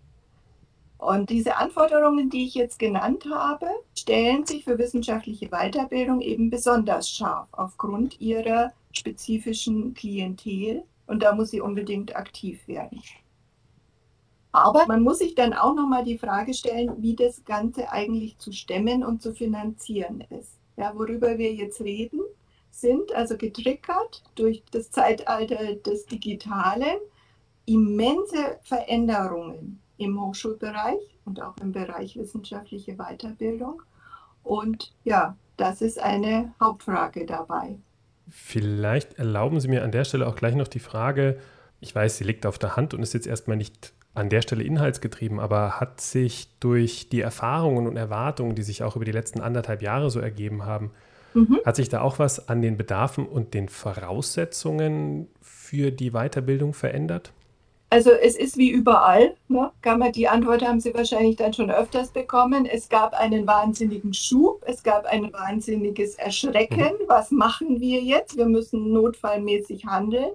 Und 0.98 1.28
diese 1.30 1.56
Anforderungen, 1.56 2.30
die 2.30 2.46
ich 2.46 2.54
jetzt 2.54 2.78
genannt 2.78 3.26
habe, 3.30 3.66
stellen 3.94 4.46
sich 4.46 4.64
für 4.64 4.78
wissenschaftliche 4.78 5.48
Weiterbildung 5.48 6.20
eben 6.20 6.50
besonders 6.50 7.10
scharf 7.10 7.48
aufgrund 7.52 8.20
ihrer 8.20 8.72
spezifischen 8.96 9.94
Klientel 9.94 10.84
und 11.06 11.22
da 11.22 11.34
muss 11.34 11.50
sie 11.50 11.60
unbedingt 11.60 12.16
aktiv 12.16 12.66
werden. 12.66 13.02
Aber 14.52 14.86
man 14.86 15.02
muss 15.02 15.18
sich 15.18 15.34
dann 15.34 15.52
auch 15.52 15.74
noch 15.74 15.88
mal 15.88 16.04
die 16.04 16.16
Frage 16.16 16.54
stellen, 16.54 17.02
wie 17.02 17.16
das 17.16 17.44
Ganze 17.44 17.90
eigentlich 17.90 18.38
zu 18.38 18.52
stemmen 18.52 19.02
und 19.02 19.20
zu 19.20 19.34
finanzieren 19.34 20.24
ist. 20.30 20.58
Ja, 20.76 20.92
worüber 20.94 21.38
wir 21.38 21.52
jetzt 21.52 21.80
reden, 21.80 22.20
sind 22.70 23.12
also 23.14 23.36
getriggert 23.36 24.22
durch 24.36 24.62
das 24.70 24.90
Zeitalter 24.90 25.74
des 25.74 26.06
Digitalen 26.06 26.98
immense 27.66 28.58
Veränderungen 28.62 29.80
im 29.96 30.20
Hochschulbereich 30.20 31.00
und 31.24 31.40
auch 31.42 31.56
im 31.58 31.72
Bereich 31.72 32.16
wissenschaftliche 32.16 32.96
Weiterbildung. 32.96 33.82
Und 34.44 34.92
ja, 35.04 35.36
das 35.56 35.82
ist 35.82 35.98
eine 35.98 36.54
Hauptfrage 36.60 37.26
dabei. 37.26 37.78
Vielleicht 38.28 39.18
erlauben 39.18 39.60
Sie 39.60 39.68
mir 39.68 39.84
an 39.84 39.92
der 39.92 40.04
Stelle 40.04 40.26
auch 40.26 40.36
gleich 40.36 40.54
noch 40.54 40.68
die 40.68 40.78
Frage, 40.78 41.38
ich 41.80 41.94
weiß, 41.94 42.16
sie 42.16 42.24
liegt 42.24 42.46
auf 42.46 42.58
der 42.58 42.76
Hand 42.76 42.94
und 42.94 43.02
ist 43.02 43.12
jetzt 43.12 43.26
erstmal 43.26 43.58
nicht 43.58 43.92
an 44.14 44.30
der 44.30 44.42
Stelle 44.42 44.64
inhaltsgetrieben, 44.64 45.38
aber 45.38 45.80
hat 45.80 46.00
sich 46.00 46.48
durch 46.60 47.08
die 47.10 47.20
Erfahrungen 47.20 47.86
und 47.86 47.96
Erwartungen, 47.96 48.54
die 48.54 48.62
sich 48.62 48.82
auch 48.82 48.96
über 48.96 49.04
die 49.04 49.12
letzten 49.12 49.40
anderthalb 49.40 49.82
Jahre 49.82 50.10
so 50.10 50.20
ergeben 50.20 50.64
haben, 50.64 50.92
mhm. 51.34 51.60
hat 51.64 51.76
sich 51.76 51.88
da 51.88 52.00
auch 52.00 52.18
was 52.18 52.48
an 52.48 52.62
den 52.62 52.76
Bedarfen 52.76 53.26
und 53.26 53.54
den 53.54 53.68
Voraussetzungen 53.68 55.26
für 55.42 55.90
die 55.90 56.12
Weiterbildung 56.12 56.74
verändert? 56.74 57.32
Also 57.90 58.10
es 58.10 58.36
ist 58.36 58.56
wie 58.56 58.70
überall, 58.70 59.36
ne? 59.46 59.70
die 60.14 60.26
Antwort 60.26 60.66
haben 60.66 60.80
Sie 60.80 60.92
wahrscheinlich 60.94 61.36
dann 61.36 61.52
schon 61.52 61.70
öfters 61.70 62.10
bekommen. 62.10 62.66
Es 62.66 62.88
gab 62.88 63.14
einen 63.14 63.46
wahnsinnigen 63.46 64.12
Schub, 64.12 64.62
es 64.66 64.82
gab 64.82 65.06
ein 65.06 65.32
wahnsinniges 65.32 66.16
Erschrecken. 66.16 66.80
Mhm. 66.80 67.08
Was 67.08 67.30
machen 67.30 67.80
wir 67.80 68.00
jetzt? 68.00 68.36
Wir 68.36 68.46
müssen 68.46 68.92
notfallmäßig 68.92 69.86
handeln 69.86 70.32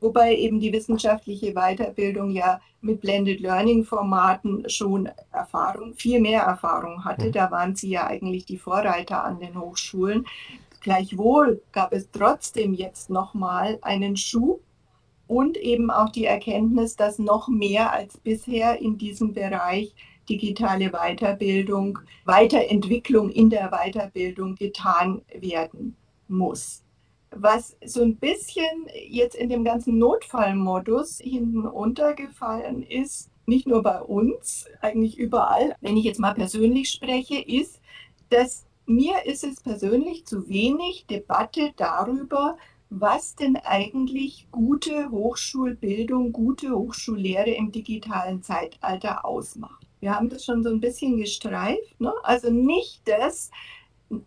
wobei 0.00 0.36
eben 0.36 0.60
die 0.60 0.72
wissenschaftliche 0.72 1.52
Weiterbildung 1.54 2.30
ja 2.30 2.60
mit 2.80 3.00
Blended 3.00 3.40
Learning 3.40 3.84
Formaten 3.84 4.68
schon 4.68 5.08
Erfahrung, 5.32 5.94
viel 5.94 6.20
mehr 6.20 6.42
Erfahrung 6.42 7.04
hatte. 7.04 7.26
Mhm. 7.26 7.32
Da 7.32 7.50
waren 7.50 7.74
sie 7.74 7.90
ja 7.90 8.06
eigentlich 8.06 8.44
die 8.44 8.58
Vorreiter 8.58 9.24
an 9.24 9.40
den 9.40 9.60
Hochschulen. 9.60 10.26
Gleichwohl 10.80 11.60
gab 11.72 11.92
es 11.92 12.10
trotzdem 12.10 12.72
jetzt 12.72 13.10
nochmal 13.10 13.78
einen 13.82 14.16
Schub 14.16 14.60
und 15.28 15.56
eben 15.56 15.90
auch 15.90 16.08
die 16.08 16.24
Erkenntnis, 16.24 16.96
dass 16.96 17.18
noch 17.18 17.48
mehr 17.48 17.92
als 17.92 18.18
bisher 18.18 18.80
in 18.80 18.98
diesem 18.98 19.34
Bereich 19.34 19.94
digitale 20.28 20.90
Weiterbildung, 20.90 22.00
Weiterentwicklung 22.24 23.30
in 23.30 23.50
der 23.50 23.70
Weiterbildung 23.70 24.56
getan 24.56 25.22
werden 25.32 25.96
muss. 26.26 26.82
Was 27.30 27.76
so 27.84 28.02
ein 28.02 28.16
bisschen 28.16 28.88
jetzt 29.08 29.36
in 29.36 29.50
dem 29.50 29.62
ganzen 29.62 29.98
Notfallmodus 29.98 31.18
hinten 31.18 31.66
untergefallen 31.66 32.82
ist, 32.82 33.30
nicht 33.46 33.66
nur 33.66 33.82
bei 33.82 34.00
uns, 34.00 34.66
eigentlich 34.80 35.18
überall, 35.18 35.76
wenn 35.80 35.96
ich 35.96 36.04
jetzt 36.04 36.20
mal 36.20 36.34
persönlich 36.34 36.90
spreche, 36.90 37.38
ist, 37.38 37.80
dass 38.30 38.66
mir 38.86 39.26
ist 39.26 39.44
es 39.44 39.60
persönlich 39.60 40.26
zu 40.26 40.48
wenig 40.48 41.06
Debatte 41.06 41.72
darüber, 41.76 42.56
was 42.90 43.34
denn 43.34 43.56
eigentlich 43.56 44.46
gute 44.50 45.10
Hochschulbildung, 45.10 46.32
gute 46.32 46.70
Hochschullehre 46.74 47.50
im 47.50 47.70
digitalen 47.70 48.42
Zeitalter 48.42 49.24
ausmacht. 49.24 49.86
Wir 50.00 50.14
haben 50.14 50.28
das 50.28 50.44
schon 50.44 50.62
so 50.62 50.70
ein 50.70 50.80
bisschen 50.80 51.16
gestreift. 51.18 52.00
Ne? 52.00 52.12
Also 52.22 52.50
nicht 52.50 53.02
das, 53.06 53.50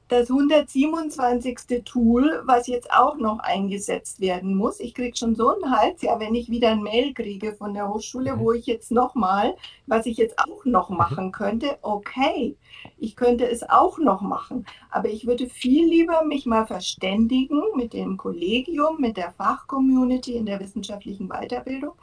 das 0.08 0.30
127. 0.30 1.84
Tool, 1.84 2.44
was 2.46 2.67
jetzt 2.67 2.91
auch 2.91 3.17
noch 3.17 3.39
eingesetzt 3.39 4.20
werden 4.20 4.56
muss. 4.56 4.80
Ich 4.80 4.94
kriege 4.94 5.17
schon 5.17 5.36
so 5.36 5.50
einen 5.50 5.72
Hals, 5.72 6.02
ja, 6.04 6.20
wenn 6.20 6.36
ich 6.36 6.50
wieder 6.50 6.70
ein 6.70 6.84
Mail 6.84 7.13
kriege 7.13 7.54
von 7.54 7.74
der 7.74 7.89
Hochschule, 7.89 8.39
wo 8.39 8.52
ich 8.52 8.67
jetzt 8.67 8.91
nochmal, 8.91 9.56
was 9.88 10.06
ich 10.06 10.17
jetzt 10.17 10.38
auch 10.39 10.65
noch 10.65 10.89
mhm. 10.89 10.98
machen 10.98 11.32
könnte, 11.32 11.78
okay, 11.82 12.56
ich 12.98 13.15
könnte 13.15 13.50
es 13.50 13.67
auch 13.67 13.98
noch 13.98 14.22
machen. 14.22 14.65
Aber 14.91 15.10
ich 15.10 15.26
würde 15.26 15.48
viel 15.50 15.88
lieber 15.88 16.24
mich 16.24 16.46
mal 16.46 16.67
verständigen 16.67 17.62
mit 17.76 17.94
dem 17.94 18.17
Kollegium, 18.17 19.00
mit 19.00 19.17
der 19.17 19.32
Fachcommunity 19.32 20.34
in 20.34 20.46
der 20.46 20.60
wissenschaftlichen 20.60 21.28
Weiterbildung, 21.30 21.94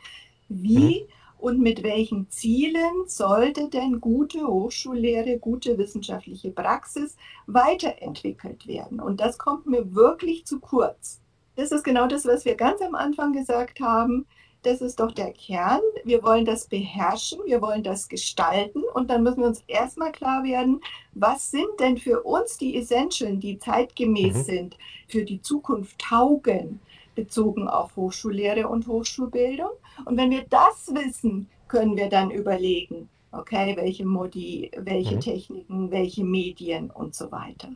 wie 0.49 1.03
mhm 1.03 1.17
und 1.38 1.61
mit 1.61 1.83
welchen 1.83 2.29
Zielen 2.31 3.07
sollte 3.07 3.68
denn 3.68 4.01
gute 4.01 4.46
Hochschullehre, 4.46 5.38
gute 5.38 5.79
wissenschaftliche 5.79 6.51
Praxis 6.51 7.16
weiterentwickelt 7.46 8.66
werden? 8.66 9.01
Und 9.01 9.20
das 9.20 9.38
kommt 9.38 9.66
mir 9.66 9.94
wirklich 9.94 10.44
zu 10.44 10.61
kurz. 10.61 11.20
Das 11.57 11.72
ist 11.72 11.85
genau 11.85 12.07
das, 12.07 12.27
was 12.27 12.44
wir 12.44 12.55
ganz 12.55 12.81
am 12.83 12.94
Anfang 12.94 13.33
gesagt 13.33 13.81
haben. 13.81 14.27
Das 14.62 14.81
ist 14.81 14.98
doch 14.98 15.12
der 15.12 15.33
Kern. 15.33 15.81
Wir 16.05 16.22
wollen 16.24 16.44
das 16.44 16.66
beherrschen, 16.66 17.38
wir 17.46 17.62
wollen 17.62 17.85
das 17.85 18.09
gestalten 18.09 18.83
und 18.94 19.09
dann 19.09 19.22
müssen 19.22 19.40
wir 19.40 19.46
uns 19.46 19.62
erstmal 19.68 20.11
klar 20.11 20.42
werden, 20.42 20.81
was 21.12 21.51
sind 21.51 21.68
denn 21.79 21.96
für 21.96 22.22
uns 22.22 22.59
die 22.59 22.77
Essentials, 22.77 23.38
die 23.38 23.59
zeitgemäß 23.59 24.35
mhm. 24.35 24.42
sind, 24.42 24.79
für 25.07 25.24
die 25.24 25.40
Zukunft 25.40 25.98
taugen 26.01 26.81
bezogen 27.18 27.66
auf 27.66 27.96
Hochschullehre 27.96 28.68
und 28.68 28.87
Hochschulbildung. 28.87 29.70
Und 30.04 30.16
wenn 30.16 30.31
wir 30.31 30.44
das 30.48 30.94
wissen, 30.94 31.48
können 31.66 31.96
wir 31.96 32.09
dann 32.09 32.31
überlegen, 32.31 33.09
okay, 33.33 33.74
welche 33.76 34.07
Modi, 34.07 34.70
welche 34.76 35.16
mhm. 35.16 35.20
Techniken, 35.20 35.90
welche 35.90 36.22
Medien 36.22 36.92
und 36.92 37.16
so 37.16 37.33
weiter. 37.33 37.70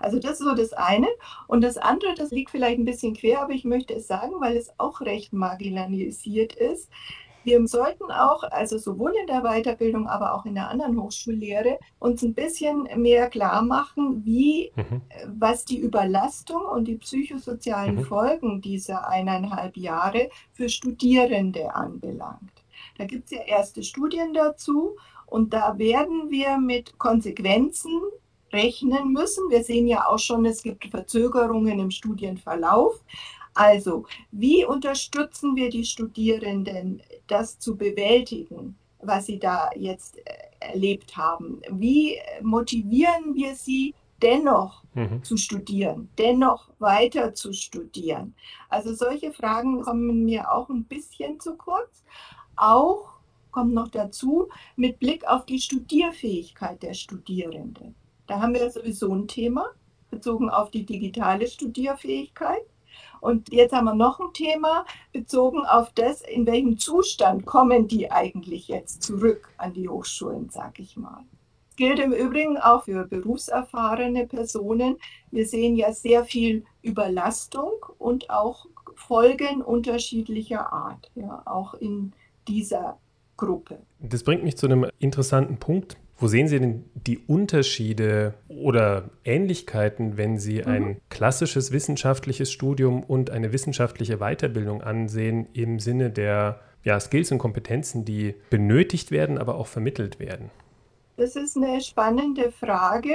Also 0.00 0.18
das 0.18 0.40
ist 0.40 0.46
so 0.46 0.56
das 0.56 0.72
eine. 0.72 1.06
Und 1.46 1.62
das 1.62 1.78
andere, 1.78 2.14
das 2.16 2.32
liegt 2.32 2.50
vielleicht 2.50 2.80
ein 2.80 2.84
bisschen 2.84 3.14
quer, 3.14 3.42
aber 3.42 3.52
ich 3.52 3.64
möchte 3.64 3.94
es 3.94 4.08
sagen, 4.08 4.32
weil 4.40 4.56
es 4.56 4.72
auch 4.78 5.00
recht 5.00 5.32
marginalisiert 5.32 6.54
ist. 6.54 6.90
Wir 7.44 7.66
sollten 7.66 8.10
auch, 8.10 8.42
also 8.44 8.78
sowohl 8.78 9.12
in 9.20 9.26
der 9.26 9.42
Weiterbildung, 9.42 10.06
aber 10.08 10.34
auch 10.34 10.44
in 10.44 10.54
der 10.54 10.68
anderen 10.68 11.00
Hochschullehre, 11.00 11.78
uns 11.98 12.22
ein 12.22 12.34
bisschen 12.34 12.88
mehr 12.96 13.28
klar 13.28 13.62
machen, 13.62 14.24
wie, 14.24 14.72
mhm. 14.76 15.02
was 15.26 15.64
die 15.64 15.78
Überlastung 15.78 16.62
und 16.64 16.86
die 16.86 16.96
psychosozialen 16.96 17.96
mhm. 17.96 18.04
Folgen 18.04 18.60
dieser 18.60 19.08
eineinhalb 19.08 19.76
Jahre 19.76 20.30
für 20.52 20.68
Studierende 20.68 21.74
anbelangt. 21.74 22.52
Da 22.98 23.04
gibt 23.04 23.26
es 23.26 23.30
ja 23.32 23.42
erste 23.42 23.82
Studien 23.82 24.34
dazu 24.34 24.96
und 25.26 25.52
da 25.52 25.78
werden 25.78 26.30
wir 26.30 26.58
mit 26.58 26.98
Konsequenzen 26.98 28.00
rechnen 28.52 29.12
müssen. 29.12 29.48
Wir 29.50 29.64
sehen 29.64 29.86
ja 29.86 30.06
auch 30.06 30.18
schon, 30.18 30.44
es 30.44 30.62
gibt 30.62 30.84
Verzögerungen 30.84 31.78
im 31.78 31.90
Studienverlauf. 31.90 33.00
Also, 33.54 34.06
wie 34.30 34.64
unterstützen 34.64 35.56
wir 35.56 35.68
die 35.68 35.84
Studierenden, 35.84 37.02
das 37.26 37.58
zu 37.58 37.76
bewältigen, 37.76 38.76
was 39.00 39.26
sie 39.26 39.38
da 39.38 39.70
jetzt 39.76 40.16
äh, 40.18 40.22
erlebt 40.60 41.16
haben? 41.16 41.60
Wie 41.70 42.16
motivieren 42.40 43.34
wir 43.34 43.54
sie, 43.54 43.94
dennoch 44.22 44.84
mhm. 44.94 45.22
zu 45.24 45.36
studieren, 45.36 46.08
dennoch 46.16 46.70
weiter 46.78 47.34
zu 47.34 47.52
studieren? 47.52 48.34
Also 48.68 48.94
solche 48.94 49.32
Fragen 49.32 49.82
kommen 49.82 50.24
mir 50.24 50.50
auch 50.52 50.68
ein 50.70 50.84
bisschen 50.84 51.40
zu 51.40 51.56
kurz. 51.56 52.04
Auch 52.56 53.12
kommt 53.50 53.74
noch 53.74 53.88
dazu 53.88 54.48
mit 54.76 54.98
Blick 54.98 55.24
auf 55.26 55.44
die 55.44 55.60
Studierfähigkeit 55.60 56.82
der 56.82 56.94
Studierenden. 56.94 57.94
Da 58.26 58.40
haben 58.40 58.54
wir 58.54 58.70
sowieso 58.70 59.12
ein 59.14 59.28
Thema 59.28 59.66
bezogen 60.10 60.50
auf 60.50 60.70
die 60.70 60.86
digitale 60.86 61.46
Studierfähigkeit. 61.46 62.62
Und 63.22 63.52
jetzt 63.52 63.72
haben 63.72 63.84
wir 63.84 63.94
noch 63.94 64.18
ein 64.18 64.32
Thema 64.34 64.84
bezogen 65.12 65.64
auf 65.64 65.92
das, 65.94 66.22
in 66.22 66.44
welchem 66.44 66.76
Zustand 66.76 67.46
kommen 67.46 67.86
die 67.86 68.10
eigentlich 68.10 68.66
jetzt 68.66 69.04
zurück 69.04 69.48
an 69.58 69.72
die 69.72 69.88
Hochschulen, 69.88 70.50
sage 70.50 70.82
ich 70.82 70.96
mal. 70.96 71.22
Gilt 71.76 72.00
im 72.00 72.12
Übrigen 72.12 72.58
auch 72.58 72.82
für 72.82 73.04
berufserfahrene 73.04 74.26
Personen. 74.26 74.96
Wir 75.30 75.46
sehen 75.46 75.76
ja 75.76 75.92
sehr 75.92 76.24
viel 76.24 76.64
Überlastung 76.82 77.70
und 77.98 78.28
auch 78.28 78.66
Folgen 78.96 79.62
unterschiedlicher 79.62 80.72
Art, 80.72 81.08
ja, 81.14 81.42
auch 81.44 81.74
in 81.74 82.12
dieser 82.48 82.98
Gruppe. 83.36 83.78
Das 84.00 84.24
bringt 84.24 84.42
mich 84.42 84.56
zu 84.56 84.66
einem 84.66 84.90
interessanten 84.98 85.58
Punkt. 85.58 85.96
Wo 86.22 86.28
sehen 86.28 86.46
Sie 86.46 86.60
denn 86.60 86.84
die 86.94 87.18
Unterschiede 87.18 88.34
oder 88.46 89.10
Ähnlichkeiten, 89.24 90.16
wenn 90.16 90.38
Sie 90.38 90.60
mhm. 90.60 90.68
ein 90.68 91.00
klassisches 91.08 91.72
wissenschaftliches 91.72 92.52
Studium 92.52 93.02
und 93.02 93.30
eine 93.30 93.52
wissenschaftliche 93.52 94.18
Weiterbildung 94.18 94.82
ansehen 94.82 95.48
im 95.52 95.80
Sinne 95.80 96.10
der 96.10 96.60
ja, 96.84 97.00
Skills 97.00 97.32
und 97.32 97.38
Kompetenzen, 97.38 98.04
die 98.04 98.36
benötigt 98.50 99.10
werden, 99.10 99.36
aber 99.36 99.56
auch 99.56 99.66
vermittelt 99.66 100.20
werden? 100.20 100.52
Das 101.16 101.34
ist 101.34 101.56
eine 101.56 101.80
spannende 101.80 102.52
Frage. 102.52 103.14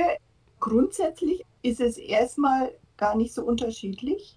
Grundsätzlich 0.59 1.45
ist 1.61 1.79
es 1.79 1.97
erstmal 1.97 2.71
gar 2.97 3.15
nicht 3.15 3.33
so 3.33 3.41
unterschiedlich. 3.41 4.36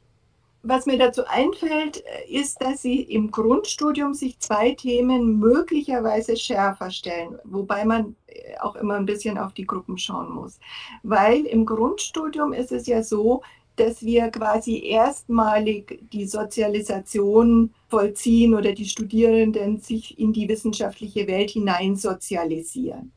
Was 0.62 0.84
mir 0.84 0.98
dazu 0.98 1.22
einfällt, 1.26 2.04
äh, 2.04 2.30
ist, 2.30 2.60
dass 2.60 2.82
Sie 2.82 3.00
im 3.00 3.30
Grundstudium 3.30 4.12
sich 4.12 4.38
zwei 4.40 4.72
Themen 4.72 5.38
möglicherweise 5.38 6.36
schärfer 6.36 6.90
stellen, 6.90 7.38
wobei 7.44 7.84
man 7.86 8.14
äh, 8.26 8.58
auch 8.60 8.76
immer 8.76 8.96
ein 8.96 9.06
bisschen 9.06 9.38
auf 9.38 9.54
die 9.54 9.66
Gruppen 9.66 9.96
schauen 9.96 10.30
muss. 10.32 10.60
Weil 11.02 11.46
im 11.46 11.64
Grundstudium 11.64 12.52
ist 12.52 12.72
es 12.72 12.86
ja 12.86 13.02
so, 13.02 13.42
dass 13.76 14.02
wir 14.02 14.28
quasi 14.28 14.84
erstmalig 14.84 16.00
die 16.12 16.26
Sozialisation 16.26 17.72
vollziehen 17.88 18.54
oder 18.54 18.72
die 18.72 18.84
Studierenden 18.84 19.78
sich 19.78 20.18
in 20.18 20.34
die 20.34 20.48
wissenschaftliche 20.48 21.26
Welt 21.26 21.50
hinein 21.50 21.96
sozialisieren. 21.96 23.12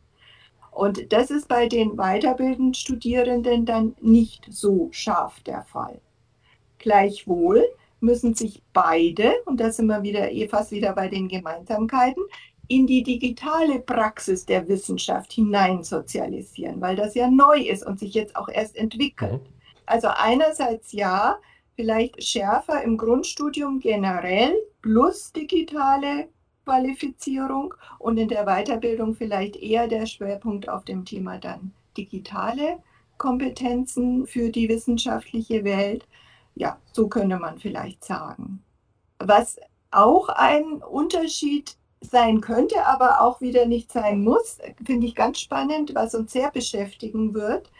Und 0.71 1.11
das 1.11 1.29
ist 1.29 1.49
bei 1.49 1.67
den 1.67 1.97
weiterbildenden 1.97 2.73
Studierenden 2.73 3.65
dann 3.65 3.95
nicht 3.99 4.47
so 4.49 4.87
scharf 4.91 5.41
der 5.41 5.63
Fall. 5.63 5.99
Gleichwohl 6.84 7.65
müssen 8.01 8.34
sich 8.34 8.61
beide, 8.73 9.31
und 9.45 9.61
da 9.61 9.71
sind 9.71 9.88
wir 9.88 10.03
wieder 10.03 10.29
eh 10.34 10.49
fast 10.49 10.71
wieder 10.71 10.91
bei 10.91 11.07
den 11.07 11.29
Gemeinsamkeiten, 11.29 12.21
in 12.67 12.86
die 12.86 13.03
digitale 13.03 13.79
Praxis 13.79 14.45
der 14.45 14.67
Wissenschaft 14.67 15.31
hineinsozialisieren, 15.31 16.81
weil 16.81 16.97
das 16.97 17.15
ja 17.15 17.29
neu 17.29 17.57
ist 17.59 17.86
und 17.86 17.99
sich 17.99 18.13
jetzt 18.13 18.36
auch 18.36 18.49
erst 18.49 18.75
entwickelt. 18.75 19.41
Mhm. 19.41 19.53
Also 19.86 20.09
einerseits 20.09 20.91
ja, 20.91 21.38
vielleicht 21.77 22.21
schärfer 22.21 22.84
im 22.84 22.97
Grundstudium 22.97 23.79
generell 23.79 24.53
plus 24.81 25.31
digitale 25.31 26.27
Qualifizierung 26.65 27.73
und 27.99 28.17
in 28.17 28.27
der 28.27 28.43
Weiterbildung 28.43 29.15
vielleicht 29.15 29.55
eher 29.55 29.88
der 29.88 30.05
Schwerpunkt 30.05 30.67
auf 30.67 30.84
dem 30.84 31.05
Thema 31.05 31.38
dann 31.38 31.71
digitale 31.95 32.79
Kompetenzen 33.17 34.27
für 34.27 34.49
die 34.49 34.67
wissenschaftliche 34.67 35.63
Welt. 35.63 36.05
Ja, 36.55 36.77
so 36.91 37.07
könnte 37.07 37.37
man 37.37 37.57
vielleicht 37.57 38.03
sagen. 38.03 38.61
Was 39.19 39.57
auch 39.91 40.27
ein 40.29 40.83
Unterschied 40.83 41.77
sein 42.01 42.41
könnte, 42.41 42.85
aber 42.85 43.21
auch 43.21 43.39
wieder 43.41 43.65
nicht 43.65 43.91
sein 43.91 44.23
muss, 44.23 44.59
finde 44.85 45.07
ich 45.07 45.15
ganz 45.15 45.39
spannend, 45.39 45.95
was 45.95 46.13
uns 46.15 46.33
sehr 46.33 46.51
beschäftigen 46.51 47.33
wird, 47.33 47.71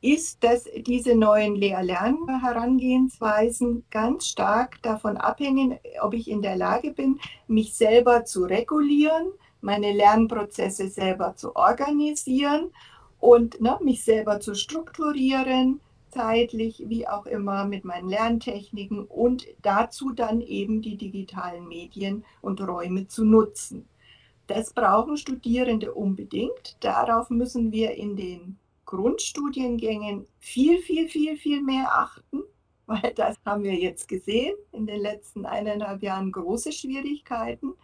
ist, 0.00 0.42
dass 0.44 0.68
diese 0.76 1.16
neuen 1.16 1.56
Lehr-Lern-Herangehensweisen 1.56 3.84
ganz 3.90 4.28
stark 4.28 4.80
davon 4.82 5.16
abhängen, 5.16 5.80
ob 6.00 6.14
ich 6.14 6.30
in 6.30 6.42
der 6.42 6.54
Lage 6.56 6.92
bin, 6.92 7.18
mich 7.48 7.74
selber 7.74 8.24
zu 8.24 8.44
regulieren, 8.44 9.32
meine 9.60 9.92
Lernprozesse 9.92 10.86
selber 10.88 11.34
zu 11.34 11.56
organisieren 11.56 12.70
und 13.18 13.60
ne, 13.60 13.76
mich 13.82 14.04
selber 14.04 14.38
zu 14.38 14.54
strukturieren, 14.54 15.80
zeitlich, 16.16 16.82
wie 16.86 17.06
auch 17.06 17.26
immer, 17.26 17.66
mit 17.66 17.84
meinen 17.84 18.08
Lerntechniken 18.08 19.04
und 19.04 19.46
dazu 19.60 20.12
dann 20.12 20.40
eben 20.40 20.80
die 20.80 20.96
digitalen 20.96 21.68
Medien 21.68 22.24
und 22.40 22.60
Räume 22.60 23.06
zu 23.06 23.24
nutzen. 23.24 23.86
Das 24.46 24.72
brauchen 24.72 25.18
Studierende 25.18 25.92
unbedingt. 25.92 26.78
Darauf 26.80 27.28
müssen 27.28 27.70
wir 27.70 27.94
in 27.96 28.16
den 28.16 28.58
Grundstudiengängen 28.86 30.26
viel, 30.38 30.78
viel, 30.78 31.08
viel, 31.08 31.36
viel 31.36 31.62
mehr 31.62 31.92
achten, 31.92 32.42
weil 32.86 33.12
das 33.14 33.36
haben 33.44 33.64
wir 33.64 33.74
jetzt 33.74 34.08
gesehen 34.08 34.54
in 34.72 34.86
den 34.86 35.00
letzten 35.00 35.44
eineinhalb 35.44 36.02
Jahren 36.02 36.32
große 36.32 36.72
Schwierigkeiten. 36.72 37.74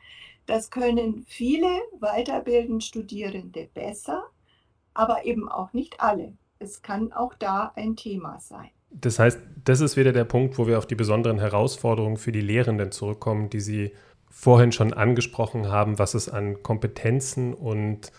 Das 0.47 0.71
können 0.71 1.25
viele 1.29 1.69
weiterbildend 2.01 2.83
Studierende 2.83 3.69
besser, 3.75 4.25
aber 4.95 5.27
eben 5.27 5.49
auch 5.51 5.73
nicht 5.75 6.01
alle 6.01 6.33
es 6.63 6.83
kann 6.83 7.13
auch 7.13 7.35
da 7.35 7.73
ein 7.77 7.97
Thema 7.97 8.39
sein. 8.41 8.71
Das 8.91 9.19
heißt, 9.19 9.41
das 9.65 9.81
ist 9.81 9.97
wieder 9.97 10.13
der 10.13 10.25
Punkt, 10.25 10.59
wo 10.59 10.67
wir 10.67 10.79
auf 10.79 10.87
die 10.87 10.95
besonderen 10.95 11.39
Herausforderungen 11.39 12.17
für 12.17 12.33
die 12.33 12.41
Lehrenden 12.41 12.93
zurückkommen, 12.93 13.51
die 13.51 13.61
Sie 13.61 13.93
vorhin 14.31 14.73
schon 14.73 14.93
angesprochen 14.93 15.69
haben, 15.69 15.99
was 15.99 16.15
es 16.15 16.29
an 16.29 16.63
Kompetenzen 16.63 17.55
und 17.55 18.13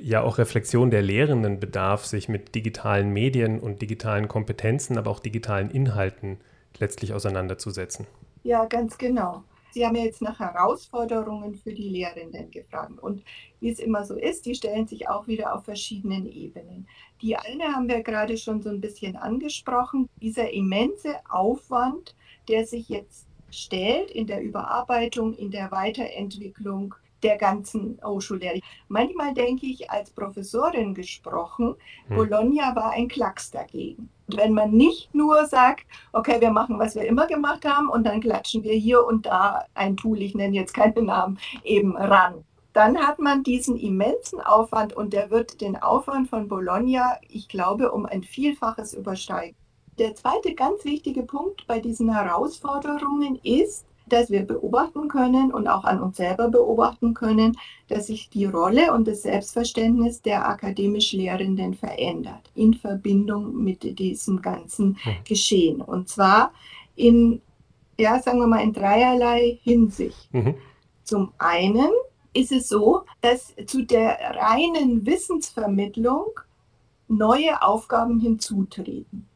ja 0.00 0.22
auch 0.22 0.38
Reflexion 0.38 0.90
der 0.90 1.02
Lehrenden 1.02 1.60
bedarf, 1.60 2.04
sich 2.04 2.28
mit 2.28 2.54
digitalen 2.54 3.12
Medien 3.12 3.58
und 3.58 3.82
digitalen 3.82 4.28
Kompetenzen, 4.28 4.96
aber 4.96 5.10
auch 5.10 5.20
digitalen 5.20 5.70
Inhalten 5.70 6.38
letztlich 6.78 7.12
auseinanderzusetzen. 7.12 8.06
Ja, 8.44 8.64
ganz 8.66 8.98
genau. 8.98 9.42
Sie 9.70 9.84
haben 9.84 9.96
ja 9.96 10.04
jetzt 10.04 10.22
nach 10.22 10.38
Herausforderungen 10.38 11.54
für 11.54 11.72
die 11.72 11.88
Lehrenden 11.88 12.50
gefragt. 12.50 12.98
Und 13.00 13.22
wie 13.60 13.70
es 13.70 13.78
immer 13.78 14.04
so 14.04 14.14
ist, 14.14 14.46
die 14.46 14.54
stellen 14.54 14.86
sich 14.86 15.08
auch 15.08 15.26
wieder 15.26 15.54
auf 15.54 15.64
verschiedenen 15.64 16.26
Ebenen. 16.26 16.86
Die 17.22 17.36
eine 17.36 17.74
haben 17.74 17.88
wir 17.88 18.02
gerade 18.02 18.36
schon 18.36 18.62
so 18.62 18.70
ein 18.70 18.80
bisschen 18.80 19.16
angesprochen, 19.16 20.08
dieser 20.22 20.52
immense 20.52 21.16
Aufwand, 21.28 22.14
der 22.48 22.66
sich 22.66 22.88
jetzt 22.88 23.26
stellt 23.50 24.10
in 24.10 24.26
der 24.26 24.42
Überarbeitung, 24.42 25.34
in 25.34 25.50
der 25.50 25.70
Weiterentwicklung 25.70 26.94
der 27.22 27.36
ganzen 27.36 28.00
Hochschullehre. 28.04 28.60
Manchmal 28.88 29.34
denke 29.34 29.66
ich, 29.66 29.90
als 29.90 30.10
Professorin 30.10 30.94
gesprochen, 30.94 31.74
hm. 32.08 32.16
Bologna 32.16 32.74
war 32.76 32.90
ein 32.90 33.08
Klacks 33.08 33.50
dagegen. 33.50 34.08
Wenn 34.28 34.52
man 34.52 34.72
nicht 34.72 35.14
nur 35.14 35.46
sagt, 35.46 35.86
okay, 36.12 36.40
wir 36.40 36.50
machen, 36.50 36.78
was 36.78 36.94
wir 36.94 37.06
immer 37.06 37.26
gemacht 37.26 37.64
haben 37.64 37.88
und 37.88 38.04
dann 38.04 38.20
klatschen 38.20 38.62
wir 38.62 38.74
hier 38.74 39.04
und 39.04 39.26
da 39.26 39.64
ein 39.74 39.96
Tool, 39.96 40.20
ich 40.20 40.34
nenne 40.34 40.54
jetzt 40.54 40.74
keine 40.74 41.02
Namen, 41.02 41.38
eben 41.64 41.96
ran. 41.96 42.44
Dann 42.74 42.98
hat 42.98 43.18
man 43.18 43.42
diesen 43.42 43.76
immensen 43.76 44.40
Aufwand 44.40 44.94
und 44.94 45.12
der 45.12 45.30
wird 45.30 45.60
den 45.60 45.76
Aufwand 45.76 46.28
von 46.28 46.46
Bologna, 46.46 47.18
ich 47.28 47.48
glaube, 47.48 47.90
um 47.90 48.06
ein 48.06 48.22
Vielfaches 48.22 48.94
übersteigen. 48.94 49.56
Der 49.98 50.14
zweite 50.14 50.54
ganz 50.54 50.84
wichtige 50.84 51.24
Punkt 51.24 51.66
bei 51.66 51.80
diesen 51.80 52.14
Herausforderungen 52.14 53.40
ist, 53.42 53.84
dass 54.12 54.30
wir 54.30 54.42
beobachten 54.42 55.08
können 55.08 55.52
und 55.52 55.68
auch 55.68 55.84
an 55.84 56.02
uns 56.02 56.16
selber 56.16 56.48
beobachten 56.48 57.14
können, 57.14 57.56
dass 57.88 58.08
sich 58.08 58.30
die 58.30 58.44
Rolle 58.44 58.92
und 58.92 59.06
das 59.06 59.22
Selbstverständnis 59.22 60.22
der 60.22 60.48
akademisch 60.48 61.12
Lehrenden 61.12 61.74
verändert 61.74 62.50
in 62.54 62.74
Verbindung 62.74 63.62
mit 63.62 63.98
diesem 63.98 64.42
ganzen 64.42 64.98
hm. 65.02 65.14
Geschehen. 65.24 65.80
Und 65.80 66.08
zwar 66.08 66.52
in, 66.96 67.40
ja, 67.98 68.20
sagen 68.20 68.40
wir 68.40 68.46
mal, 68.46 68.62
in 68.62 68.72
dreierlei 68.72 69.58
Hinsicht. 69.62 70.32
Mhm. 70.32 70.54
Zum 71.04 71.32
einen 71.38 71.90
ist 72.34 72.52
es 72.52 72.68
so, 72.68 73.02
dass 73.20 73.54
zu 73.66 73.82
der 73.84 74.18
reinen 74.36 75.06
Wissensvermittlung 75.06 76.26
neue 77.08 77.62
Aufgaben 77.62 78.20
hinzutreten. 78.20 79.26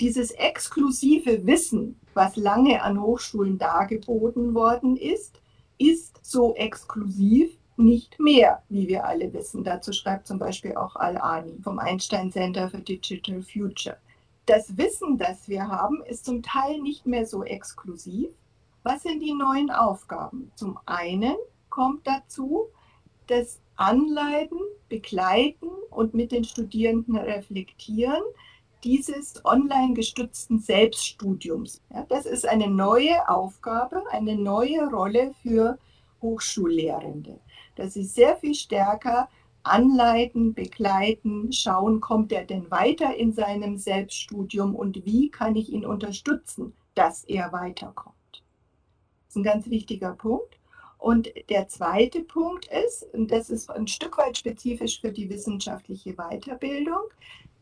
Dieses 0.00 0.30
exklusive 0.32 1.46
Wissen, 1.46 1.98
was 2.16 2.36
lange 2.36 2.82
an 2.82 3.00
Hochschulen 3.00 3.58
dargeboten 3.58 4.54
worden 4.54 4.96
ist, 4.96 5.40
ist 5.78 6.18
so 6.22 6.54
exklusiv 6.54 7.56
nicht 7.76 8.18
mehr, 8.18 8.62
wie 8.70 8.88
wir 8.88 9.04
alle 9.04 9.32
wissen. 9.34 9.62
Dazu 9.62 9.92
schreibt 9.92 10.26
zum 10.26 10.38
Beispiel 10.38 10.74
auch 10.76 10.96
Al-Ani 10.96 11.60
vom 11.62 11.78
Einstein 11.78 12.32
Center 12.32 12.70
for 12.70 12.80
Digital 12.80 13.42
Future. 13.42 13.98
Das 14.46 14.78
Wissen, 14.78 15.18
das 15.18 15.46
wir 15.46 15.68
haben, 15.68 16.02
ist 16.04 16.24
zum 16.24 16.42
Teil 16.42 16.80
nicht 16.80 17.04
mehr 17.04 17.26
so 17.26 17.44
exklusiv. 17.44 18.30
Was 18.82 19.02
sind 19.02 19.20
die 19.20 19.34
neuen 19.34 19.70
Aufgaben? 19.70 20.50
Zum 20.54 20.78
einen 20.86 21.36
kommt 21.68 22.06
dazu 22.06 22.68
das 23.26 23.60
Anleiten, 23.76 24.58
Begleiten 24.88 25.68
und 25.90 26.14
mit 26.14 26.32
den 26.32 26.44
Studierenden 26.44 27.16
reflektieren 27.16 28.22
dieses 28.84 29.44
online 29.44 29.94
gestützten 29.94 30.58
Selbststudiums. 30.58 31.80
Ja, 31.92 32.04
das 32.08 32.26
ist 32.26 32.46
eine 32.46 32.68
neue 32.68 33.28
Aufgabe, 33.28 34.02
eine 34.10 34.36
neue 34.36 34.88
Rolle 34.88 35.34
für 35.42 35.78
Hochschullehrende, 36.22 37.38
dass 37.76 37.94
sie 37.94 38.04
sehr 38.04 38.36
viel 38.36 38.54
stärker 38.54 39.28
anleiten, 39.62 40.54
begleiten, 40.54 41.52
schauen, 41.52 42.00
kommt 42.00 42.32
er 42.32 42.44
denn 42.44 42.70
weiter 42.70 43.16
in 43.16 43.32
seinem 43.32 43.76
Selbststudium 43.76 44.74
und 44.74 45.04
wie 45.04 45.30
kann 45.30 45.56
ich 45.56 45.70
ihn 45.70 45.84
unterstützen, 45.84 46.72
dass 46.94 47.24
er 47.24 47.52
weiterkommt. 47.52 48.14
Das 48.32 49.30
ist 49.30 49.36
ein 49.36 49.42
ganz 49.42 49.68
wichtiger 49.68 50.12
Punkt. 50.12 50.58
Und 50.98 51.28
der 51.50 51.68
zweite 51.68 52.22
Punkt 52.22 52.68
ist, 52.68 53.02
und 53.12 53.30
das 53.30 53.50
ist 53.50 53.70
ein 53.70 53.86
Stück 53.86 54.16
weit 54.18 54.38
spezifisch 54.38 55.00
für 55.00 55.12
die 55.12 55.28
wissenschaftliche 55.28 56.14
Weiterbildung, 56.14 57.02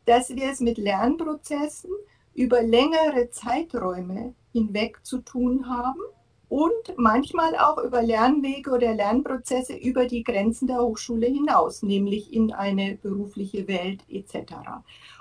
dass 0.06 0.30
wir 0.30 0.50
es 0.50 0.60
mit 0.60 0.78
Lernprozessen 0.78 1.90
über 2.34 2.62
längere 2.62 3.30
Zeiträume 3.30 4.34
hinweg 4.52 4.98
zu 5.04 5.18
tun 5.18 5.68
haben 5.68 6.00
und 6.48 6.96
manchmal 6.96 7.56
auch 7.56 7.78
über 7.78 8.02
Lernwege 8.02 8.70
oder 8.70 8.94
Lernprozesse 8.94 9.74
über 9.74 10.06
die 10.06 10.22
Grenzen 10.22 10.66
der 10.66 10.82
Hochschule 10.82 11.26
hinaus, 11.26 11.82
nämlich 11.82 12.32
in 12.32 12.52
eine 12.52 12.96
berufliche 12.96 13.66
Welt 13.66 14.02
etc. 14.08 14.54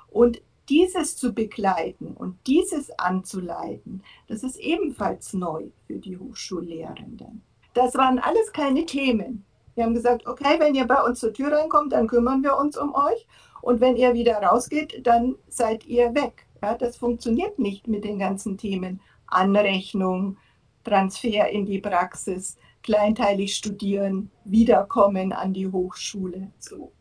Und 0.09 0.41
dieses 0.69 1.17
zu 1.17 1.33
begleiten 1.33 2.13
und 2.13 2.37
dieses 2.47 2.91
anzuleiten, 2.99 4.03
das 4.27 4.43
ist 4.43 4.57
ebenfalls 4.57 5.33
neu 5.33 5.69
für 5.87 5.97
die 5.97 6.17
Hochschullehrenden. 6.17 7.41
Das 7.73 7.95
waren 7.95 8.19
alles 8.19 8.51
keine 8.53 8.85
Themen. 8.85 9.45
Wir 9.75 9.85
haben 9.85 9.95
gesagt, 9.95 10.27
okay, 10.27 10.59
wenn 10.59 10.75
ihr 10.75 10.85
bei 10.85 11.01
uns 11.01 11.19
zur 11.19 11.33
Tür 11.33 11.51
reinkommt, 11.51 11.93
dann 11.93 12.07
kümmern 12.07 12.43
wir 12.43 12.57
uns 12.57 12.77
um 12.77 12.93
euch. 12.93 13.27
Und 13.63 13.79
wenn 13.79 13.95
ihr 13.95 14.13
wieder 14.13 14.43
rausgeht, 14.43 15.07
dann 15.07 15.35
seid 15.47 15.85
ihr 15.85 16.13
weg. 16.13 16.47
Ja, 16.61 16.75
das 16.75 16.97
funktioniert 16.97 17.59
nicht 17.59 17.87
mit 17.87 18.03
den 18.03 18.19
ganzen 18.19 18.57
Themen 18.57 18.99
Anrechnung, 19.25 20.35
Transfer 20.83 21.47
in 21.47 21.65
die 21.65 21.79
Praxis, 21.79 22.57
kleinteilig 22.81 23.55
studieren, 23.55 24.29
wiederkommen 24.43 25.31
an 25.31 25.53
die 25.53 25.69
Hochschule. 25.69 26.51
So. 26.59 26.91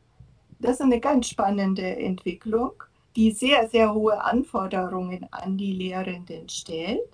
Das 0.60 0.74
ist 0.74 0.82
eine 0.82 1.00
ganz 1.00 1.30
spannende 1.30 1.96
Entwicklung, 1.96 2.84
die 3.16 3.32
sehr, 3.32 3.68
sehr 3.68 3.92
hohe 3.92 4.22
Anforderungen 4.22 5.26
an 5.32 5.58
die 5.58 5.72
Lehrenden 5.72 6.48
stellt. 6.48 7.11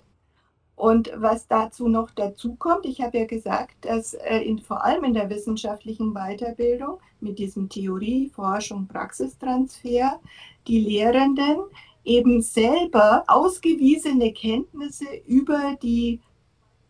Und 0.79 1.11
was 1.13 1.45
dazu 1.45 1.89
noch 1.89 2.09
dazu 2.11 2.55
kommt, 2.55 2.85
ich 2.85 3.01
habe 3.01 3.17
ja 3.17 3.25
gesagt, 3.25 3.75
dass 3.81 4.13
äh, 4.13 4.37
in, 4.37 4.59
vor 4.59 4.85
allem 4.85 5.03
in 5.03 5.13
der 5.13 5.29
wissenschaftlichen 5.29 6.13
Weiterbildung 6.13 6.99
mit 7.19 7.37
diesem 7.37 7.67
Theorie, 7.67 8.31
Forschung, 8.33 8.87
Praxistransfer 8.87 10.21
die 10.67 10.79
Lehrenden 10.79 11.57
eben 12.05 12.41
selber 12.41 13.25
ausgewiesene 13.27 14.31
Kenntnisse 14.31 15.03
über 15.27 15.75
die 15.83 16.21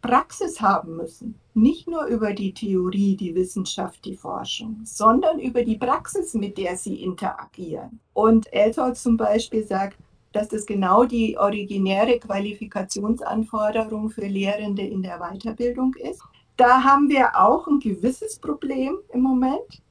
Praxis 0.04 0.62
haben 0.62 0.98
müssen. 0.98 1.40
Nicht 1.56 1.88
nur 1.88 2.06
über 2.06 2.34
die 2.34 2.54
Theorie, 2.54 3.16
die 3.16 3.34
Wissenschaft, 3.34 4.06
die 4.06 4.16
Forschung, 4.16 4.82
sondern 4.84 5.40
über 5.40 5.64
die 5.64 5.80
Praxis, 5.80 6.36
mit 6.36 6.60
der 6.60 6.78
sie 6.78 7.02
interagieren. 7.02 8.00
Und 8.14 8.54
Eltol 8.54 8.94
zum 8.96 9.18
Beispiel 9.18 9.64
sagt, 9.66 9.98
dass 10.32 10.50
das 10.50 10.66
genau 10.66 11.06
die 11.06 11.38
originäre 11.38 12.20
Qualifikationsanforderung 12.20 14.10
für 14.10 14.26
Lehrende 14.26 14.84
in 14.84 15.02
der 15.02 15.20
Weiterbildung 15.20 15.96
ist. 15.96 16.22
Da 16.58 16.84
haben 16.84 17.10
wir 17.10 17.40
auch 17.40 17.68
ein 17.68 17.80
gewisses 17.80 18.38
Problem 18.38 18.98
im 19.14 19.22
Moment, 19.22 19.82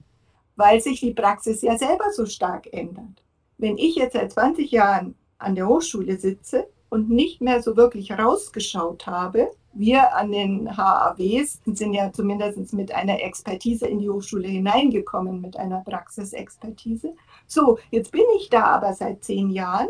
weil 0.56 0.80
sich 0.80 1.00
die 1.00 1.14
Praxis 1.14 1.62
ja 1.62 1.78
selber 1.78 2.12
so 2.12 2.26
stark 2.26 2.72
ändert. 2.72 3.22
Wenn 3.56 3.78
ich 3.78 3.96
jetzt 3.96 4.12
seit 4.12 4.32
20 4.32 4.70
Jahren 4.70 5.14
an 5.38 5.54
der 5.54 5.66
Hochschule 5.66 6.16
sitze 6.18 6.68
und 6.90 7.10
nicht 7.10 7.40
mehr 7.40 7.62
so 7.62 7.76
wirklich 7.76 8.12
rausgeschaut 8.12 9.06
habe, 9.06 9.50
wir 9.72 10.14
an 10.16 10.32
den 10.32 10.76
HAWs 10.76 11.60
sind 11.64 11.94
ja 11.94 12.12
zumindest 12.12 12.72
mit 12.72 12.92
einer 12.92 13.22
Expertise 13.22 13.86
in 13.86 14.00
die 14.00 14.10
Hochschule 14.10 14.48
hineingekommen, 14.48 15.40
mit 15.40 15.56
einer 15.56 15.82
Praxisexpertise. 15.82 17.14
So, 17.46 17.78
jetzt 17.90 18.10
bin 18.10 18.24
ich 18.36 18.50
da 18.50 18.64
aber 18.64 18.92
seit 18.94 19.22
zehn 19.24 19.50
Jahren 19.50 19.88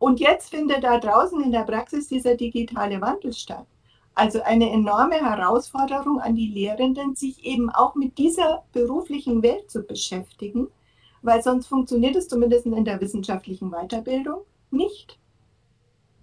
und 0.00 0.18
jetzt 0.18 0.50
findet 0.50 0.82
da 0.82 0.98
draußen 0.98 1.40
in 1.40 1.52
der 1.52 1.62
Praxis 1.62 2.08
dieser 2.08 2.34
digitale 2.34 3.00
Wandel 3.00 3.32
statt. 3.32 3.66
Also 4.16 4.42
eine 4.42 4.68
enorme 4.70 5.14
Herausforderung 5.14 6.20
an 6.20 6.34
die 6.34 6.48
Lehrenden, 6.48 7.14
sich 7.14 7.44
eben 7.44 7.70
auch 7.70 7.94
mit 7.94 8.18
dieser 8.18 8.64
beruflichen 8.72 9.44
Welt 9.44 9.70
zu 9.70 9.84
beschäftigen, 9.84 10.66
weil 11.22 11.40
sonst 11.42 11.68
funktioniert 11.68 12.16
es 12.16 12.26
zumindest 12.26 12.66
in 12.66 12.84
der 12.84 13.00
wissenschaftlichen 13.00 13.70
Weiterbildung 13.70 14.40
nicht 14.72 15.20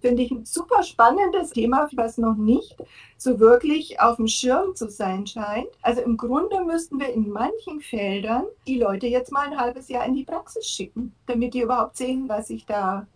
finde 0.00 0.22
ich 0.22 0.30
ein 0.30 0.44
super 0.44 0.82
spannendes 0.82 1.50
Thema, 1.50 1.88
was 1.92 2.18
noch 2.18 2.36
nicht 2.36 2.76
so 3.16 3.40
wirklich 3.40 4.00
auf 4.00 4.16
dem 4.16 4.28
Schirm 4.28 4.74
zu 4.74 4.88
sein 4.88 5.26
scheint. 5.26 5.68
Also 5.82 6.02
im 6.02 6.16
Grunde 6.16 6.64
müssten 6.64 7.00
wir 7.00 7.12
in 7.12 7.28
manchen 7.28 7.80
Feldern 7.80 8.44
die 8.66 8.78
Leute 8.78 9.06
jetzt 9.06 9.32
mal 9.32 9.46
ein 9.46 9.58
halbes 9.58 9.88
Jahr 9.88 10.06
in 10.06 10.14
die 10.14 10.24
Praxis 10.24 10.66
schicken, 10.66 11.14
damit 11.26 11.54
die 11.54 11.62
überhaupt 11.62 11.96
sehen, 11.96 12.28
was 12.28 12.48
sich 12.48 12.64
da 12.66 13.06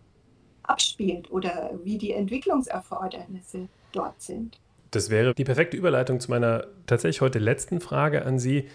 abspielt 0.63 1.31
oder 1.31 1.71
wie 1.83 1.97
die 1.97 2.11
Entwicklungserfordernisse 2.11 3.67
dort 3.91 4.21
sind. 4.21 4.59
Das 4.91 5.09
wäre 5.09 5.33
die 5.33 5.43
perfekte 5.43 5.77
Überleitung 5.77 6.19
zu 6.19 6.29
meiner 6.29 6.67
tatsächlich 6.85 7.21
heute 7.21 7.39
letzten 7.39 7.81
Frage 7.81 8.25
an 8.25 8.39
Sie 8.39 8.67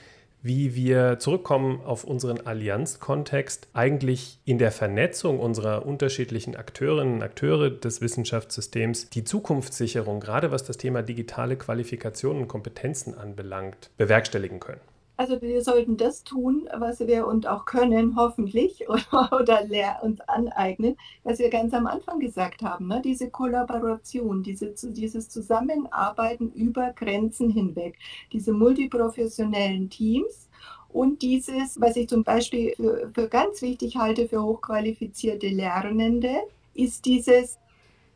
wie 0.43 0.74
wir 0.74 1.18
zurückkommen 1.18 1.80
auf 1.84 2.05
unseren 2.05 2.41
Allianzkontext, 2.41 3.68
eigentlich 3.72 4.39
in 4.45 4.59
der 4.59 4.70
Vernetzung 4.70 5.41
unserer 5.41 5.84
unterschiedlichen 5.84 6.55
Akteurinnen 6.55 7.14
und 7.14 7.22
Akteure 7.22 7.70
des 7.70 8.01
Wissenschaftssystems 8.01 9.11
die 9.11 9.24
Zukunftssicherung, 9.24 10.20
gerade 10.20 10.51
was 10.53 10.64
das 10.64 10.76
Thema 10.76 11.03
digitale 11.03 11.57
Qualifikationen 11.57 12.43
und 12.43 12.49
Kompetenzen 12.49 13.14
anbelangt, 13.14 13.91
bewerkstelligen 13.97 14.61
können. 14.61 14.80
Also 15.18 15.42
wir 15.42 15.62
sollten 15.64 15.96
das 15.96 16.22
tun, 16.22 16.68
was 16.78 17.00
wir 17.00 17.26
und 17.26 17.48
auch 17.48 17.64
können, 17.64 18.14
hoffentlich, 18.14 18.88
oder, 18.88 19.32
oder 19.32 19.66
uns 20.04 20.20
aneignen, 20.20 20.96
was 21.24 21.40
wir 21.40 21.50
ganz 21.50 21.74
am 21.74 21.88
Anfang 21.88 22.20
gesagt 22.20 22.62
haben, 22.62 22.86
ne? 22.86 23.02
diese 23.04 23.28
Kollaboration, 23.28 24.44
diese, 24.44 24.72
dieses 24.92 25.28
Zusammenarbeiten 25.28 26.52
über 26.52 26.92
Grenzen 26.92 27.50
hinweg, 27.50 27.98
diese 28.32 28.52
multiprofessionellen 28.52 29.90
Teams 29.90 30.48
und 30.88 31.20
dieses, 31.22 31.80
was 31.80 31.96
ich 31.96 32.08
zum 32.08 32.22
Beispiel 32.22 32.74
für, 32.76 33.10
für 33.12 33.28
ganz 33.28 33.60
wichtig 33.60 33.96
halte 33.96 34.28
für 34.28 34.44
hochqualifizierte 34.44 35.48
Lernende, 35.48 36.44
ist 36.74 37.06
dieses 37.06 37.58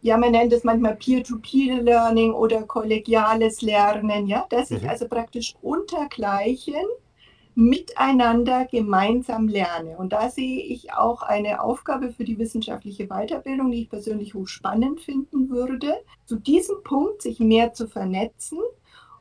ja, 0.02 0.18
man 0.18 0.32
nennt 0.32 0.52
es 0.52 0.64
manchmal 0.64 0.96
Peer-to-Peer-Learning 0.96 2.32
oder 2.32 2.64
kollegiales 2.64 3.62
Lernen, 3.62 4.26
ja, 4.26 4.44
dass 4.50 4.72
ich 4.72 4.82
mhm. 4.82 4.88
also 4.88 5.06
praktisch 5.06 5.54
untergleichen 5.62 6.84
miteinander 7.54 8.66
gemeinsam 8.66 9.46
lerne. 9.46 9.96
Und 9.96 10.12
da 10.12 10.30
sehe 10.30 10.60
ich 10.60 10.92
auch 10.94 11.22
eine 11.22 11.62
Aufgabe 11.62 12.10
für 12.10 12.24
die 12.24 12.38
wissenschaftliche 12.38 13.06
Weiterbildung, 13.06 13.70
die 13.70 13.82
ich 13.82 13.90
persönlich 13.90 14.34
hochspannend 14.34 15.00
finden 15.00 15.50
würde, 15.50 15.94
zu 16.24 16.36
diesem 16.36 16.82
Punkt 16.82 17.22
sich 17.22 17.38
mehr 17.38 17.72
zu 17.72 17.86
vernetzen 17.86 18.58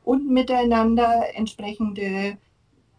und 0.02 0.28
miteinander 0.28 1.26
entsprechende 1.34 2.38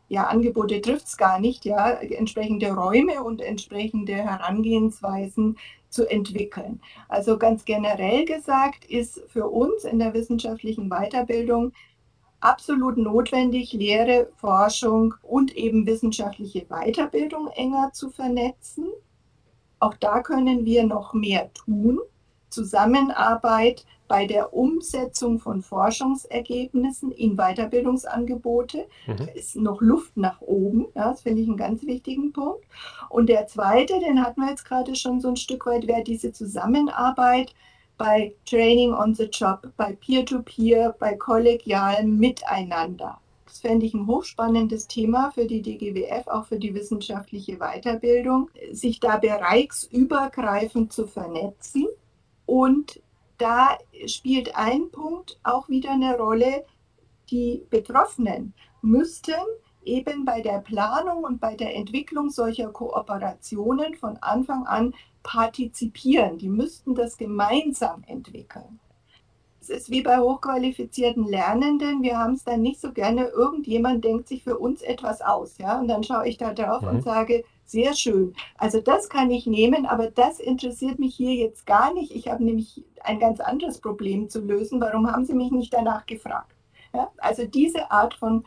ja, 0.07 0.27
Angebote 0.27 0.79
trifft 0.79 1.07
es 1.07 1.17
gar 1.17 1.39
nicht, 1.39 1.65
ja, 1.65 1.89
entsprechende 1.89 2.71
Räume 2.71 3.23
und 3.23 3.41
entsprechende 3.41 4.13
Herangehensweisen 4.13 5.57
zu 5.93 6.09
entwickeln. 6.09 6.81
Also 7.07 7.37
ganz 7.37 7.63
generell 7.65 8.25
gesagt 8.25 8.85
ist 8.85 9.21
für 9.27 9.47
uns 9.47 9.83
in 9.83 9.99
der 9.99 10.13
wissenschaftlichen 10.13 10.89
Weiterbildung 10.89 11.71
absolut 12.39 12.97
notwendig, 12.97 13.71
Lehre, 13.73 14.29
Forschung 14.35 15.13
und 15.21 15.55
eben 15.55 15.85
wissenschaftliche 15.85 16.65
Weiterbildung 16.65 17.47
enger 17.49 17.91
zu 17.93 18.09
vernetzen. 18.09 18.87
Auch 19.79 19.93
da 19.93 20.21
können 20.21 20.65
wir 20.65 20.83
noch 20.83 21.13
mehr 21.13 21.53
tun. 21.53 21.99
Zusammenarbeit 22.49 23.85
bei 24.13 24.27
der 24.27 24.53
Umsetzung 24.53 25.39
von 25.39 25.63
Forschungsergebnissen 25.63 27.11
in 27.13 27.35
Weiterbildungsangebote. 27.35 28.85
Mhm. 29.07 29.17
Da 29.17 29.23
ist 29.33 29.55
noch 29.55 29.81
Luft 29.81 30.15
nach 30.15 30.39
oben. 30.39 30.85
Ja, 30.93 31.09
das 31.09 31.23
finde 31.23 31.41
ich 31.41 31.47
einen 31.47 31.57
ganz 31.57 31.81
wichtigen 31.81 32.31
Punkt. 32.31 32.63
Und 33.09 33.27
der 33.27 33.47
zweite, 33.47 33.99
den 33.99 34.23
hatten 34.23 34.41
wir 34.41 34.51
jetzt 34.51 34.65
gerade 34.65 34.95
schon 34.95 35.19
so 35.19 35.29
ein 35.29 35.35
Stück 35.35 35.65
weit, 35.65 35.87
wäre 35.87 36.03
diese 36.03 36.31
Zusammenarbeit 36.31 37.55
bei 37.97 38.35
Training 38.45 38.93
on 38.93 39.15
the 39.15 39.29
Job, 39.33 39.67
bei 39.77 39.93
Peer-to-Peer, 39.93 40.91
-Peer, 40.91 40.97
bei 40.99 41.15
kollegialem 41.15 42.15
Miteinander. 42.19 43.17
Das 43.47 43.61
fände 43.61 43.87
ich 43.87 43.95
ein 43.95 44.05
hochspannendes 44.05 44.87
Thema 44.87 45.31
für 45.31 45.47
die 45.47 45.63
DGWF, 45.63 46.27
auch 46.27 46.45
für 46.45 46.59
die 46.59 46.75
wissenschaftliche 46.75 47.57
Weiterbildung, 47.57 48.51
sich 48.71 48.99
da 48.99 49.17
bereichsübergreifend 49.17 50.93
zu 50.93 51.07
vernetzen 51.07 51.87
und 52.45 53.01
da 53.37 53.77
spielt 54.07 54.55
ein 54.55 54.89
Punkt 54.91 55.39
auch 55.43 55.69
wieder 55.69 55.91
eine 55.91 56.17
Rolle. 56.17 56.65
Die 57.29 57.65
Betroffenen 57.69 58.53
müssten 58.81 59.33
eben 59.83 60.25
bei 60.25 60.41
der 60.41 60.59
Planung 60.59 61.23
und 61.23 61.39
bei 61.39 61.55
der 61.55 61.75
Entwicklung 61.75 62.29
solcher 62.29 62.69
Kooperationen 62.69 63.95
von 63.95 64.17
Anfang 64.17 64.65
an 64.65 64.93
partizipieren. 65.23 66.37
Die 66.37 66.49
müssten 66.49 66.95
das 66.95 67.17
gemeinsam 67.17 68.03
entwickeln. 68.07 68.79
Es 69.61 69.69
ist 69.69 69.89
wie 69.89 70.01
bei 70.01 70.19
hochqualifizierten 70.19 71.25
Lernenden, 71.25 72.01
wir 72.01 72.17
haben 72.17 72.33
es 72.33 72.43
dann 72.43 72.61
nicht 72.61 72.81
so 72.81 72.91
gerne, 72.91 73.27
irgendjemand 73.27 74.03
denkt 74.03 74.27
sich 74.27 74.43
für 74.43 74.57
uns 74.57 74.81
etwas 74.81 75.21
aus. 75.21 75.57
Ja? 75.57 75.79
Und 75.79 75.87
dann 75.87 76.03
schaue 76.03 76.27
ich 76.27 76.37
da 76.37 76.53
drauf 76.53 76.81
mhm. 76.81 76.89
und 76.89 77.03
sage, 77.03 77.45
sehr 77.73 77.93
schön. 77.95 78.33
Also 78.57 78.79
das 78.79 79.09
kann 79.09 79.29
ich 79.31 79.45
nehmen, 79.45 79.85
aber 79.85 80.09
das 80.09 80.39
interessiert 80.39 80.99
mich 80.99 81.15
hier 81.15 81.33
jetzt 81.33 81.65
gar 81.65 81.93
nicht. 81.93 82.15
Ich 82.15 82.29
habe 82.29 82.43
nämlich 82.43 82.85
ein 83.03 83.19
ganz 83.19 83.41
anderes 83.41 83.79
Problem 83.79 84.29
zu 84.29 84.39
lösen. 84.39 84.79
Warum 84.79 85.11
haben 85.11 85.25
Sie 85.25 85.33
mich 85.33 85.51
nicht 85.51 85.73
danach 85.73 86.05
gefragt? 86.05 86.55
Ja? 86.93 87.11
Also 87.17 87.45
diese 87.45 87.91
Art 87.91 88.13
von, 88.13 88.45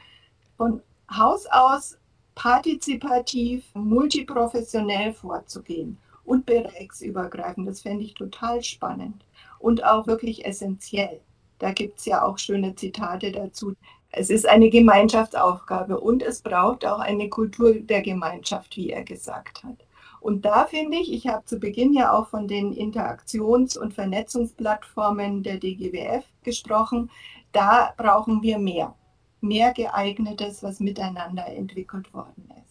von 0.57 0.81
Haus 1.15 1.47
aus 1.47 1.99
partizipativ, 2.35 3.65
multiprofessionell 3.75 5.13
vorzugehen 5.13 5.99
und 6.25 6.47
bereichsübergreifend, 6.47 7.69
das 7.69 7.81
fände 7.81 8.05
ich 8.05 8.15
total 8.15 8.63
spannend 8.63 9.25
und 9.59 9.85
auch 9.85 10.07
wirklich 10.07 10.47
essentiell. 10.47 11.21
Da 11.59 11.73
gibt 11.73 11.99
es 11.99 12.05
ja 12.05 12.23
auch 12.23 12.39
schöne 12.39 12.75
Zitate 12.75 13.33
dazu. 13.33 13.75
Es 14.11 14.31
ist 14.31 14.49
eine 14.49 14.71
Gemeinschaftsaufgabe 14.71 16.01
und 16.01 16.23
es 16.23 16.41
braucht 16.41 16.87
auch 16.87 17.01
eine 17.01 17.29
Kultur 17.29 17.75
der 17.75 18.03
Gemeinschaft, 18.03 18.77
wie 18.77 18.91
er 18.91 19.05
gesagt 19.05 19.63
hat. 19.65 19.77
Und 20.21 20.45
da 20.45 20.65
finde 20.65 20.97
ich, 20.97 21.13
ich 21.13 21.29
habe 21.29 21.45
zu 21.45 21.59
Beginn 21.59 21.93
ja 21.93 22.13
auch 22.13 22.29
von 22.29 22.49
den 22.49 22.73
Interaktions- 22.73 23.79
und 23.79 23.95
Vernetzungsplattformen 23.95 25.43
der 25.43 25.59
DGWF 25.59 26.25
gesprochen, 26.43 27.11
da 27.53 27.95
brauchen 27.97 28.43
wir 28.43 28.59
mehr, 28.59 28.95
mehr 29.41 29.73
geeignetes, 29.73 30.63
was 30.63 30.81
miteinander 30.81 31.47
entwickelt 31.47 32.13
worden 32.13 32.51
ist. 32.57 32.66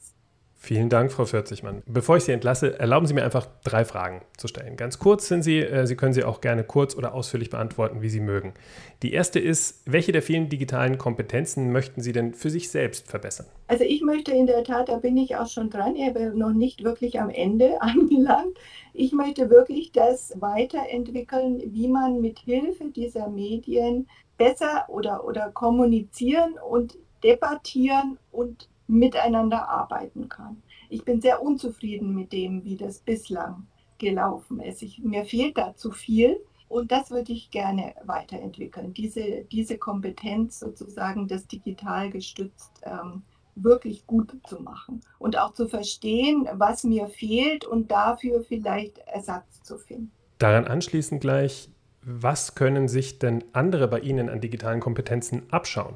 Vielen 0.66 0.89
Dank, 0.89 1.11
Frau 1.11 1.26
40 1.26 1.61
Bevor 1.86 2.18
ich 2.18 2.24
Sie 2.24 2.32
entlasse, 2.32 2.80
erlauben 2.80 3.05
Sie 3.05 3.13
mir 3.13 3.24
einfach 3.24 3.45
drei 3.63 3.86
Fragen 3.86 4.24
zu 4.36 4.47
stellen. 4.47 4.78
Ganz 4.78 4.97
kurz 4.97 5.28
sind 5.28 5.43
sie, 5.43 5.59
äh, 5.59 5.86
Sie 5.86 5.95
können 5.95 6.13
sie 6.13 6.24
auch 6.24 6.41
gerne 6.41 6.63
kurz 6.63 6.95
oder 6.95 7.13
ausführlich 7.13 7.51
beantworten, 7.51 8.01
wie 8.01 8.09
Sie 8.09 8.20
mögen. 8.20 8.55
Die 9.03 9.13
erste 9.13 9.39
ist, 9.39 9.84
welche 9.86 10.11
der 10.11 10.24
vielen 10.24 10.49
digitalen 10.49 10.97
Kompetenzen 10.97 11.72
möchten 11.72 12.01
Sie 12.01 12.13
denn 12.13 12.34
für 12.34 12.49
sich 12.49 12.72
selbst 12.72 13.07
verbessern? 13.07 13.45
Also 13.68 13.84
ich 13.84 14.01
möchte 14.01 14.32
in 14.32 14.47
der 14.47 14.63
Tat, 14.63 14.89
da 14.89 14.97
bin 14.97 15.18
ich 15.18 15.36
auch 15.36 15.45
schon 15.45 15.70
dran, 15.70 15.95
ich 15.95 16.11
bin 16.16 16.36
noch 16.36 16.53
nicht 16.53 16.84
wirklich 16.84 17.22
am 17.22 17.30
Ende 17.30 17.80
angelangt. 17.84 18.57
Ich 18.91 19.11
möchte 19.11 19.51
wirklich 19.51 19.91
das 19.91 20.34
weiterentwickeln, 20.39 21.61
wie 21.63 21.88
man 21.88 22.22
mit 22.22 22.39
Hilfe 22.39 22.86
dieser 22.86 23.30
Medien 23.30 24.07
besser 24.39 24.86
oder, 24.88 25.26
oder 25.26 25.51
kommunizieren 25.51 26.55
und 26.68 26.97
debattieren 27.24 28.18
und 28.32 28.68
miteinander 28.88 29.68
arbeiten 29.68 30.30
kann. 30.30 30.62
Ich 30.90 31.04
bin 31.04 31.22
sehr 31.22 31.42
unzufrieden 31.42 32.14
mit 32.14 32.32
dem, 32.32 32.64
wie 32.64 32.78
das 32.78 33.00
bislang 33.00 33.68
gelaufen 33.98 34.60
ist. 34.60 34.82
Ich, 34.82 35.00
mir 35.00 35.26
fehlt 35.26 35.58
da 35.58 35.76
zu 35.76 35.92
viel. 35.92 36.38
Und 36.68 36.92
das 36.92 37.12
würde 37.12 37.32
ich 37.32 37.52
gerne 37.52 37.94
weiterentwickeln, 38.06 38.94
diese, 38.94 39.46
diese 39.52 39.78
Kompetenz 39.78 40.60
sozusagen, 40.60 41.28
das 41.28 41.46
digital 41.46 42.10
gestützt 42.10 42.82
ähm, 42.84 43.22
wirklich 43.56 44.06
gut 44.08 44.36
zu 44.48 44.62
machen 44.62 45.02
und 45.20 45.38
auch 45.38 45.54
zu 45.54 45.68
verstehen, 45.68 46.48
was 46.54 46.84
mir 46.84 47.08
fehlt 47.08 47.66
und 47.66 47.92
dafür 47.92 48.42
vielleicht 48.42 48.98
Ersatz 48.98 49.62
zu 49.62 49.78
finden. 49.78 50.12
Daran 50.40 50.66
anschließend 50.66 51.22
gleich, 51.22 51.70
was 52.02 52.56
können 52.56 52.88
sich 52.88 53.20
denn 53.20 53.44
andere 53.54 53.88
bei 53.88 54.00
Ihnen 54.00 54.30
an 54.30 54.42
digitalen 54.42 54.80
Kompetenzen 54.80 55.44
abschauen? 55.52 55.96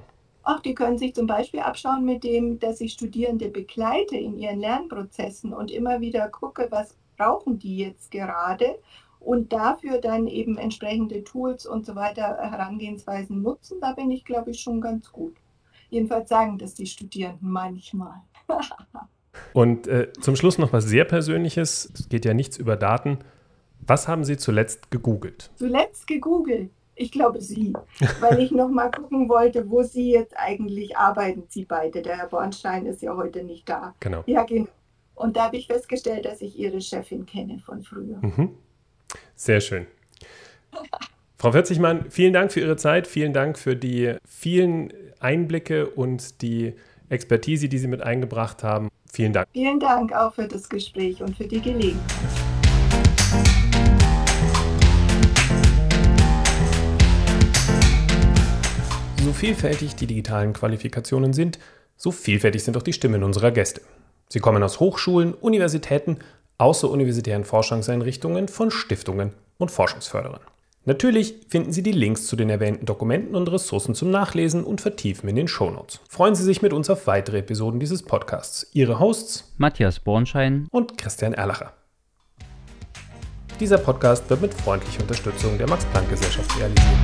Auch 0.50 0.62
die 0.62 0.74
können 0.74 0.98
sich 0.98 1.14
zum 1.14 1.28
Beispiel 1.28 1.60
abschauen 1.60 2.06
mit 2.06 2.24
dem, 2.24 2.58
dass 2.58 2.82
ich 2.82 2.94
Studierende 2.94 3.50
begleite 3.50 4.18
in 4.18 4.36
ihren 4.40 4.60
Lernprozessen 4.60 5.54
und 5.54 5.70
immer 5.70 6.02
wieder 6.02 6.28
gucke, 6.28 6.70
was 6.72 6.96
brauchen 7.18 7.60
die 7.60 7.78
jetzt 7.78 8.10
gerade 8.10 8.80
und 9.20 9.54
dafür 9.54 10.00
dann 10.02 10.26
eben 10.26 10.58
entsprechende 10.58 11.24
Tools 11.24 11.68
und 11.68 11.86
so 11.86 11.94
weiter 11.94 12.40
Herangehensweisen 12.40 13.44
nutzen. 13.44 13.78
Da 13.80 13.92
bin 13.92 14.10
ich, 14.10 14.26
glaube 14.26 14.50
ich, 14.50 14.60
schon 14.60 14.82
ganz 14.82 15.12
gut. 15.12 15.36
Jedenfalls 15.92 16.30
sagen 16.30 16.58
das 16.58 16.74
die 16.74 16.88
Studierenden 16.88 17.52
manchmal. 17.52 18.16
und 19.54 19.88
äh, 19.88 20.12
zum 20.14 20.36
Schluss 20.36 20.58
noch 20.58 20.74
was 20.74 20.86
sehr 20.86 21.06
Persönliches. 21.06 21.92
Es 21.94 22.10
geht 22.10 22.26
ja 22.26 22.34
nichts 22.34 22.58
über 22.58 22.76
Daten. 22.76 23.20
Was 23.86 24.08
haben 24.08 24.24
Sie 24.24 24.38
zuletzt 24.38 24.90
gegoogelt? 24.90 25.52
Zuletzt 25.58 26.08
gegoogelt. 26.08 26.72
Ich 27.02 27.14
glaube 27.14 27.40
Sie, 27.40 27.74
weil 28.20 28.42
ich 28.42 28.52
noch 28.52 28.68
mal 28.68 28.92
gucken 28.92 29.30
wollte, 29.30 29.70
wo 29.70 29.84
Sie 29.84 30.12
jetzt 30.12 30.38
eigentlich 30.38 30.98
arbeiten, 30.98 31.44
Sie 31.48 31.64
beide. 31.64 32.02
Der 32.02 32.18
Herr 32.18 32.28
Bornstein 32.28 32.86
ist 32.86 33.02
ja 33.02 33.16
heute 33.16 33.42
nicht 33.42 33.70
da. 33.70 33.96
Genau. 34.02 34.22
Ja, 34.26 34.44
genau. 34.44 34.68
Und 35.16 35.38
da 35.38 35.46
habe 35.46 35.56
ich 35.56 35.68
festgestellt, 35.68 36.26
dass 36.26 36.42
ich 36.42 36.60
Ihre 36.60 36.82
Chefin 36.82 37.26
kenne 37.26 37.60
von 37.66 37.84
früher. 37.84 38.18
Mhm. 38.22 38.50
Sehr 39.34 39.62
schön. 39.62 39.88
Frau 41.38 41.54
Vierzigmann, 41.54 42.12
vielen 42.12 42.34
Dank 42.34 42.52
für 42.52 42.60
Ihre 42.60 42.76
Zeit, 42.76 43.08
vielen 43.08 43.32
Dank 43.32 43.58
für 43.58 43.78
die 43.78 44.18
vielen 44.26 44.92
Einblicke 45.22 45.90
und 45.90 46.42
die 46.42 46.74
Expertise, 47.08 47.70
die 47.70 47.78
Sie 47.78 47.88
mit 47.88 48.02
eingebracht 48.02 48.62
haben. 48.62 48.90
Vielen 49.10 49.32
Dank. 49.32 49.48
Vielen 49.54 49.80
Dank 49.80 50.12
auch 50.12 50.34
für 50.34 50.50
das 50.50 50.68
Gespräch 50.68 51.24
und 51.24 51.38
für 51.38 51.48
die 51.48 51.62
Gelegenheit. 51.62 52.39
So 59.30 59.34
vielfältig 59.34 59.96
die 59.96 60.08
digitalen 60.08 60.54
Qualifikationen 60.54 61.34
sind, 61.34 61.60
so 61.98 62.12
vielfältig 62.12 62.64
sind 62.64 62.76
auch 62.76 62.82
die 62.82 62.94
Stimmen 62.94 63.22
unserer 63.22 63.52
Gäste. 63.52 63.80
Sie 64.28 64.40
kommen 64.40 64.64
aus 64.64 64.80
Hochschulen, 64.80 65.36
Universitäten, 65.36 66.18
außeruniversitären 66.58 67.44
Forschungseinrichtungen, 67.44 68.48
von 68.48 68.72
Stiftungen 68.72 69.34
und 69.60 69.70
Forschungsförderern. 69.70 70.40
Natürlich 70.86 71.36
finden 71.48 71.72
Sie 71.72 71.84
die 71.84 71.92
Links 71.92 72.26
zu 72.26 72.38
den 72.38 72.50
erwähnten 72.50 72.88
Dokumenten 72.88 73.36
und 73.36 73.52
Ressourcen 73.52 73.94
zum 73.94 74.10
Nachlesen 74.10 74.64
und 74.64 74.82
Vertiefen 74.82 75.30
in 75.30 75.36
den 75.36 75.48
Shownotes. 75.48 76.00
Freuen 76.10 76.34
Sie 76.34 76.44
sich 76.44 76.64
mit 76.64 76.74
uns 76.74 76.90
auf 76.90 77.06
weitere 77.06 77.38
Episoden 77.38 77.80
dieses 77.80 78.02
Podcasts. 78.02 78.66
Ihre 78.74 79.00
Hosts 79.00 79.54
Matthias 79.58 80.00
Bornschein 80.00 80.68
und 80.72 80.98
Christian 80.98 81.34
Erlacher. 81.34 81.74
Dieser 83.60 83.78
Podcast 83.78 84.28
wird 84.32 84.42
mit 84.42 84.56
freundlicher 84.56 85.02
Unterstützung 85.04 85.56
der 85.60 85.70
Max-Planck-Gesellschaft 85.70 86.58
realisiert. 86.58 86.98